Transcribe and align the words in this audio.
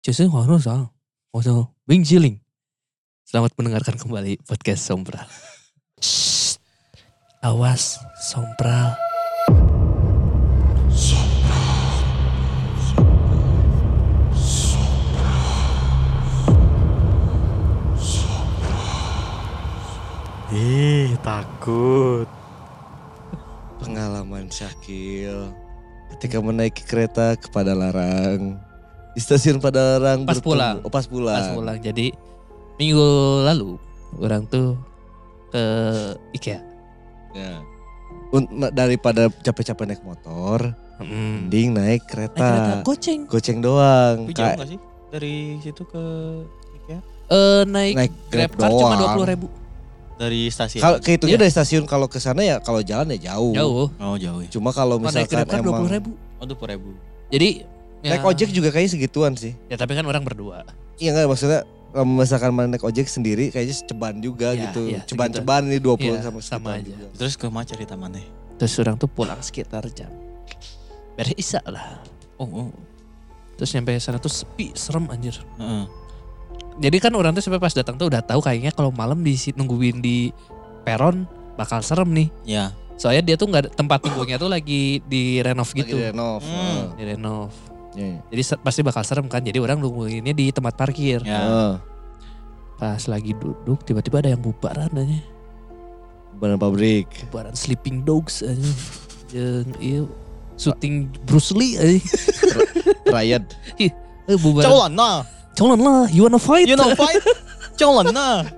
Jason 0.00 0.32
Honosa. 0.32 0.88
Honosa 1.28 1.68
Wing 1.84 2.00
Jiling. 2.08 2.40
Selamat 3.20 3.52
mendengarkan 3.60 4.00
kembali 4.00 4.40
podcast 4.48 4.88
Sombral. 4.88 5.28
Shh. 6.00 6.56
Awas 7.44 8.00
Sombral. 8.16 8.96
Sombral. 10.88 11.84
Sombral. 14.32 15.20
Sombral. 18.00 18.88
Ih, 20.56 21.12
takut. 21.20 22.24
Pengalaman 23.84 24.48
Syakil 24.48 25.52
ketika 26.16 26.40
menaiki 26.40 26.88
kereta 26.88 27.36
kepada 27.36 27.76
Larang 27.76 28.69
di 29.20 29.28
stasiun 29.28 29.60
Padalarang 29.60 30.24
Pas 30.24 30.40
bertemu- 30.40 30.48
pulang. 30.48 30.76
Oh, 30.80 30.88
pas 30.88 31.04
pulang. 31.04 31.36
Pas 31.36 31.52
pulang. 31.52 31.76
Jadi 31.76 32.08
minggu 32.74 33.08
lalu 33.44 33.76
orang 34.16 34.48
tuh 34.48 34.80
ke 35.52 35.64
IKEA. 36.32 36.64
Ya. 37.36 37.60
Daripada 38.72 39.28
capek-capek 39.28 39.84
naik 39.86 40.00
motor, 40.00 40.72
Hmm. 40.96 41.44
mending 41.44 41.76
naik 41.76 42.00
Naik 42.00 42.02
kereta. 42.08 42.40
kereta 42.40 42.74
goceng. 42.80 43.20
Goceng 43.28 43.58
doang. 43.60 44.24
Tapi 44.24 44.32
jauh 44.32 44.56
gak 44.56 44.68
sih 44.68 44.78
dari 45.10 45.34
situ 45.60 45.82
ke 45.84 46.04
IKEA? 46.78 47.00
Eh 47.28 47.62
naik, 47.68 47.94
naik 47.94 48.12
Grab 48.26 48.50
Grab 48.50 48.50
car 48.56 48.70
cuma 48.70 48.80
doang. 48.88 48.96
dua 48.96 49.08
puluh 49.12 49.28
ribu. 49.28 49.46
Dari 50.16 50.48
stasiun. 50.48 50.80
Kalau 50.80 50.96
kehitungnya 50.98 51.36
Iya. 51.36 51.42
dari 51.42 51.52
stasiun 51.52 51.84
kalau 51.84 52.06
ke 52.06 52.16
sana 52.16 52.40
ya 52.40 52.56
kalau 52.58 52.80
jalan 52.80 53.12
ya 53.12 53.36
jauh. 53.36 53.52
Jauh. 53.52 53.86
oh 53.90 54.16
jauh 54.16 54.40
ya. 54.40 54.48
Cuma 54.48 54.70
kalau 54.70 54.96
Kalau 54.96 55.04
naik 55.06 55.28
misalkan 55.28 55.36
Grab 55.36 55.44
car 55.46 55.58
dua 55.58 55.64
emang 55.66 55.76
puluh 55.76 55.92
ribu. 55.92 56.10
Oh 56.38 56.44
dua 56.46 56.56
puluh 56.56 56.72
ribu. 56.72 56.90
Jadi 57.28 57.50
ya, 58.00 58.10
naik 58.10 58.24
ojek 58.24 58.48
juga 58.48 58.68
kayaknya 58.68 58.92
segituan 58.92 59.32
sih. 59.34 59.52
Ya 59.66 59.74
tapi 59.74 59.92
kan 59.92 60.02
orang 60.02 60.20
berdua. 60.20 60.64
Iya 60.96 61.12
enggak 61.12 61.28
maksudnya 61.28 61.60
kalau 61.90 62.06
misalkan 62.06 62.50
mana 62.50 62.68
naik 62.70 62.82
ojek 62.82 63.04
sendiri 63.04 63.48
kayaknya 63.48 63.76
ceban 63.82 64.18
juga 64.18 64.52
Iya, 64.52 64.62
gitu. 64.66 64.82
iya, 64.86 65.00
Ceban-ceban 65.02 65.66
ini 65.66 65.78
20 65.78 65.98
Iya, 66.08 66.20
sama, 66.20 66.38
sama 66.38 66.40
sekitar 66.40 66.72
aja. 66.72 66.86
juga. 66.86 67.06
Terus 67.16 67.34
ke 67.34 67.46
mana 67.46 67.64
cerita 67.64 67.94
mana? 67.94 68.20
Terus 68.56 68.72
orang 68.76 68.96
tuh 68.96 69.08
pulang 69.08 69.40
sekitar 69.40 69.82
jam 69.90 70.10
beres 71.12 71.34
isya 71.34 71.60
lah. 71.64 72.00
Oh, 72.36 72.46
oh. 72.46 72.68
Terus 73.54 73.70
nyampe 73.70 73.92
sana 73.98 74.16
tuh 74.16 74.30
sepi, 74.30 74.72
serem 74.72 75.04
anjir. 75.06 75.36
Heeh. 75.58 75.84
Jadi 76.80 76.96
kan 76.96 77.12
orang 77.12 77.32
tuh 77.32 77.42
sampai 77.42 77.58
pas 77.58 77.68
datang 77.70 77.94
tuh 77.94 78.08
udah 78.08 78.22
tahu 78.22 78.40
kayaknya 78.40 78.70
kalau 78.70 78.88
malam 78.88 79.20
di 79.20 79.34
si- 79.34 79.52
nungguin 79.52 80.00
di 80.00 80.32
peron 80.80 81.28
bakal 81.54 81.80
serem 81.80 82.08
nih. 82.08 82.28
Ya. 82.46 82.72
Soalnya 82.96 83.20
dia 83.22 83.36
tuh 83.36 83.48
nggak 83.48 83.62
ada- 83.62 83.72
tempat 83.74 84.00
tunggunya 84.00 84.36
tuh 84.36 84.48
lagi 84.48 85.00
di 85.02 85.40
renov 85.40 85.68
gitu. 85.70 85.92
Lagi 85.92 86.08
renov. 86.08 86.40
Hmm. 86.40 86.96
Di 86.96 87.04
renov. 87.92 87.98
Iya. 87.98 88.16
Jadi 88.30 88.42
pasti 88.62 88.80
bakal 88.86 89.02
serem 89.02 89.26
kan. 89.26 89.42
Jadi 89.42 89.58
orang 89.58 89.82
nungguinnya 89.82 90.30
di 90.30 90.50
tempat 90.54 90.78
parkir. 90.78 91.22
Ya. 91.26 91.40
Heeh. 91.42 91.72
Pas 92.78 93.02
lagi 93.10 93.36
duduk 93.36 93.84
tiba-tiba 93.84 94.24
ada 94.24 94.30
yang 94.32 94.40
bubaran 94.40 94.88
aja. 94.94 95.20
Badan 96.40 96.56
pabrik. 96.56 97.10
Bubaran 97.28 97.52
Sleeping 97.52 98.06
Dogs 98.06 98.40
aja. 98.40 98.56
Yang 99.30 99.68
iya 99.78 100.00
syuting 100.58 101.06
Bruce 101.22 101.54
Lee 101.54 101.78
aja. 101.78 102.00
Riot. 103.10 103.44
Eh 103.78 104.36
bubaran. 104.40 104.66
Colan 104.66 104.92
nah. 104.96 105.22
Colan 105.54 105.78
lah, 105.82 106.02
you 106.10 106.24
wanna 106.24 106.40
fight? 106.40 106.66
You 106.66 106.74
know 106.74 106.90
fight? 106.96 107.20
Colan 107.78 108.10
nah. 108.10 108.48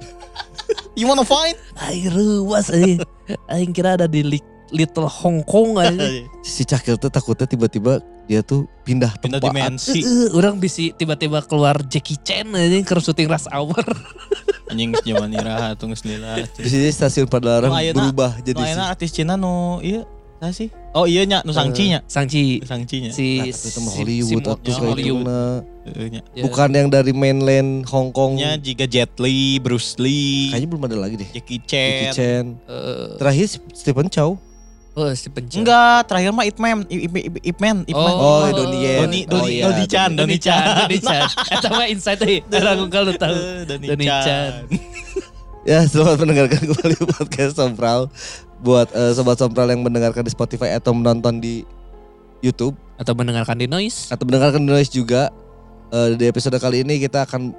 You 0.95 1.09
wanna 1.09 1.27
fight? 1.27 1.57
Aing 1.89 2.09
ruas 2.13 2.73
aja. 2.73 3.05
Aing 3.53 3.73
kira 3.73 3.97
ada 4.01 4.07
di 4.09 4.23
li- 4.23 4.52
Little 4.73 5.07
Hong 5.07 5.45
Kong 5.45 5.77
aja. 5.77 6.09
Si 6.43 6.65
Cakil 6.65 6.97
tuh 6.97 7.07
takutnya 7.07 7.45
tiba-tiba 7.45 8.01
dia 8.25 8.41
tuh 8.41 8.65
pindah 8.83 9.15
Pindah 9.17 9.39
tempat. 9.39 9.53
dimensi. 9.53 10.01
Eh, 10.01 10.09
eh, 10.27 10.29
orang 10.33 10.57
bisa 10.57 10.83
tiba-tiba 10.91 11.39
keluar 11.43 11.79
Jackie 11.85 12.19
Chan 12.19 12.49
aja 12.49 12.75
ke 12.75 12.93
syuting 12.97 13.27
Rush 13.27 13.47
Hour. 13.47 13.79
Anjing 14.73 14.91
geus 14.91 15.05
zaman 15.05 15.31
iraha 15.31 15.77
tunggu 15.77 15.95
lila. 16.03 16.41
Di 16.49 16.65
sini 16.65 16.89
stasiun 16.89 17.29
Padalarang 17.29 17.71
ayeuna- 17.71 18.09
berubah 18.09 18.33
jadi 18.41 18.57
Nu 18.57 18.65
si, 18.65 18.81
artis 18.81 19.11
Cina 19.13 19.37
nu 19.37 19.79
iya 19.79 20.03
Nah 20.39 20.51
sih. 20.51 20.73
Oh 20.91 21.05
iya 21.05 21.23
nya 21.23 21.39
nu 21.41 21.55
Sangci 21.55 21.93
nya. 21.93 22.01
Sangci. 22.05 22.59
Sangci 22.65 22.97
nya. 22.99 23.11
Si, 23.13 23.39
Nah, 23.39 23.55
si- 23.55 23.79
Hollywood 23.79 24.43
si- 24.43 24.51
atuh 24.51 24.59
si 24.67 24.81
Hollywood. 24.81 25.23
gimana. 25.23 25.41
Heeh 25.85 26.07
nya. 26.09 26.21
Ya. 26.33 26.43
Bukan 26.43 26.69
yang 26.73 26.89
dari 26.89 27.13
mainland 27.13 27.87
Hong 27.87 28.11
Kong. 28.11 28.35
Nya 28.35 28.59
jika 28.59 28.83
Jet 28.85 29.15
Li, 29.21 29.63
Bruce 29.63 29.95
Lee, 29.97 30.51
Kayaknya 30.51 30.69
belum 30.69 30.83
ada 30.85 30.97
lagi 30.99 31.15
deh. 31.17 31.29
Jackie 31.31 31.63
Jackie 31.63 32.11
Chan. 32.11 32.15
Chan. 32.17 32.45
Eh, 32.67 33.09
Terakhir 33.17 33.47
Stephen 33.71 34.09
Chow. 34.09 34.35
Oh 34.95 35.09
si 35.13 35.27
pencet. 35.27 35.59
Enggak, 35.59 36.05
terakhir 36.05 36.31
mah 36.31 36.45
Ip 36.45 36.59
Man, 36.59 36.85
Ip, 36.85 37.01
Ip, 37.03 37.15
Ip, 37.19 37.35
Ip 37.43 37.59
Man, 37.59 37.77
Ip 37.83 37.97
Man. 37.97 38.15
Oh, 38.15 38.45
Donnie 38.49 38.81
Yen. 38.81 38.99
Doni, 39.03 39.21
Oh, 39.25 39.31
Doni, 39.39 39.51
iya, 39.51 39.65
Doni 39.67 39.85
Chan, 39.87 40.11
Doni 40.11 40.19
Doni 40.19 40.37
Chan. 40.39 40.65
Doni 40.79 40.99
Chan. 40.99 41.23
Eta 41.55 41.69
mah 41.69 41.87
insight 41.87 42.21
euy. 42.21 42.39
Orang 42.47 42.89
kalau 42.89 43.13
tahu. 43.13 43.33
Eh, 43.33 43.63
Doni 43.65 43.87
Doni 43.87 44.05
Chan. 44.05 44.23
Chan. 44.23 44.53
Ya 45.63 45.79
selamat 45.81 46.19
mendengarkan 46.19 46.59
kembali 46.61 46.97
podcast 47.07 47.55
Sompral. 47.55 48.11
Buat 48.59 48.91
eh, 48.91 49.15
sobat 49.15 49.39
Sompral 49.39 49.71
yang 49.71 49.79
mendengarkan 49.81 50.21
di 50.21 50.29
Spotify 50.29 50.75
atau 50.75 50.91
menonton 50.91 51.39
di 51.39 51.63
YouTube 52.41 52.75
Atau 52.99 53.15
mendengarkan 53.15 53.55
di 53.55 53.71
noise. 53.71 54.11
atau 54.11 54.27
mendengarkan 54.27 54.59
di 54.59 54.67
Noise 54.69 54.91
juga. 54.91 55.31
eh, 55.89 56.19
di 56.19 56.27
episode 56.27 56.59
kali 56.59 56.83
ini 56.83 56.99
kita 56.99 57.23
akan 57.23 57.55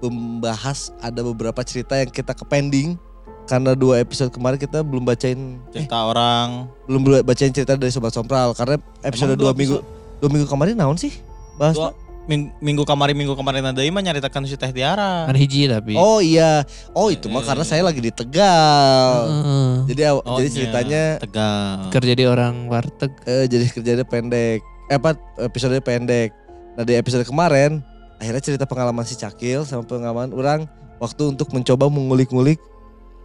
membahas 0.00 0.96
ada 0.98 1.20
beberapa 1.20 1.60
cerita 1.60 1.98
yang 1.98 2.08
kita 2.08 2.32
ke 2.32 2.40
pending 2.42 2.96
karena 3.46 3.72
dua 3.72 3.98
episode 3.98 4.28
kemarin 4.28 4.58
kita 4.58 4.82
belum 4.82 5.02
bacain 5.02 5.38
eh, 5.70 5.82
Cerita 5.82 6.02
orang. 6.02 6.66
belum 6.84 7.00
bacain 7.22 7.50
cerita 7.50 7.74
dari 7.74 7.88
sobat 7.88 8.10
Sompral 8.10 8.52
karena 8.52 8.76
episode 9.00 9.32
Emang 9.32 9.40
dua 9.40 9.50
dua 9.50 9.52
minggu 9.54 9.76
dua 10.16 10.28
minggu 10.28 10.46
kemarin 10.46 10.74
naon 10.74 10.94
sih 10.94 11.14
bahas 11.54 11.72
Dua, 11.72 11.94
ming- 12.26 12.50
minggu 12.58 12.82
kemarin 12.82 13.14
minggu 13.14 13.32
kemarin 13.32 13.62
ada 13.64 13.78
mah 13.78 14.02
nyaritakan 14.02 14.44
si 14.44 14.54
Teh 14.54 14.68
Tiara. 14.68 15.24
Kan 15.24 15.38
hiji 15.38 15.70
tapi. 15.70 15.94
Oh 15.94 16.18
iya, 16.18 16.66
oh 16.90 17.06
itu 17.06 17.30
mah 17.30 17.38
Eh. 17.38 17.46
karena 17.46 17.62
saya 17.62 17.80
lagi 17.80 18.02
di 18.02 18.10
Tegal. 18.10 19.14
Heeh. 19.24 19.70
Jadi 19.86 20.00
Oh, 20.10 20.36
jadi 20.36 20.48
ceritanya 20.50 21.02
Tegal. 21.16 21.86
kerja 21.94 22.12
di 22.12 22.24
orang 22.26 22.66
warteg. 22.66 23.14
eh, 23.24 23.46
jadi 23.46 23.70
kerjanya 23.70 24.02
pendek. 24.02 24.58
Eh 24.86 24.94
apa 24.94 25.14
episode 25.38 25.78
pendek. 25.80 26.34
Nah 26.74 26.82
di 26.82 26.92
episode 26.92 27.22
kemarin 27.22 27.78
akhirnya 28.18 28.42
cerita 28.42 28.64
pengalaman 28.64 29.06
si 29.06 29.14
Cakil 29.14 29.62
sama 29.62 29.82
pengalaman 29.82 30.32
orang 30.32 30.60
waktu 30.98 31.28
untuk 31.28 31.52
mencoba 31.52 31.86
mengulik-ngulik 31.86 32.58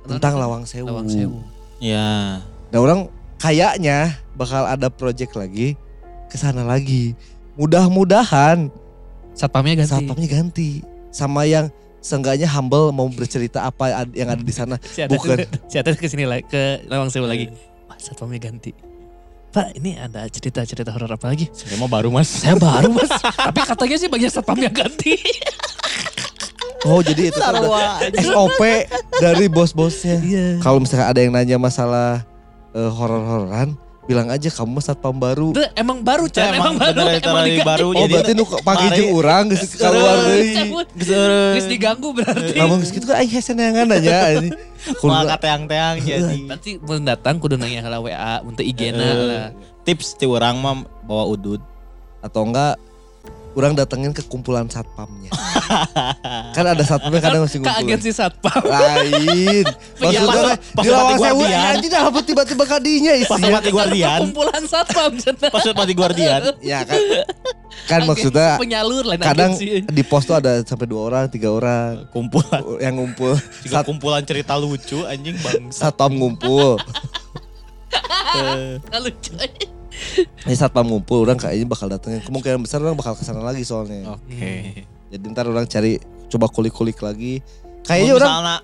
tentang 0.06 0.38
Lawang 0.38 0.64
Sewu. 0.66 0.88
Lawang 0.88 1.08
Sewu. 1.08 1.40
Ya. 1.78 2.42
Nah 2.70 2.80
orang 2.80 3.10
kayaknya 3.38 4.16
bakal 4.34 4.66
ada 4.66 4.88
project 4.88 5.34
lagi 5.34 5.74
ke 6.28 6.36
sana 6.36 6.64
lagi. 6.64 7.14
Mudah-mudahan 7.56 8.72
Satpamnya 9.32 9.80
ganti. 9.80 9.92
satpamnya 9.92 10.28
ganti 10.28 10.70
sama 11.08 11.48
yang 11.48 11.72
seenggaknya 12.02 12.50
humble 12.50 12.92
mau 12.92 13.08
bercerita 13.08 13.64
apa 13.64 14.08
yang 14.12 14.28
ada 14.28 14.44
di 14.44 14.52
sana. 14.52 14.76
Si 14.82 15.00
Bukan. 15.12 15.46
si 15.72 15.76
Ates 15.78 15.96
ke 15.96 16.08
sini 16.08 16.28
lagi 16.28 16.44
ke 16.48 16.84
Lawang 16.88 17.08
Sewu 17.08 17.28
lagi. 17.28 17.48
Pak 17.88 17.98
satpamnya 17.98 18.40
ganti. 18.40 18.72
Pak 19.52 19.76
ini 19.76 20.00
ada 20.00 20.24
cerita-cerita 20.32 20.96
horor 20.96 21.12
apa 21.12 21.28
lagi? 21.28 21.52
Saya 21.52 21.76
mau 21.76 21.92
baru 21.92 22.08
mas. 22.08 22.28
Saya 22.40 22.56
baru 22.56 22.88
mas. 22.92 23.12
Tapi 23.52 23.60
katanya 23.60 23.96
sih 24.00 24.08
bagian 24.08 24.32
satpamnya 24.32 24.72
ganti. 24.72 25.16
Oh 26.84 27.00
jadi 27.00 27.30
itu 27.30 27.38
tuh 27.38 27.62
udah 27.64 28.02
SOP 28.16 28.62
dari 29.16 29.46
bos-bosnya. 29.46 30.18
Iya. 30.20 30.48
Kalau 30.58 30.78
misalkan 30.78 31.08
ada 31.08 31.20
yang 31.20 31.30
nanya 31.30 31.56
masalah 31.56 32.26
eh, 32.72 32.90
horor-hororan, 32.90 33.78
bilang 34.04 34.28
aja 34.28 34.50
kamu 34.50 34.72
mah 34.72 34.84
satpam 34.84 35.14
baru. 35.14 35.54
Emang 35.72 36.02
baru 36.02 36.26
Chan, 36.26 36.52
emang, 36.52 36.74
baru, 36.76 37.06
emang 37.14 37.36
lagi 37.38 37.52
diganti. 37.54 37.70
baru. 37.70 37.88
Oh 37.88 37.94
jadi 37.96 38.12
berarti 38.12 38.32
nu 38.34 38.44
pagi 38.62 38.86
jeung 38.92 39.12
urang 39.14 39.44
geus 39.48 39.72
keluar 39.74 40.16
deui. 40.26 40.52
Geus- 40.98 41.70
diganggu 41.70 42.10
berarti. 42.12 42.54
Lamun 42.58 42.82
geus 42.82 42.90
kitu 42.90 43.06
kan 43.06 43.22
aing 43.22 43.30
hese 43.30 43.54
neangan 43.54 43.88
aja 43.92 44.16
ini. 44.36 44.50
Kumaha 45.00 45.38
kateang-teang 45.38 46.02
jadi. 46.02 46.38
Nanti 46.44 46.76
mau 46.78 46.98
datang 46.98 47.38
kudu 47.38 47.56
nanya 47.56 47.86
lah 47.86 48.02
WA 48.02 48.42
untuk 48.42 48.66
IG-na 48.66 48.98
Eh, 49.00 49.14
lah. 49.22 49.48
Tips 49.82 50.14
ti 50.14 50.26
orang 50.26 50.58
mah 50.58 50.76
bawa 51.02 51.26
udud. 51.28 51.62
atau 52.20 52.46
enggak 52.46 52.78
orang 53.52 53.76
datengin 53.76 54.12
ke 54.12 54.24
kumpulan 54.24 54.68
satpamnya. 54.68 55.32
kan 56.56 56.66
ada 56.66 56.84
satpamnya 56.84 57.20
kadang 57.20 57.42
masih 57.44 57.60
ngumpul. 57.60 57.80
agensi 57.84 58.12
satpam. 58.12 58.62
Lain. 58.64 59.66
Iya, 60.02 60.18
Maksudnya 60.26 60.58
pas- 60.74 60.74
pas 60.74 60.84
di 60.84 61.16
sewu 61.22 61.42
guardian. 61.46 61.62
anjing 61.78 61.92
dah 61.94 62.04
apa 62.10 62.20
tiba-tiba 62.26 62.64
kadinya 62.66 63.12
Pas 63.14 63.38
isinya. 63.38 63.50
mati 63.54 63.70
guardian. 63.70 64.20
Kumpulan 64.26 64.64
satpam. 64.66 65.12
Pas 65.38 65.64
mati 65.72 65.94
guardian. 65.94 66.42
Ya 66.60 66.82
kan. 66.82 66.98
Kan 67.86 68.02
maksudnya 68.04 68.58
penyalur 68.58 69.06
lain 69.06 69.22
kadang 69.22 69.54
agensi. 69.56 69.86
di 69.88 70.04
pos 70.04 70.26
tuh 70.26 70.36
ada 70.36 70.60
sampai 70.66 70.90
dua 70.90 71.02
orang, 71.08 71.26
tiga 71.30 71.54
orang 71.54 72.10
Kumpulan. 72.10 72.62
yang 72.82 72.98
ngumpul. 72.98 73.38
Juga 73.64 73.82
Sat, 73.82 73.86
kumpulan 73.88 74.26
cerita 74.26 74.58
lucu 74.58 75.06
anjing 75.06 75.38
bang. 75.40 75.70
satpam 75.72 76.12
ngumpul. 76.12 76.76
lucu. 79.04 79.32
Ini 80.48 80.56
satpam 80.58 80.88
ngumpul, 80.88 81.24
orang 81.24 81.38
kayaknya 81.38 81.68
bakal 81.70 81.88
datengin. 81.88 82.22
Kemungkinan 82.26 82.62
besar 82.66 82.82
orang 82.82 82.98
bakal 82.98 83.14
ke 83.14 83.24
sana 83.24 83.42
lagi 83.42 83.62
soalnya. 83.62 84.18
Oke. 84.18 84.86
Jadi 85.12 85.24
ntar 85.32 85.46
orang 85.48 85.68
cari 85.68 86.00
coba 86.32 86.48
kulik-kulik 86.48 86.98
lagi. 87.04 87.44
Kayaknya 87.84 88.14
orang 88.18 88.32
misalnya 88.32 88.56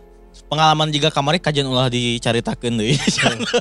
pengalaman 0.47 0.87
jika 0.93 1.09
kamari 1.09 1.41
kajian 1.41 1.67
ulah 1.67 1.89
dicaritakeun 1.91 2.77
deui. 2.79 2.95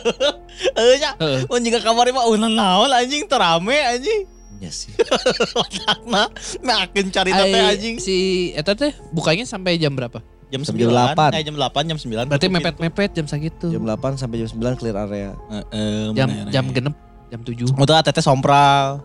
Euy 0.81 0.97
nya. 1.01 1.17
Heeh. 1.19 1.49
Mun 1.49 1.61
jika 1.65 1.81
kamari 1.83 2.13
mah 2.15 2.25
ulah 2.29 2.49
naon 2.49 2.91
anjing 2.93 3.27
terame 3.27 3.77
anjing. 3.81 4.29
Iya 4.57 4.71
sih. 4.73 4.93
Otakna 5.61 6.33
makin 6.65 7.13
cari 7.13 7.31
teh 7.33 7.53
anjing. 7.53 7.97
Si 8.01 8.17
eta 8.57 8.73
teh 8.73 8.93
bukanya 9.13 9.45
sampai 9.45 9.77
jam 9.77 9.93
berapa? 9.93 10.23
Jam 10.47 10.63
Sampai 10.63 10.87
9. 10.87 10.95
jam 10.95 11.11
8. 11.19 11.35
Eh 11.35 11.43
jam 11.43 11.57
8, 11.59 11.91
jam 11.91 11.99
9. 11.99 12.31
Berarti 12.31 12.47
mepet-mepet 12.47 13.11
jam 13.19 13.27
segitu. 13.27 13.67
Jam 13.67 13.83
8 13.83 14.15
sampai 14.15 14.47
jam 14.47 14.49
9 14.55 14.79
clear 14.79 14.95
area. 14.95 15.35
pintu. 15.35 15.75
Heeh, 15.75 16.03
jam 16.15 16.29
jam 16.55 16.65
genep 16.71 16.95
jam 17.31 17.41
7. 17.43 17.75
Untuk 17.75 17.95
ATT 17.95 18.19
sompral. 18.23 19.03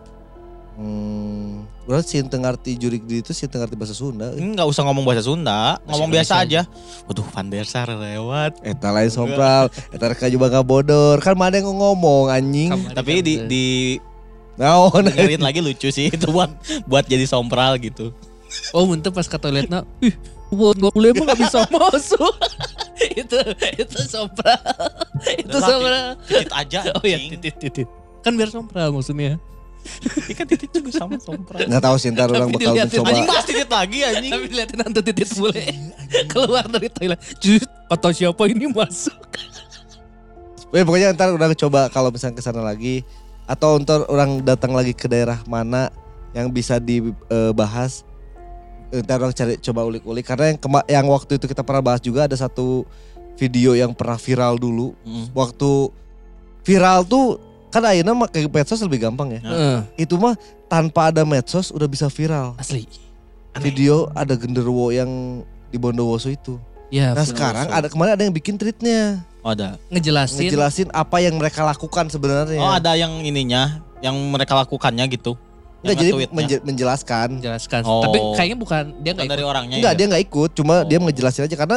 Hmm, 0.72 1.68
berarti 1.84 2.16
si 2.16 2.24
ngerti 2.24 2.70
jurik 2.80 3.04
di 3.04 3.20
itu 3.20 3.36
si 3.36 3.44
ngerti 3.44 3.76
bahasa 3.76 3.92
Sunda. 3.92 4.32
Enggak 4.32 4.64
usah 4.64 4.88
ngomong 4.88 5.04
bahasa 5.04 5.20
Sunda, 5.20 5.76
ngomong 5.84 6.08
biasa 6.08 6.40
aja. 6.40 6.64
Waduh, 7.04 7.28
Van 7.28 7.46
der 7.52 7.68
Sar 7.68 7.92
lewat. 7.92 8.56
Eta 8.64 8.88
lain 8.88 9.12
sompral, 9.12 9.68
eta 9.92 10.08
reka 10.08 10.32
juga 10.32 10.48
gak 10.48 10.64
bodor. 10.64 11.20
Kan 11.20 11.36
mana 11.36 11.60
yang 11.60 11.76
ngomong 11.76 12.32
anjing. 12.32 12.72
Kamari 12.72 12.96
Tapi 12.96 13.12
kan 13.12 13.24
di 13.24 13.34
udah. 13.36 13.48
di 13.48 13.66
Naon 14.52 15.08
dengerin 15.08 15.40
lagi 15.40 15.60
lucu 15.64 15.88
sih 15.88 16.12
itu 16.12 16.28
buat 16.28 16.52
buat 16.88 17.04
jadi 17.04 17.24
sompral 17.28 17.76
gitu. 17.80 18.12
Oh 18.72 18.84
muntah 18.84 19.08
pas 19.12 19.24
ke 19.24 19.36
toiletnya, 19.36 19.84
ih 20.04 20.12
buat 20.52 20.76
gak 20.76 20.92
boleh 20.92 21.12
emang 21.12 21.36
gak 21.36 21.40
bisa 21.40 21.68
masuk. 21.72 22.32
itu 23.20 23.38
itu 23.76 23.98
sompral. 24.08 24.56
itu 25.36 25.52
Udah 25.52 25.60
sompral. 25.60 26.06
Titit 26.24 26.52
aja. 26.52 26.80
Oh 26.96 27.04
iya 27.04 27.20
titit 27.28 27.56
titit. 27.60 27.88
Kan 28.22 28.38
biar 28.38 28.50
sompral 28.50 28.94
maksudnya. 28.94 29.42
Iya 30.30 30.34
kan 30.38 30.46
titit 30.46 30.70
juga 30.70 30.94
sama 30.94 31.18
sompral. 31.18 31.66
Nggak 31.66 31.82
tahu 31.82 31.96
sih 31.98 32.14
ntar 32.14 32.30
orang 32.30 32.54
bakal 32.54 32.70
mencoba. 32.78 33.10
Anjing 33.10 33.26
bahas 33.26 33.44
titit 33.50 33.66
lagi 33.66 33.98
anjing. 34.06 34.30
Tapi 34.30 34.46
liatin 34.54 34.78
nanti 34.78 35.00
titit 35.02 35.28
bule 35.34 35.64
keluar 36.30 36.64
dari 36.70 36.86
toilet. 36.86 37.18
Jut, 37.42 37.66
kata 37.90 38.08
siapa 38.14 38.42
ini 38.46 38.70
masuk? 38.70 39.18
Ya, 40.70 40.86
pokoknya 40.86 41.12
ntar 41.18 41.34
udah 41.34 41.50
coba 41.58 41.90
kalau 41.90 42.14
misalnya 42.14 42.38
ke 42.38 42.42
sana 42.46 42.62
lagi 42.62 43.02
atau 43.50 43.76
ntar 43.82 44.06
orang 44.06 44.40
datang 44.46 44.70
lagi 44.70 44.94
ke 44.94 45.10
daerah 45.10 45.42
mana 45.50 45.90
yang 46.30 46.46
bisa 46.46 46.78
dibahas. 46.78 48.06
Ntar 48.94 49.18
orang 49.18 49.34
cari 49.34 49.58
coba 49.58 49.82
ulik-ulik 49.82 50.22
karena 50.22 50.54
yang 50.54 50.58
kema- 50.62 50.86
yang 50.86 51.10
waktu 51.10 51.42
itu 51.42 51.50
kita 51.50 51.66
pernah 51.66 51.82
bahas 51.82 51.98
juga 51.98 52.30
ada 52.30 52.38
satu 52.38 52.86
video 53.34 53.74
yang 53.74 53.90
pernah 53.90 54.14
viral 54.14 54.62
dulu. 54.62 54.94
Mm. 55.02 55.26
Waktu 55.34 55.90
viral 56.62 57.02
tuh 57.02 57.40
kan 57.72 57.82
akhirnya 57.82 58.12
pakai 58.20 58.44
medsos 58.46 58.78
lebih 58.78 59.00
gampang 59.00 59.32
ya. 59.32 59.40
Heeh, 59.40 59.78
Itu 59.98 60.14
mah 60.14 60.36
tanpa 60.66 61.08
ada 61.08 61.24
medsos 61.24 61.68
udah 61.68 61.88
bisa 61.88 62.06
viral. 62.06 62.52
asli. 62.54 62.84
Aneh. 63.52 63.64
Video 63.64 64.12
ada 64.12 64.32
genderuwo 64.32 64.88
yang 64.88 65.40
di 65.68 65.76
Bondowoso 65.76 66.28
itu. 66.28 66.60
Ya, 66.88 67.10
Nah 67.10 67.24
sekarang 67.24 67.66
ada 67.66 67.88
kemarin 67.88 68.12
ada 68.12 68.22
yang 68.22 68.30
bikin 68.30 68.54
tweetnya 68.54 69.24
Oh, 69.40 69.50
ada. 69.50 69.80
ngejelasin 69.88 70.44
ngejelasin 70.44 70.88
apa 70.92 71.16
yang 71.18 71.34
mereka 71.34 71.60
lakukan 71.62 72.06
sebenarnya. 72.06 72.60
Oh, 72.60 72.68
ada 72.70 72.92
yang 72.92 73.10
ininya, 73.18 73.80
yang 73.98 74.12
mereka 74.28 74.52
lakukannya 74.54 75.08
gitu. 75.08 75.32
Enggak 75.80 75.96
jadi 75.98 76.10
menje- 76.28 76.62
menjelaskan. 76.62 77.40
menjelaskan. 77.40 77.80
Oh. 77.82 78.04
Tapi 78.04 78.18
kayaknya 78.36 78.54
bukan 78.54 78.82
dia 78.98 79.10
Bukan 79.10 79.16
nggak 79.18 79.28
dari 79.30 79.40
ikut. 79.40 79.50
orangnya. 79.50 79.76
Enggak 79.80 79.92
ya? 79.92 79.98
dia 79.98 80.06
nggak 80.06 80.22
ikut, 80.22 80.50
cuma 80.52 80.74
dia 80.84 80.96
Oh. 80.96 81.02
ngejelasin 81.02 81.42
aja 81.42 81.56
karena 81.56 81.76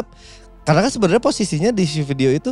karena 0.61 0.79
kan 0.81 0.91
sebenarnya 0.91 1.21
posisinya 1.21 1.69
di 1.71 1.83
si 1.83 2.01
video 2.01 2.29
itu 2.29 2.51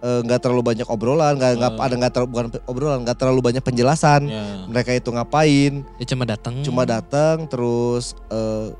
eh, 0.00 0.20
nggak 0.22 0.40
terlalu 0.40 0.62
banyak 0.66 0.86
obrolan, 0.86 1.36
nggak 1.36 1.52
nggak 1.56 1.72
Oh. 1.72 1.84
ada 1.84 1.94
nggak 1.94 2.12
terlalu 2.12 2.28
bukan 2.30 2.46
obrolan, 2.64 2.98
nggak 3.02 3.16
terlalu 3.16 3.40
banyak 3.42 3.60
penjelasan. 3.60 4.20
Ya. 4.26 4.64
Mereka 4.66 4.90
itu 4.94 5.08
ngapain? 5.08 5.72
Dia 5.96 6.06
cuma 6.08 6.24
datang. 6.24 6.54
Cuma 6.60 6.82
datang 6.84 7.44
terus 7.44 8.16
eh, 8.28 8.72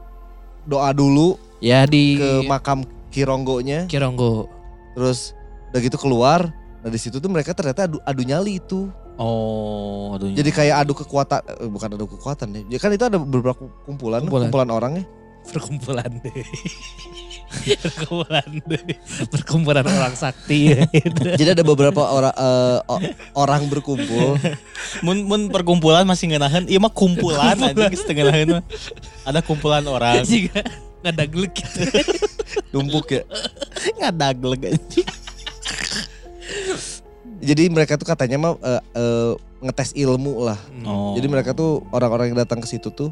doa 0.63 0.91
dulu 0.91 1.37
ya 1.59 1.85
di 1.85 2.17
ke 2.17 2.45
makam 2.45 2.85
Kironggonya, 3.11 3.85
Kironggo. 3.85 4.47
terus 4.95 5.35
udah 5.71 5.81
gitu 5.81 5.97
keluar. 5.97 6.55
Nah 6.81 6.89
di 6.89 6.97
situ 6.97 7.19
tuh 7.19 7.27
mereka 7.27 7.53
ternyata 7.53 7.85
adu, 7.85 7.99
adu 8.01 8.23
nyali 8.23 8.57
itu. 8.57 8.89
Oh, 9.21 10.17
aduh. 10.17 10.33
Jadi 10.33 10.49
kayak 10.49 10.81
adu 10.81 10.97
kekuatan, 10.97 11.45
eh, 11.45 11.69
bukan 11.69 11.89
adu 11.93 12.09
kekuatan 12.09 12.49
ya. 12.51 12.61
Ya 12.67 12.79
kan 12.79 12.89
itu 12.89 13.05
ada 13.05 13.19
beberapa 13.19 13.53
kumpulan, 13.85 14.25
Kumpulan. 14.25 14.49
kumpulan, 14.49 14.69
orang 14.71 14.93
ya. 14.97 15.05
perkumpulan 15.43 16.09
deh. 16.21 16.33
perkumpulan. 17.51 18.49
Perkumpulan 19.35 19.85
orang 19.87 20.15
sakti 20.15 20.75
ya. 20.75 20.87
Jadi 21.37 21.51
ada 21.59 21.65
beberapa 21.67 22.01
orang 22.03 22.35
o- 22.87 23.03
orang 23.35 23.67
berkumpul. 23.67 24.39
mun 25.05 25.19
mun 25.27 25.41
perkumpulan 25.51 26.07
masih 26.07 26.31
ngenahan, 26.31 26.65
iya 26.71 26.79
mah 26.79 26.93
kumpulan 26.93 27.59
anjing 27.59 27.95
setengah 27.99 28.31
nahan 28.31 28.49
mah. 28.59 28.65
Ada 29.27 29.41
kumpulan 29.43 29.85
orang. 29.87 30.23
Jika 30.23 30.63
ngadaglek 31.01 31.53
gitu. 31.59 31.81
numpuk 32.71 33.09
ya. 33.11 33.23
Ngadagleg 33.99 34.77
anjing. 34.77 35.09
Jadi 37.41 37.73
mereka 37.73 37.97
tuh 37.97 38.05
katanya 38.05 38.37
mah 38.37 38.53
eh, 38.61 38.83
eh, 38.95 39.33
ngetes 39.65 39.97
ilmu 39.97 40.45
lah. 40.45 40.61
Oh. 40.85 41.17
Jadi 41.17 41.27
mereka 41.29 41.57
tuh 41.57 41.85
orang-orang 41.93 42.33
yang 42.33 42.39
datang 42.41 42.61
ke 42.61 42.69
situ 42.69 42.93
tuh 42.93 43.11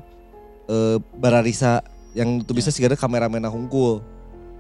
eh 0.69 1.01
bararisa 1.17 1.81
yang 2.13 2.45
tuh 2.45 2.53
bisa 2.53 2.69
sih 2.69 2.85
ada 2.85 2.97
kameramen 2.97 3.41
hungkul. 3.49 4.05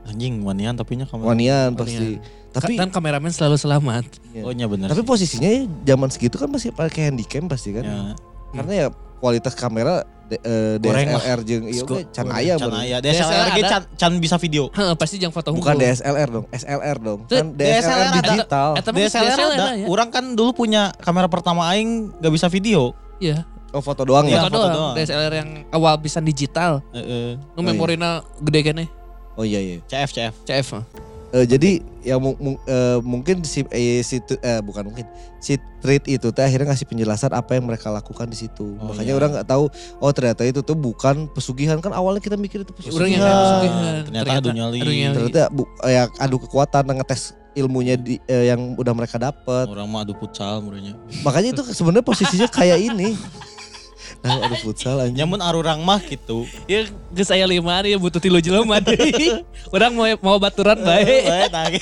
Anjing 0.08 0.40
wanian 0.40 0.72
tapi 0.72 0.96
nya 0.96 1.05
kamera. 1.05 1.28
Wanian 1.28 1.70
pasti. 1.72 2.16
Tapi 2.49 2.75
Dan 2.75 2.88
kameramen 2.88 3.28
selalu 3.28 3.55
selamat. 3.55 4.05
iya. 4.32 4.43
Oh, 4.43 4.50
nya 4.50 4.64
bener. 4.64 4.88
tapi 4.88 5.00
sih. 5.00 5.06
posisinya 5.06 5.46
ya 5.46 5.62
zaman 5.87 6.08
segitu 6.08 6.34
kan 6.34 6.49
masih 6.49 6.72
pakai 6.72 7.08
handycam 7.08 7.44
pasti 7.44 7.70
kan. 7.70 7.84
ya. 7.84 8.16
Karena 8.50 8.72
ya 8.75 8.87
kualitas 9.19 9.52
kamera 9.52 10.02
eh, 10.31 10.76
lah. 10.76 11.05
DSLR 11.05 11.38
jeung 11.43 11.64
iya 11.66 11.82
Sko- 11.82 11.99
oke, 11.99 12.08
can 12.10 12.26
aya 12.28 12.55
Can 12.55 12.69
bener. 12.69 12.81
aya. 12.81 12.96
DSLR 12.99 13.20
DSLR 13.20 13.49
ge 13.49 13.60
ada. 13.60 13.69
can, 13.70 13.82
can 13.94 14.12
bisa 14.16 14.37
video. 14.37 14.62
Heeh, 14.70 14.94
pasti 14.94 15.16
jangan 15.16 15.34
foto 15.34 15.49
Bukan. 15.52 15.76
DSLR 15.76 16.28
dong, 16.31 16.46
SLR 16.50 16.96
dong. 16.99 17.19
Tuh, 17.25 17.37
Kan 17.37 17.46
DSLR, 17.52 17.76
DSLR 17.78 18.00
ada. 18.02 18.20
digital. 18.22 18.69
Mah 18.70 18.82
DSLR, 18.88 19.25
DSLR 19.28 19.50
ada. 19.54 19.66
ya. 19.75 19.87
Orang 19.87 20.08
kan 20.08 20.25
dulu 20.32 20.50
punya 20.54 20.93
kamera 20.99 21.26
pertama 21.26 21.69
aing 21.69 22.12
gak 22.16 22.28
bisa 22.31 22.49
video. 22.49 22.93
Iya, 23.19 23.44
Oh 23.69 23.84
foto 23.84 24.00
doang 24.00 24.25
Iya, 24.25 24.40
ya? 24.40 24.43
foto 24.44 24.52
foto 24.54 24.64
doang. 24.64 24.76
doang. 24.81 24.94
DSLR 24.96 25.32
yang 25.34 25.50
awal 25.70 25.94
bisa 25.96 26.19
digital. 26.19 26.81
Heeh. 26.90 27.37
Nu 27.37 27.52
Oh, 27.52 27.61
iya. 27.61 27.66
memorina 27.66 28.08
gede 28.38 28.61
kene. 28.64 28.84
Oh 29.38 29.46
iya 29.46 29.62
iya. 29.62 29.79
CF 29.87 30.11
CF. 30.11 30.35
CF. 30.43 30.67
mah. 30.75 30.85
Eh, 31.29 31.44
jadi 31.44 31.85
yang 32.08 32.25
mu- 32.25 32.40
mu- 32.40 32.61
eh, 32.64 32.99
mungkin 33.05 33.44
si 33.44 33.61
eh, 33.69 34.00
si 34.00 34.17
eh, 34.17 34.61
bukan 34.64 34.88
mungkin 34.88 35.05
si 35.38 35.61
treat 35.79 36.00
itu 36.08 36.32
teh 36.32 36.40
akhirnya 36.40 36.73
ngasih 36.73 36.88
penjelasan 36.88 37.37
apa 37.37 37.52
yang 37.52 37.69
mereka 37.69 37.93
lakukan 37.93 38.26
di 38.26 38.35
situ. 38.35 38.81
Oh, 38.81 38.90
Makanya 38.90 39.12
iya. 39.12 39.19
orang 39.20 39.31
nggak 39.37 39.46
tahu 39.46 39.69
oh 40.00 40.11
ternyata 40.11 40.43
itu 40.49 40.64
tuh 40.64 40.73
bukan 40.73 41.29
pesugihan 41.31 41.79
kan 41.79 41.93
awalnya 41.93 42.25
kita 42.25 42.40
mikir 42.40 42.64
itu 42.64 42.73
pesugihan. 42.73 42.96
Orang 42.96 43.11
yang 43.12 43.23
pesugihan. 43.23 43.94
Ternyata 44.08 44.31
adu 44.40 44.49
nyali. 44.56 44.79
adu 44.81 44.90
nyali. 44.90 45.14
Ternyata 45.20 45.43
bu, 45.52 45.62
eh, 45.85 45.93
ya, 45.93 46.02
adu 46.17 46.37
kekuatan 46.40 46.82
ngetes 46.96 47.23
ilmunya 47.52 47.94
di, 48.00 48.17
eh, 48.25 48.49
yang 48.49 48.73
udah 48.75 48.94
mereka 48.96 49.20
dapat. 49.20 49.69
Orang 49.69 49.85
mah 49.87 50.08
adu 50.08 50.17
futsal 50.17 50.64
muranya. 50.64 50.96
Makanya 51.20 51.52
itu 51.52 51.62
sebenarnya 51.70 52.08
posisinya 52.08 52.49
kayak 52.49 52.81
ini. 52.81 53.12
Nah, 54.18 54.42
adu 54.42 54.56
futsal 54.60 54.98
aja. 54.98 55.14
Nyamun 55.14 55.38
arurang 55.38 55.80
mah 55.80 56.00
gitu. 56.00 56.42
Ya 56.66 56.84
geus 57.08 57.30
aya 57.30 57.46
lima 57.46 57.70
hari 57.72 57.94
ya 57.94 57.98
butuh 57.98 58.18
tilu 58.18 58.38
jelema 58.38 58.82
deui. 58.84 59.40
Urang 59.68 59.94
mau 59.94 60.06
mau 60.18 60.37
baturan 60.37 60.78
bae. 60.78 61.22
Bae 61.22 61.46
tah. 61.48 61.66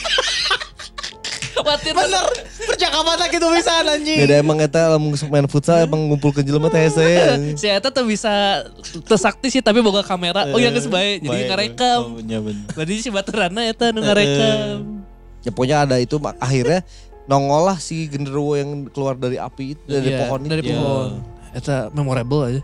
Batir 1.56 1.96
Bener. 1.96 2.22
Percakapan 2.62 3.26
gitu 3.26 3.46
bisa 3.50 3.80
anjing. 3.80 4.22
Beda 4.22 4.38
emang 4.38 4.60
eta 4.60 4.94
lamun 4.94 5.16
main 5.26 5.48
futsal 5.48 5.82
emang 5.82 5.98
ngumpul 6.06 6.30
ke 6.30 6.44
jelema 6.44 6.68
teh 6.68 6.78
hese. 6.78 7.08
Si 7.60 7.66
Eta 7.66 7.88
tuh 7.88 8.04
bisa 8.04 8.62
tersakti 9.02 9.50
sih 9.50 9.58
tapi 9.58 9.80
boga 9.80 10.04
kamera. 10.04 10.46
Oh 10.52 10.60
ya 10.60 10.70
geus 10.70 10.86
bae. 10.86 11.18
Jadi 11.18 11.26
Bae. 11.26 11.48
ngarekam. 11.48 12.00
Oh, 12.04 12.14
bener. 12.20 12.54
Berarti 12.70 13.00
si 13.00 13.10
baturanna 13.10 13.64
eta 13.64 13.90
nu 13.90 13.98
ngarekam. 13.98 15.02
Ya 15.42 15.50
pokoknya 15.50 15.76
ada 15.82 15.96
itu 15.96 16.20
mak- 16.20 16.38
akhirnya 16.38 16.84
nongol 17.26 17.66
lah 17.66 17.78
si 17.80 18.06
genderuwo 18.06 18.54
yang 18.54 18.86
keluar 18.92 19.16
dari 19.16 19.34
api 19.34 19.74
itu 19.74 19.82
dari 19.88 20.12
Iya, 20.12 20.18
pohon 20.22 20.40
Dari 20.44 20.62
itu. 20.62 20.70
Iya. 20.70 21.34
Eta 21.56 21.88
memorable 21.90 22.44
aja. 22.44 22.60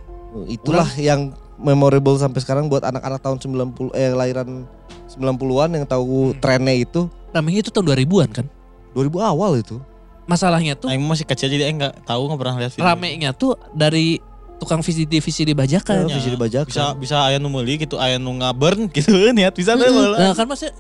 Itulah 0.47 0.89
yang 0.97 1.33
memorable 1.57 2.17
sampai 2.17 2.41
sekarang 2.41 2.69
buat 2.69 2.85
anak-anak 2.85 3.21
tahun 3.21 3.39
90 3.41 3.93
eh 3.95 4.13
lahiran 4.13 4.69
90-an 5.09 5.71
yang 5.73 5.85
tahu 5.85 6.33
Hmm. 6.33 6.41
trennya 6.41 6.75
itu 6.75 7.09
Ramenya 7.33 7.65
itu 7.65 7.71
tahun 7.73 7.89
2000-an 7.89 8.31
kan. 8.31 8.47
2000 8.93 9.09
awal 9.19 9.57
itu. 9.57 9.81
Masalahnya 10.23 10.77
tuh 10.77 10.87
Aing 10.87 11.01
masih 11.01 11.25
kecil 11.25 11.49
jadi 11.49 11.67
aing 11.67 11.81
enggak 11.81 11.97
tahu 12.05 12.29
enggak 12.29 12.39
pernah 12.39 12.55
lihat 12.61 12.73
video. 12.77 12.85
ramenya 12.85 13.31
tuh 13.33 13.57
dari 13.73 14.21
tukang 14.57 14.79
VCD 14.79 15.19
VCD 15.19 15.51
bajakan. 15.53 16.07
Ya, 16.07 16.15
bisa 16.15 16.29
dibajakan. 16.29 16.69
Bisa 16.69 16.85
bisa 16.95 17.17
aya 17.25 17.41
nu 17.41 17.49
meuli 17.49 17.75
gitu, 17.77 17.97
aya 17.97 18.21
nu 18.21 18.37
ngaburn 18.37 18.87
gitu 18.89 19.11
niat 19.37 19.53
bisa 19.53 19.75
malah. 19.75 20.21
Nah 20.21 20.33
kan 20.33 20.45
maksudnya 20.45 20.77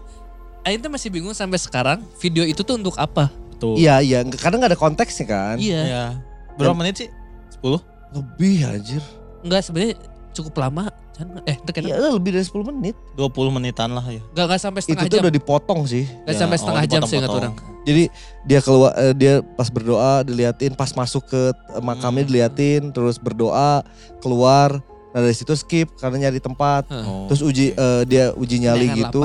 Aing 0.62 0.78
tuh 0.78 0.92
masih 0.92 1.10
bingung 1.10 1.34
sampai 1.34 1.58
sekarang 1.58 1.98
video 2.20 2.44
itu 2.44 2.62
tuh 2.62 2.76
untuk 2.76 2.94
apa? 2.94 3.32
Betul. 3.56 3.80
Iya 3.80 3.98
iya, 3.98 4.18
kadang 4.28 4.62
nggak 4.62 4.72
ada 4.72 4.78
konteksnya 4.78 5.26
kan. 5.26 5.56
Iya. 5.58 5.80
Iya. 5.82 6.04
Berapa 6.54 6.76
menit 6.76 7.02
sih? 7.02 7.08
10? 7.58 7.80
Lebih 8.12 8.56
anjir. 8.64 9.02
Enggak 9.40 9.60
sebenarnya 9.64 9.96
cukup 10.32 10.54
lama. 10.58 10.88
Eh, 11.44 11.54
itu 11.54 11.70
kan 11.70 11.82
Iya 11.84 11.96
lebih 12.08 12.32
dari 12.32 12.42
10 12.42 12.64
menit. 12.64 12.96
20 13.14 13.52
menitan 13.52 13.92
lah 13.92 14.02
ya. 14.02 14.18
enggak 14.32 14.44
enggak 14.48 14.60
sampai 14.60 14.80
Itu 14.80 14.86
setengah 14.88 15.04
tuh 15.04 15.12
jam. 15.12 15.22
udah 15.22 15.34
dipotong 15.34 15.80
sih. 15.84 16.04
Enggak 16.08 16.34
Ya, 16.34 16.40
sampai 16.40 16.56
oh, 16.56 16.60
setengah 16.60 16.84
jam 16.88 17.00
sih 17.04 17.16
ingat 17.16 17.30
orang. 17.30 17.54
Jadi 17.82 18.04
dia 18.42 18.60
keluar 18.60 18.92
eh, 18.94 19.12
dia 19.12 19.34
pas 19.42 19.68
berdoa 19.68 20.12
diliatin, 20.22 20.72
pas 20.72 20.90
masuk 20.90 21.22
ke 21.26 21.42
eh, 21.50 21.82
makamnya 21.82 22.22
Hmm. 22.22 22.30
diliatin, 22.30 22.82
terus 22.90 23.16
berdoa, 23.16 23.84
keluar. 24.18 24.80
Nah 25.12 25.20
dari 25.20 25.36
situ 25.36 25.52
skip 25.52 25.92
karena 25.96 26.26
nyari 26.26 26.40
tempat. 26.40 26.88
Oh, 26.88 27.28
Terus 27.28 27.42
uji 27.42 27.66
eh, 27.70 28.02
dia 28.06 28.32
uji 28.32 28.56
nyali 28.58 28.88
Kenangan 28.88 29.00
gitu. 29.04 29.22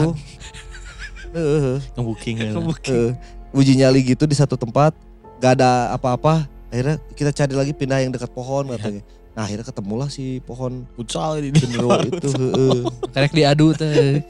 Heeh. 1.29 1.77
nge-booking 1.95 2.35
ya. 2.37 2.51
Eh, 2.51 3.11
uji 3.53 3.73
nyali 3.75 3.99
gitu 4.03 4.23
di 4.23 4.35
satu 4.35 4.55
tempat 4.55 4.91
gak 5.37 5.55
ada 5.55 5.93
apa-apa 5.93 6.49
akhirnya 6.67 6.95
kita 7.11 7.31
cari 7.31 7.53
lagi 7.53 7.71
pindah 7.71 7.99
yang 7.99 8.11
dekat 8.11 8.29
pohon 8.29 8.67
katanya 8.69 9.01
Nah 9.31 9.45
akhirnya 9.45 9.63
ketemulah 9.63 10.09
si 10.09 10.41
pohon 10.41 10.89
Futsal 10.91 11.37
ini. 11.39 11.53
genderuwo 11.53 11.93
itu. 12.09 12.25
heeh. 12.27 12.81
Karek 13.07 13.31
diadu 13.31 13.69
teh. 13.71 14.25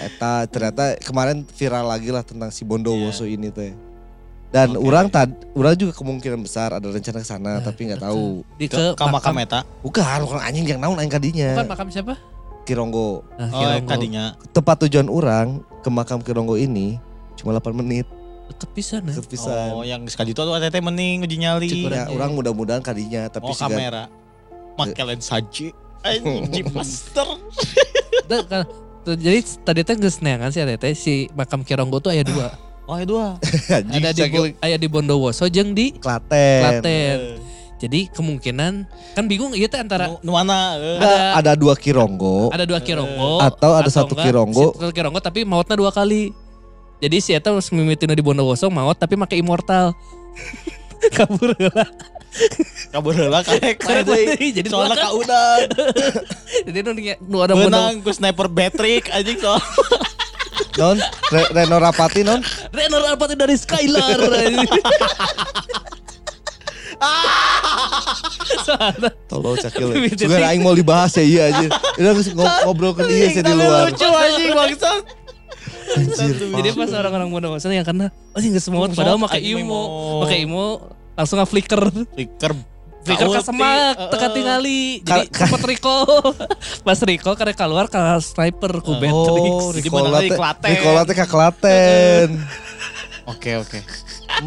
Eta 0.00 0.44
ternyata 0.46 0.96
kemarin 0.98 1.44
viral 1.46 1.84
lagi 1.84 2.08
lah 2.08 2.22
tentang 2.22 2.48
si 2.48 2.64
Bondowoso 2.64 3.24
Iya. 3.24 3.36
ini 3.36 3.48
teh. 3.50 3.76
Dan 4.48 4.72
Oke. 4.72 4.86
orang 4.86 5.06
tad, 5.08 5.28
orang 5.52 5.74
juga 5.74 5.92
kemungkinan 5.92 6.40
besar 6.40 6.72
ada 6.72 6.86
rencana 6.86 7.18
ke 7.18 7.26
sana 7.26 7.58
tapi 7.60 7.84
nggak 7.84 8.00
tahu. 8.00 8.40
Di 8.54 8.64
Ke, 8.64 8.94
ke, 8.94 8.96
ke 8.96 9.04
makam 9.04 9.34
eta. 9.36 9.60
Bukan, 9.82 10.18
bukan 10.24 10.40
anjing 10.40 10.64
yang 10.64 10.80
naon 10.80 10.96
aing 10.96 11.10
kadinya. 11.10 11.52
Bukan 11.54 11.68
makam 11.68 11.86
siapa? 11.90 12.14
Kironggo. 12.62 13.28
Nah, 13.34 13.44
Oh, 13.44 13.58
Kironggo. 13.58 13.88
kadinya. 13.90 14.24
Tempat 14.52 14.86
tujuan 14.86 15.08
orang 15.08 15.46
ke 15.82 15.90
makam 15.90 16.16
Kironggo 16.18 16.54
ini 16.54 16.96
cuma 17.34 17.52
8 17.52 17.74
menit 17.74 18.08
Deket 18.46 18.70
pisan 18.70 19.00
ya. 19.02 19.12
deket 19.12 19.28
pisan. 19.30 19.68
Oh, 19.70 19.82
yang 19.82 20.04
sekali 20.04 20.30
itu 20.30 20.38
tuh 20.38 20.52
teteh 20.54 20.78
mending 20.78 21.22
uji 21.22 21.36
nyali. 21.38 21.70
Ya, 21.82 22.04
Iya. 22.04 22.12
orang 22.12 22.32
mudah-mudahan 22.32 22.80
kadinya 22.80 23.26
tapi 23.26 23.46
Oh, 23.46 23.52
sih 23.52 23.60
kamera. 23.60 24.06
Make 24.74 25.00
lensa 25.00 25.40
J. 25.42 25.72
Anjing 26.02 26.68
master. 26.68 27.24
Da, 28.24 28.40
ka- 28.40 28.68
tuh, 29.02 29.14
jadi 29.14 29.36
tadi 29.58 29.80
teh 29.82 29.96
geus 29.96 30.18
neangan 30.18 30.48
sih 30.48 30.60
ada 30.60 30.74
teh 30.74 30.92
si 30.92 31.28
makam 31.32 31.60
Kironggo 31.60 31.98
tuh 31.98 32.08
aya 32.08 32.20
dua. 32.20 32.52
Oh, 32.84 32.96
itu 32.96 33.08
dua. 33.10 33.40
anjing 33.74 34.02
ada 34.02 34.12
di 34.12 34.20
sakit 34.22 34.32
Bo- 34.34 34.56
aya 34.60 34.76
di 34.76 34.86
Bondowoso 34.86 35.44
jeung 35.46 35.72
di 35.72 35.92
Klaten. 35.94 36.60
Klaten. 36.60 37.16
Jadi 37.74 38.08
kemungkinan 38.08 38.72
kan 39.12 39.24
bingung 39.24 39.52
ieu 39.52 39.64
teh 39.64 39.76
antara 39.76 40.08
Nu, 40.08 40.20
nu 40.22 40.32
mana? 40.32 40.76
eh? 40.76 40.96
Ada- 40.96 41.32
ada 41.34 41.52
dua 41.54 41.74
Kironggo. 41.74 42.48
ada 42.48 42.64
dua 42.64 42.78
Kironggo 42.78 43.40
Atau 43.40 43.72
ada 43.72 43.88
satu 43.88 44.12
enggak, 44.12 44.24
Kironggo. 44.26 44.66
Satu 44.74 44.88
Kironggo 44.90 45.18
tapi 45.18 45.42
mautnya 45.42 45.74
dua 45.74 45.88
kali. 45.88 46.32
Jadi 47.04 47.16
si 47.20 47.36
eta 47.36 47.52
harus 47.52 47.68
mimitin 47.68 48.16
di 48.16 48.24
Bondowoso 48.24 48.72
maut 48.72 48.96
tapi 48.96 49.12
make 49.12 49.36
immortal. 49.36 49.92
Kabur 51.16 51.52
heula. 51.60 51.84
Kabur 52.88 53.12
heula 53.12 53.44
karek. 53.44 53.76
Jadi 54.56 54.64
soalnya 54.72 54.96
dua 54.96 55.04
ka 55.04 55.10
udang. 55.12 55.60
Jadi 56.64 56.78
nu 56.80 56.90
nu 57.28 57.36
ada 57.44 57.52
Benang 57.52 58.00
ku 58.00 58.08
sniper 58.08 58.48
Patrick 58.48 59.12
anjing 59.12 59.36
soal. 59.36 59.60
Non, 60.74 60.98
Re- 61.30 61.50
Reno 61.54 61.78
Rapati 61.78 62.26
non. 62.26 62.42
Renor 62.74 63.02
Alpati 63.06 63.38
dari 63.38 63.54
Skylar. 63.54 64.18
Tolong 69.30 69.54
cakil. 69.58 69.94
Juga 70.14 70.50
aing 70.50 70.62
mau 70.66 70.74
dibahas 70.74 71.14
ya 71.14 71.22
iya 71.22 71.42
anjir. 71.54 71.70
Udah 71.98 72.12
ngobrol 72.66 72.94
ke 72.94 73.06
dia 73.06 73.30
sih 73.30 73.42
di 73.42 73.54
luar. 73.54 73.90
Lucu 73.90 74.06
anjing 74.06 74.50
bangsat. 74.54 75.23
Anjir. 75.92 76.34
Jadi 76.50 76.68
pas 76.72 76.90
orang-orang 76.96 77.28
Bondowoso 77.28 77.68
yang 77.68 77.86
karena 77.86 78.08
oh 78.32 78.40
nggak 78.40 78.64
semua 78.64 78.88
padahal 78.90 79.20
pakai 79.20 79.40
imo, 79.44 79.60
emo. 79.60 79.82
pakai 80.24 80.38
imo 80.48 80.64
langsung 81.14 81.38
nge 81.38 81.48
flicker. 81.48 81.82
Flicker 82.16 82.52
Flicker 83.04 83.28
ke 83.28 83.40
semak, 83.44 83.96
teka 84.16 84.28
tingali. 84.32 85.04
Jadi 85.04 85.28
sempat 85.28 85.60
recall. 85.68 86.08
Pas 86.88 86.98
recall 87.04 87.36
karek 87.36 87.52
keluar 87.52 87.84
ke 87.92 88.00
sniper 88.24 88.80
ku 88.80 88.96
Beatrix. 88.96 89.52
Oh, 89.52 89.70
Jadi 89.76 89.88
di 89.92 90.32
teh. 90.32 90.38
Klaten. 90.40 90.70
Ricola 90.72 91.00
teh 91.04 91.12
ka 91.14 91.26
Klaten. 91.28 92.40
Oke 93.28 93.60
oke. 93.60 93.78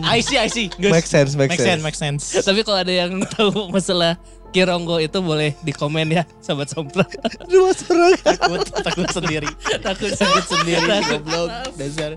I 0.03 0.19
see 0.25 0.41
I 0.41 0.49
see. 0.49 0.73
Make 0.81 1.05
sense, 1.05 1.37
make 1.37 1.53
Make 1.53 1.61
sense, 1.61 1.79
sense. 1.79 1.83
make 1.85 1.97
sense. 1.97 2.23
Tapi 2.33 2.65
kalau 2.65 2.81
ada 2.81 2.89
yang 2.89 3.21
tahu 3.37 3.69
masalah 3.69 4.17
Kironggo 4.55 4.97
itu 4.97 5.19
boleh 5.19 5.53
di 5.59 5.75
komen 5.75 6.07
ya 6.11 6.23
sobat 6.39 6.71
sompra. 6.71 7.03
Aduh, 7.43 7.67
mas 7.67 7.83
orang. 7.91 8.15
Takut 8.23 8.61
takut 8.81 9.07
sendiri. 9.11 9.49
Takut 9.83 10.11
Takut 10.15 10.45
sendiri 10.47 10.87
goblok 11.11 11.49
dasar. 11.75 12.11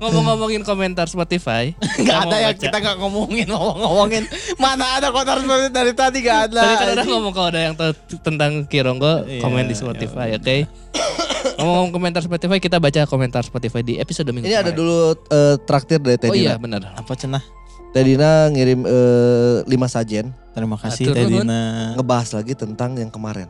Ngomong-ngomongin 0.00 0.62
komentar 0.62 1.08
Spotify. 1.08 1.72
Gak 2.06 2.28
ada 2.28 2.36
baca. 2.52 2.56
kita 2.56 2.78
gak 2.80 2.96
ngomongin 3.00 3.48
ngomong-ngomongin. 3.48 4.24
Mana 4.56 5.00
ada 5.00 5.08
kotor 5.12 5.40
seperti 5.42 5.68
dari 5.72 5.92
tadi 5.96 6.18
gak 6.24 6.52
ada. 6.52 6.62
Tadi 6.62 6.74
kan 6.76 6.88
udah 7.00 7.06
ngomong 7.08 7.32
kalau 7.32 7.48
ada 7.52 7.60
yang 7.60 7.74
tahu 7.76 7.92
tentang 8.20 8.64
Kironggo, 8.68 9.24
Iya, 9.26 9.42
komen 9.44 9.68
di 9.68 9.76
Spotify, 9.76 10.36
oke? 10.36 10.56
Ngomong 11.60 11.92
komentar 11.92 12.24
Spotify, 12.24 12.56
kita 12.60 12.80
baca 12.80 13.04
komentar 13.04 13.44
Spotify 13.44 13.84
di 13.84 14.00
episode 14.00 14.28
minggu 14.32 14.48
Ini 14.48 14.60
ada 14.64 14.72
dulu 14.72 15.12
eh, 15.28 15.56
traktir 15.64 16.00
dari 16.00 16.16
Oh 16.28 16.36
iya 16.36 16.56
benar. 16.56 16.96
Apa 16.96 17.12
cenah? 17.16 17.59
Tedina 17.90 18.46
ngirim 18.48 18.86
eh, 18.86 19.56
lima 19.66 19.86
sajen 19.86 20.30
Terima 20.50 20.74
kasih 20.74 21.10
Atur 21.10 21.14
Teh. 21.14 21.26
Dina. 21.26 21.94
ngebahas 21.94 22.28
lagi 22.32 22.54
tentang 22.54 22.94
yang 22.94 23.08
kemarin. 23.08 23.46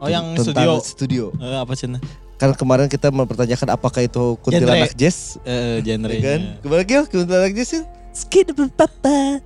Oh 0.00 0.08
yang 0.08 0.32
Tentang 0.32 0.80
studio. 0.80 0.80
studio. 0.80 1.24
Eh, 1.36 1.56
apa 1.56 1.76
cenah? 1.76 2.00
Kan 2.36 2.56
kemarin 2.56 2.88
kita 2.88 3.12
mempertanyakan 3.12 3.68
apakah 3.70 4.00
itu 4.00 4.40
kuntilanak 4.40 4.96
jazz, 4.96 5.36
Eh 5.44 5.84
genre. 5.84 6.08
ya 6.08 6.20
kan? 6.22 6.40
Kemarin 6.58 6.84
Gil, 6.84 7.02
kuntilanak 7.04 7.52
jazz 7.52 7.76
ya? 7.76 7.82
Skid 8.10 8.48
papa. 8.72 9.44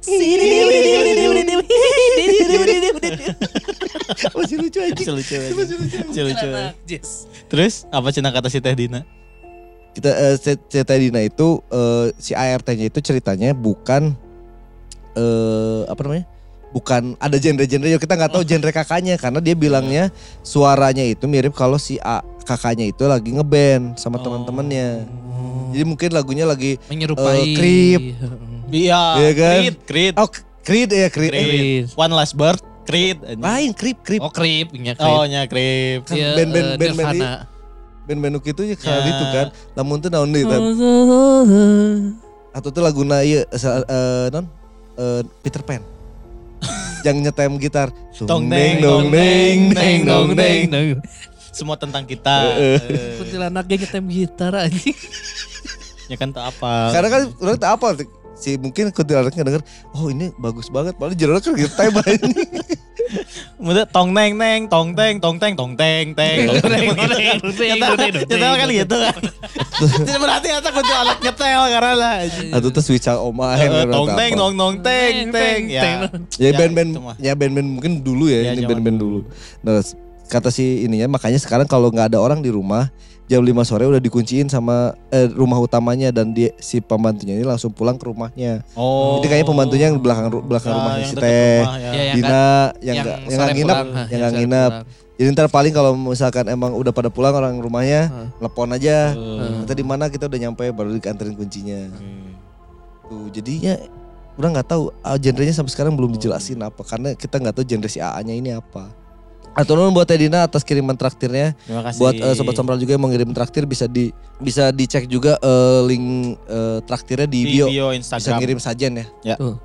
Masih 4.31 4.57
lucu 4.59 4.79
aja. 4.79 4.95
Lucu 4.95 5.13
lucu. 5.13 5.35
aja. 5.35 5.53
Masih 5.53 5.77
lucu. 5.77 5.97
Lucu 6.07 6.21
lucu. 6.23 6.49
Yes. 6.87 7.27
Terus 7.47 7.75
apa 7.91 8.09
cenah 8.09 8.31
kata 8.31 8.47
si 8.47 8.59
Teh 8.59 8.75
Dina? 8.75 9.03
Kita 9.95 10.11
eh, 10.11 10.35
si 10.37 10.53
si 10.69 10.79
Tedina 10.83 11.19
itu 11.19 11.63
eh, 11.69 12.07
si 12.17 12.35
ART-nya 12.35 12.87
itu 12.87 12.99
ceritanya 12.99 13.55
bukan 13.55 14.13
eh 15.15 15.83
apa 15.87 16.01
namanya? 16.03 16.27
Bukan 16.71 17.15
ada 17.17 17.39
genre-genre 17.39 17.87
yang 17.87 18.03
kita 18.03 18.19
nggak 18.19 18.35
tahu 18.35 18.43
genre 18.43 18.71
kakaknya 18.71 19.15
karena 19.15 19.39
dia 19.39 19.55
bilangnya 19.55 20.11
suaranya 20.43 21.07
itu 21.07 21.23
mirip 21.25 21.55
kalau 21.55 21.79
si 21.79 22.03
A 22.03 22.19
kakaknya 22.43 22.91
itu 22.91 23.07
lagi 23.07 23.31
ngeband 23.31 23.95
sama 23.95 24.19
teman-temannya. 24.19 25.07
Jadi 25.71 25.85
mungkin 25.85 26.11
lagunya 26.11 26.43
lagi 26.45 26.79
Menyerupai 26.87 27.39
Eh, 27.41 27.55
Creep. 27.55 28.01
Iya. 28.69 29.03
Iya 29.15 29.31
kan? 29.33 29.55
Creed, 29.55 29.77
Creed. 29.87 30.15
oh 30.19 30.29
Creed 30.67 30.91
ya 30.91 31.09
Creed. 31.09 31.31
Eh, 31.31 31.43
Creed. 31.45 31.85
One 31.95 32.11
Last 32.11 32.35
Bird, 32.35 32.59
Creed. 32.83 33.23
lain 33.23 33.71
Creep 33.71 33.99
Creep. 34.03 34.19
Oh 34.19 34.35
Creep, 34.35 34.75
nya 34.75 34.99
Oh 34.99 35.23
Creep. 35.23 35.31
nya 35.31 35.43
Creed. 35.47 35.99
Kan 36.03 36.15
Iya, 36.17 36.29
band-band- 36.35 36.67
eh, 36.67 36.77
band-band. 36.77 37.19
Band-band 38.05 38.37
itu 38.39 38.63
ya 38.63 38.77
Ya. 38.77 39.01
itu 39.03 39.25
kan. 39.31 39.47
Lamun 39.73 39.97
teu 39.99 40.09
naon 40.09 40.29
deui 40.29 40.45
kan. 40.45 40.61
Atau 42.53 42.69
tuh 42.69 42.81
laguna 42.81 43.21
ieu 43.21 43.43
sa- 43.53 43.81
eh, 43.81 44.27
non 44.29 44.45
eh, 44.95 45.23
Peter 45.41 45.61
Pan. 45.61 45.81
Yang 47.07 47.17
nyetem 47.23 47.53
gitar. 47.59 47.89
Tong 48.21 48.47
deng 48.47 48.79
deng, 48.79 48.85
dong 48.85 49.05
deng 49.09 49.59
deng, 49.73 49.73
deng 49.75 49.99
dong 50.05 50.29
deng. 50.37 51.01
Semua 51.51 51.75
tentang 51.75 52.05
kita. 52.05 52.37
Eh, 52.55 52.79
Kuntilanak 53.17 53.65
geng 53.67 53.81
nyetem 53.81 54.05
gitar 54.07 54.53
anjing. 54.55 54.97
ya 56.05 56.17
kan 56.17 56.29
tak 56.29 56.45
apa. 56.47 56.93
Karena 56.93 57.09
kan 57.09 57.23
orang 57.41 57.57
tak 57.57 57.71
apa 57.75 57.87
si 58.45 58.61
mungkin 58.61 58.93
kuntilanaknya 58.93 59.43
denger 59.49 59.63
oh 59.97 60.13
ini 60.13 60.29
bagus 60.37 60.69
banget 60.69 60.93
padahal 61.01 61.17
jero 61.17 61.41
kan 61.41 61.57
gitar 61.57 61.89
anjing. 61.89 62.45
Mudah 63.61 63.85
tong 63.89 64.11
neng 64.13 64.37
neng 64.37 64.67
tong 64.69 64.93
teng 64.93 65.17
tong 65.23 65.37
teng 65.41 65.55
tong 65.57 65.73
teng 65.77 66.13
teng. 66.13 66.37
tong 66.51 66.61
teng, 66.61 66.85
tong 67.41 67.53
teng. 67.55 67.69
Nyetel 67.73 67.93
nyetel 68.29 68.53
kan 68.59 68.69
gitu 68.69 68.97
kan. 68.97 69.17
Jadi 70.05 70.19
berarti 70.19 70.49
eta 70.51 70.71
kudu 70.73 70.93
alat 70.93 71.19
nyetel 71.21 71.63
karena 71.73 71.93
lah. 71.95 72.17
Atau 72.53 72.69
tuh 72.69 72.83
switch 72.85 73.09
oma 73.09 73.57
Eh, 73.57 73.69
Tong 73.89 74.09
teng 74.13 74.33
nong 74.37 74.55
nong 74.57 74.75
teng 74.85 75.31
teng. 75.33 75.61
Ya. 75.71 75.83
Ya 76.37 76.51
Ya, 76.51 76.51
band-band 76.53 76.91
ya 77.21 77.33
band-band 77.33 77.69
mungkin 77.81 77.93
dulu 78.05 78.29
ya, 78.29 78.51
Ya, 78.51 78.51
ini 78.57 78.69
band-band 78.69 78.99
dulu. 79.01 79.21
Nah, 79.65 79.81
kata 80.35 80.51
si 80.51 80.83
ininya 80.83 81.07
makanya 81.09 81.39
sekarang 81.39 81.65
kalau 81.65 81.89
nggak 81.89 82.11
ada 82.11 82.19
orang 82.19 82.43
di 82.43 82.51
rumah 82.51 82.91
jam 83.25 83.41
5 83.41 83.55
sore 83.63 83.87
udah 83.87 83.97
dikunciin 83.99 84.51
sama 84.51 84.93
eh, 85.09 85.31
rumah 85.31 85.57
utamanya 85.57 86.11
dan 86.11 86.35
dia 86.35 86.53
si 86.59 86.83
pembantunya 86.83 87.33
ini 87.33 87.47
langsung 87.47 87.71
pulang 87.71 87.95
ke 87.95 88.05
rumahnya. 88.05 88.67
Oh. 88.75 89.17
Jadi 89.17 89.27
kayaknya 89.31 89.49
pembantunya 89.49 89.85
yang 89.89 89.97
belakang 89.97 90.29
belakang 90.45 90.71
Ya, 90.71 90.77
rumahnya 90.77 91.05
si 91.07 91.15
Teh. 91.17 91.63
rumah, 91.63 91.77
ya. 91.79 91.89
Ya, 91.89 92.03
yang 92.03 92.15
Dina 92.15 92.43
yang 92.83 92.95
nggak 92.99 93.17
yang 93.17 93.39
nggak 93.39 93.49
sore 93.49 93.55
nginep, 93.55 93.77
pulang. 93.77 93.89
Hah, 93.89 94.07
yang 94.11 94.21
nggak 94.21 94.35
nginep. 94.35 94.73
pulang. 94.75 95.03
Jadi 95.15 95.29
ntar 95.31 95.47
paling 95.47 95.71
kalau 95.71 95.91
misalkan 95.95 96.45
emang 96.51 96.75
udah 96.75 96.91
pada 96.91 97.07
pulang 97.07 97.33
orang 97.33 97.55
rumahnya, 97.57 98.11
telepon 98.37 98.75
aja. 98.75 99.15
Eh, 99.15 99.63
Kita 99.63 99.73
di 99.73 99.85
mana 99.87 100.11
kita 100.11 100.27
udah 100.27 100.39
nyampe 100.41 100.67
baru 100.69 100.91
dianterin 100.93 101.33
kuncinya. 101.33 101.87
oke. 101.89 102.13
Tuh, 103.05 103.31
jadinya 103.31 103.79
udah 104.35 104.49
nggak 104.51 104.67
tahu 104.67 104.91
ah, 105.01 105.15
genrenya 105.15 105.55
sampai 105.55 105.71
sekarang 105.71 105.95
belum 105.95 106.13
dijelasin 106.13 106.59
apa 106.59 106.83
karena 106.83 107.15
kita 107.15 107.39
nggak 107.39 107.55
tahu 107.55 107.65
genre 107.65 107.87
si 107.87 108.03
AA-nya 108.03 108.35
ini 108.35 108.51
apa. 108.51 108.91
Atau 109.55 109.79
nuhun 109.79 109.95
buat 109.95 110.11
Edina 110.11 110.43
atas 110.43 110.67
kiriman 110.67 110.99
traktirnya. 110.99 111.55
Terima 111.55 111.83
kasih. 111.87 111.99
Buat 112.03 112.15
eh, 112.19 112.35
sobat 112.35 112.55
sombral 112.59 112.79
juga 112.79 112.99
yang 112.99 113.03
mau 113.03 113.11
ngirim 113.11 113.31
traktir 113.31 113.65
bisa 113.71 113.87
di 113.87 114.11
bisa 114.43 114.75
dicek 114.75 115.07
juga 115.07 115.39
eh, 115.39 115.81
link 115.87 116.37
eh, 116.51 116.79
traktirnya 116.83 117.31
di, 117.31 117.41
di 117.47 117.51
bio. 117.59 117.67
bio 117.71 117.87
Bisa 117.95 118.19
Instagram. 118.19 118.39
ngirim 118.43 118.59
sajen 118.59 118.93
ya. 118.99 119.07
Ya. 119.23 119.37
Tuh. 119.39 119.57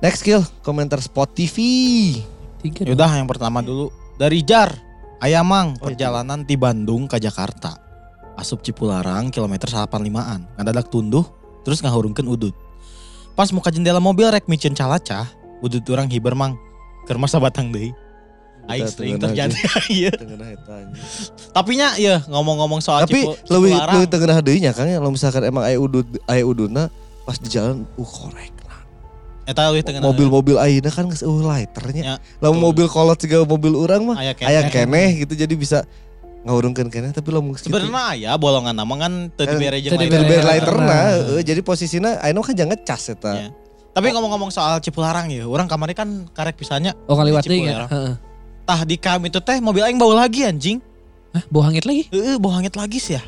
Next 0.00 0.24
skill 0.24 0.40
komentar 0.64 0.98
Spot 1.04 1.28
TV. 1.28 1.56
Tiga 2.62 2.86
Yaudah 2.86 3.18
yang 3.18 3.26
pertama 3.26 3.58
dulu 3.58 3.90
dari 4.14 4.40
Jar 4.46 4.70
Ayamang 5.18 5.78
Oh, 5.78 5.90
perjalanan 5.90 6.46
di 6.46 6.54
Bandung 6.54 7.10
ke 7.10 7.18
Jakarta 7.18 7.74
asup 8.38 8.62
Cipularang 8.62 9.34
kilometer 9.34 9.66
85an 9.66 10.46
ngadadak 10.58 10.86
tunduh 10.88 11.26
terus 11.66 11.82
ngahurungkeun 11.82 12.26
udut 12.26 12.54
pas 13.34 13.50
muka 13.50 13.74
jendela 13.74 13.98
mobil 13.98 14.30
rek 14.30 14.46
micin 14.46 14.78
calaca 14.78 15.26
udut 15.58 15.82
orang 15.90 16.06
hiber 16.06 16.34
mang 16.38 16.54
keur 17.06 17.18
masa 17.18 17.42
batang 17.42 17.74
deui 17.74 17.90
aing 18.70 18.86
sering 18.86 19.18
terjadi 19.18 19.56
iya 19.90 20.12
Tengenah 20.14 20.54
eta 20.54 20.72
anjing. 20.86 21.04
tapi 21.50 21.72
nya 21.74 21.88
ya 21.98 22.22
ngomong-ngomong 22.30 22.78
soal 22.78 23.02
Tapi 23.04 23.26
Cipu- 23.26 23.34
lebih 23.50 23.72
lebih 23.74 24.06
tengah 24.06 24.38
deui 24.38 24.58
nya 24.62 24.70
Kang 24.70 24.86
ya 24.86 25.02
kalau 25.02 25.10
misalkan 25.10 25.42
emang 25.42 25.66
aya 25.66 25.78
udut 25.82 26.06
aya 26.30 26.46
uduna 26.46 26.86
pas 27.22 27.38
di 27.38 27.48
jalan 27.50 27.82
uh 27.98 28.06
korek. 28.06 28.62
Eta 29.42 29.66
leuwih 29.66 29.82
teu 29.82 29.98
mobil-mobil 29.98 30.54
ayeuna 30.54 30.90
kan 30.94 31.10
geus 31.10 31.26
eueuh 31.26 31.42
lighternya. 31.42 32.02
Ya, 32.02 32.14
Lamun 32.38 32.62
mobil 32.62 32.86
kolot 32.86 33.18
juga 33.18 33.42
mobil 33.42 33.74
orang 33.74 34.14
mah 34.14 34.16
aya 34.22 34.38
aya 34.38 34.70
keneh 34.70 35.26
gitu 35.26 35.34
jadi 35.34 35.50
bisa 35.58 35.82
ngawurungkeun 36.46 36.86
keneh 36.86 37.10
tapi 37.10 37.34
lamun 37.34 37.58
gitu. 37.58 37.66
Sebenarnya 37.66 38.14
aya 38.14 38.30
bolongan 38.38 38.70
nama 38.78 38.94
kan 38.94 39.34
teu 39.34 39.50
Kan 39.50 39.58
dibere 39.58 39.82
jeung 39.82 39.98
lighter. 39.98 40.76
Nah. 40.78 41.10
heeh, 41.10 41.40
jadi 41.42 41.58
posisinya 41.58 42.22
ayeuna 42.22 42.46
kan 42.46 42.54
jangan 42.54 42.70
ngecas 42.78 43.02
eta. 43.18 43.32
Ya. 43.34 43.48
Tapi 43.92 44.08
ngomong-ngomong 44.14 44.48
soal 44.54 44.78
Cipularang 44.80 45.28
ya, 45.28 45.44
orang 45.44 45.68
kemarin 45.68 45.92
kan 45.92 46.08
karek 46.32 46.56
pisannya 46.56 46.94
Oh 47.10 47.18
kaliwat 47.18 47.42
deui 47.42 47.66
Cipularang. 47.66 47.90
ya. 47.90 48.31
Tah 48.72 48.88
di 48.88 48.96
kam 48.96 49.20
itu 49.28 49.36
teh 49.36 49.60
mobil 49.60 49.84
aing 49.84 50.00
bau 50.00 50.16
lagi 50.16 50.48
anjing. 50.48 50.80
Hah, 51.36 51.44
bau 51.52 51.60
hangit 51.60 51.84
lagi? 51.84 52.08
Heeh, 52.08 52.40
bau 52.40 52.56
hangit 52.56 52.72
lagi 52.72 52.96
sih 52.96 53.20
ya. 53.20 53.22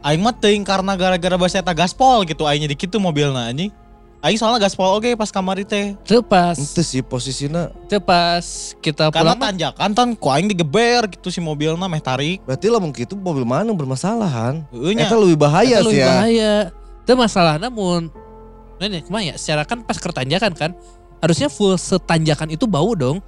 Aing 0.00 0.24
mah 0.24 0.32
teuing 0.32 0.64
karena 0.64 0.96
gara-gara 0.96 1.36
bahasa 1.36 1.60
eta 1.60 1.76
gaspol 1.76 2.24
gitu 2.24 2.48
aingnya 2.48 2.72
di 2.72 2.76
kitu 2.80 2.96
mobilna 2.96 3.52
anjing. 3.52 3.68
Aing 4.24 4.40
soalnya 4.40 4.64
gaspol 4.64 4.88
oge 4.96 5.12
pas 5.20 5.28
kamari 5.28 5.68
teh. 5.68 5.92
Teu 6.08 6.24
pas. 6.24 6.56
Itu 6.56 6.80
sih 6.80 7.04
posisinya 7.04 7.76
Teu 7.92 8.00
pas 8.00 8.72
kita 8.80 9.12
Karena 9.12 9.36
pulang 9.36 9.36
mah. 9.36 9.46
tanjakan 9.52 9.90
tan 9.92 10.08
ku 10.16 10.32
aing 10.32 10.48
digeber 10.48 11.12
gitu 11.12 11.28
si 11.28 11.44
mobilna 11.44 11.84
meh 11.84 12.00
tarik. 12.00 12.40
berarti 12.48 12.72
lamun 12.72 12.88
kitu 12.88 13.20
mobil 13.20 13.44
mana 13.44 13.68
yang 13.68 13.76
bermasalahan. 13.76 14.64
Heeh 14.72 14.96
nya. 14.96 15.12
Eta 15.12 15.20
lebih 15.20 15.44
bahaya 15.44 15.76
Eta 15.76 15.84
sih 15.84 15.88
lebih 15.92 16.00
ya. 16.00 16.08
bahaya. 16.08 16.52
Itu 17.04 17.12
masalah 17.20 17.60
namun 17.60 18.08
Nah, 18.80 19.20
ya? 19.20 19.36
Secara 19.36 19.68
kan 19.68 19.84
pas 19.84 20.00
kertanjakan 20.00 20.56
kan, 20.56 20.70
harusnya 21.20 21.52
full 21.52 21.76
setanjakan 21.76 22.48
itu 22.48 22.64
bau 22.64 22.96
dong. 22.96 23.20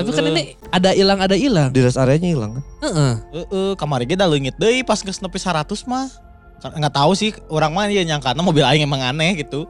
Tapi 0.00 0.10
kan 0.10 0.24
ini 0.26 0.42
ada 0.68 0.90
hilang 0.90 1.18
ada 1.18 1.36
hilang. 1.36 1.68
Di 1.70 1.80
rest 1.80 1.96
areanya 1.96 2.28
hilang 2.28 2.50
kan. 2.56 2.62
Heeh. 2.80 3.12
Heeh, 3.36 3.70
kamari 3.76 4.04
ge 4.04 4.16
da 4.16 4.24
leungit 4.24 4.56
deui 4.56 4.80
pas 4.80 4.96
geus 4.96 5.20
nepi 5.20 5.36
100 5.36 5.66
mah. 5.84 6.08
Ka- 6.58 6.72
Nggak 6.72 6.92
tahu 6.92 7.12
sih 7.12 7.30
orang 7.48 7.72
mah 7.72 7.86
ya 7.86 8.02
nyangkana 8.02 8.40
mobil 8.40 8.62
aing 8.62 8.82
emang 8.82 9.00
aneh 9.00 9.36
gitu. 9.36 9.64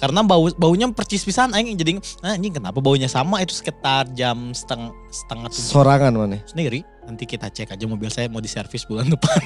Karena 0.00 0.24
bau 0.24 0.48
baunya 0.50 0.88
percis 0.88 1.20
pisan 1.20 1.52
aing 1.52 1.76
jadi 1.76 2.00
nah, 2.18 2.32
anjing 2.32 2.56
kenapa 2.56 2.80
baunya 2.80 3.04
sama 3.04 3.36
itu 3.38 3.52
sekitar 3.52 4.08
jam 4.10 4.50
setengah 4.50 4.88
setengah 5.12 5.52
tujuh 5.52 5.68
Sorangan 5.70 6.12
mana? 6.16 6.40
sendiri. 6.48 6.80
Nanti 7.04 7.26
kita 7.26 7.50
cek 7.50 7.74
aja 7.74 7.84
mobil 7.84 8.08
saya 8.08 8.24
mau 8.26 8.40
diservis 8.40 8.86
bulan 8.86 9.10
depan. 9.14 9.36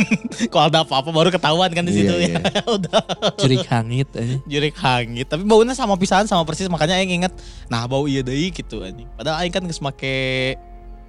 Kalau 0.47 0.71
ada 0.71 0.87
apa-apa 0.87 1.11
baru 1.11 1.29
ketahuan 1.29 1.69
kan 1.69 1.83
di 1.83 1.91
situ 1.91 2.13
Iya, 2.13 2.39
ya. 2.39 2.63
Udah 2.77 3.03
Jurik 3.35 3.67
hangit 3.67 4.07
aja. 4.15 4.37
jurik 4.45 4.77
hangit. 4.79 5.27
Tapi 5.27 5.43
baunya 5.43 5.75
sama 5.75 5.99
pisan 5.99 6.25
sama 6.25 6.47
persis 6.47 6.71
makanya 6.71 6.97
aing 6.97 7.19
inget. 7.19 7.33
Nah 7.67 7.91
bau 7.91 8.07
iya 8.07 8.23
deui 8.23 8.55
gitu 8.55 8.87
anjing. 8.87 9.11
Padahal 9.19 9.43
aing 9.43 9.51
kan 9.51 9.67
geus 9.67 9.83
make 9.83 10.55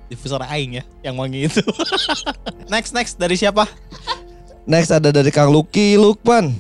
diffuser 0.07 0.41
aing 0.41 0.79
ya 0.79 0.83
yang 1.03 1.17
wangi 1.17 1.45
itu. 1.45 1.61
next 2.73 2.93
next 2.93 3.21
dari 3.21 3.35
siapa? 3.35 3.69
Next 4.65 4.89
ada 4.89 5.13
dari 5.13 5.29
Kang 5.29 5.53
Lucky 5.53 5.93
Lukman. 5.93 6.55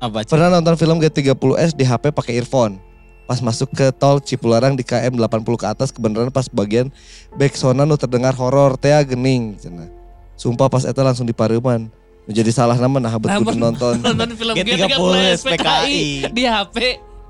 Apa? 0.00 0.24
Cik? 0.24 0.32
Pernah 0.32 0.48
nonton 0.58 0.74
film 0.80 0.96
G30S 0.96 1.76
di 1.76 1.84
HP 1.84 2.10
pakai 2.10 2.40
earphone. 2.40 2.80
Pas 3.28 3.38
masuk 3.38 3.70
ke 3.70 3.94
tol 3.94 4.18
Cipularang 4.18 4.74
di 4.74 4.82
KM 4.82 5.14
80 5.14 5.46
ke 5.54 5.66
atas 5.68 5.94
kebenaran 5.94 6.34
pas 6.34 6.50
bagian 6.50 6.90
back 7.38 7.54
sona 7.54 7.86
nu 7.86 7.94
terdengar 7.94 8.34
horor 8.34 8.74
teh 8.74 8.90
gening 9.06 9.54
cenah. 9.54 9.86
Sumpah 10.34 10.66
pas 10.66 10.82
eta 10.82 11.04
langsung 11.04 11.28
dipareuman. 11.28 11.86
Menjadi 12.26 12.50
salah 12.50 12.74
nama 12.74 12.98
nah 12.98 13.14
betul 13.20 13.54
nonton. 13.54 14.00
Nonton 14.06 14.34
film 14.34 14.54
G30 14.56 14.66
G30 14.66 15.14
SPKI. 15.36 15.36
SPKI 15.36 16.02
di 16.32 16.42
HP 16.48 16.76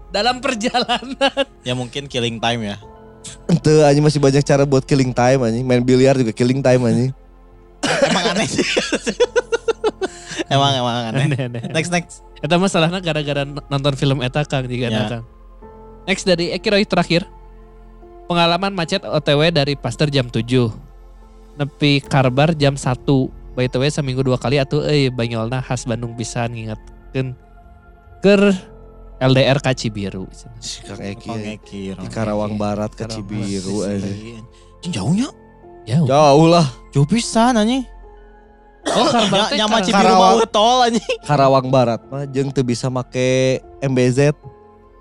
dalam 0.09 0.41
perjalanan. 0.41 1.45
Ya 1.67 1.75
mungkin 1.77 2.07
killing 2.09 2.41
time 2.41 2.75
ya. 2.75 2.77
Ente 3.51 3.85
aja 3.85 3.99
masih 4.01 4.23
banyak 4.23 4.41
cara 4.47 4.65
buat 4.65 4.87
killing 4.87 5.13
time 5.13 5.43
anjing. 5.43 5.65
Main 5.67 5.83
biliar 5.85 6.17
juga 6.17 6.33
killing 6.33 6.63
time 6.63 6.81
anjing. 6.87 7.13
Emang 8.09 8.25
aneh 8.37 8.47
sih. 8.49 8.65
emang 10.53 10.73
emang 10.75 11.15
aneh. 11.15 11.27
Next 11.71 11.93
next. 11.95 12.27
Eta 12.41 12.57
masalahnya 12.57 13.01
gara-gara 13.01 13.45
nonton 13.45 13.95
film 13.95 14.25
Eta 14.25 14.45
Kang 14.45 14.65
juga 14.65 14.89
Ya. 14.89 15.05
Kang. 15.07 15.25
Next 16.09 16.25
dari 16.25 16.51
Eki 16.51 16.69
Roy 16.71 16.85
terakhir. 16.85 17.29
Pengalaman 18.27 18.73
macet 18.73 19.03
OTW 19.03 19.51
dari 19.51 19.75
Pasteur 19.75 20.09
jam 20.09 20.31
7. 20.31 20.47
Nepi 21.59 22.01
Karbar 22.01 22.57
jam 22.57 22.79
1. 22.79 23.05
By 23.53 23.67
the 23.67 23.77
way 23.77 23.91
seminggu 23.91 24.23
dua 24.23 24.39
kali 24.39 24.57
atuh 24.57 24.87
euy 24.87 25.11
Banyolna 25.11 25.59
khas 25.61 25.83
Bandung 25.83 26.15
pisan 26.15 26.55
ngingetkeun 26.55 27.35
ker 28.23 28.55
LDR 29.21 29.59
ka 29.61 29.75
Cibiru. 29.77 30.25
Si 30.63 30.81
Kang 30.81 30.97
Eki. 30.97 31.29
Kang. 31.29 31.43
Eki, 31.45 31.81
Di 31.93 32.09
Karawang 32.09 32.57
Eki. 32.57 32.63
Barat 32.63 32.91
ke 32.95 33.05
Karawang 33.05 33.21
Cibiru 33.21 33.77
Barat, 33.85 33.93
aja. 33.93 34.09
sih. 34.09 34.39
Anjing 34.81 34.93
Jauhnya. 34.97 35.29
Jauh. 35.85 36.07
Jauh 36.09 36.47
lah. 36.49 36.67
Jauh 36.95 37.05
pisan 37.05 37.59
anjing. 37.59 37.85
Oh 38.83 39.07
Nyama 39.51 39.77
Karawang. 39.77 39.83
Cibiru 39.83 39.93
Karawang. 40.09 40.37
mau 40.37 40.47
tol 40.47 40.79
anjing. 40.83 41.17
Karawang 41.23 41.67
Barat 41.69 42.01
mah 42.07 42.25
jeung 42.25 42.49
teu 42.49 42.63
bisa 42.63 42.89
make 42.89 43.29
MBZ. 43.79 44.33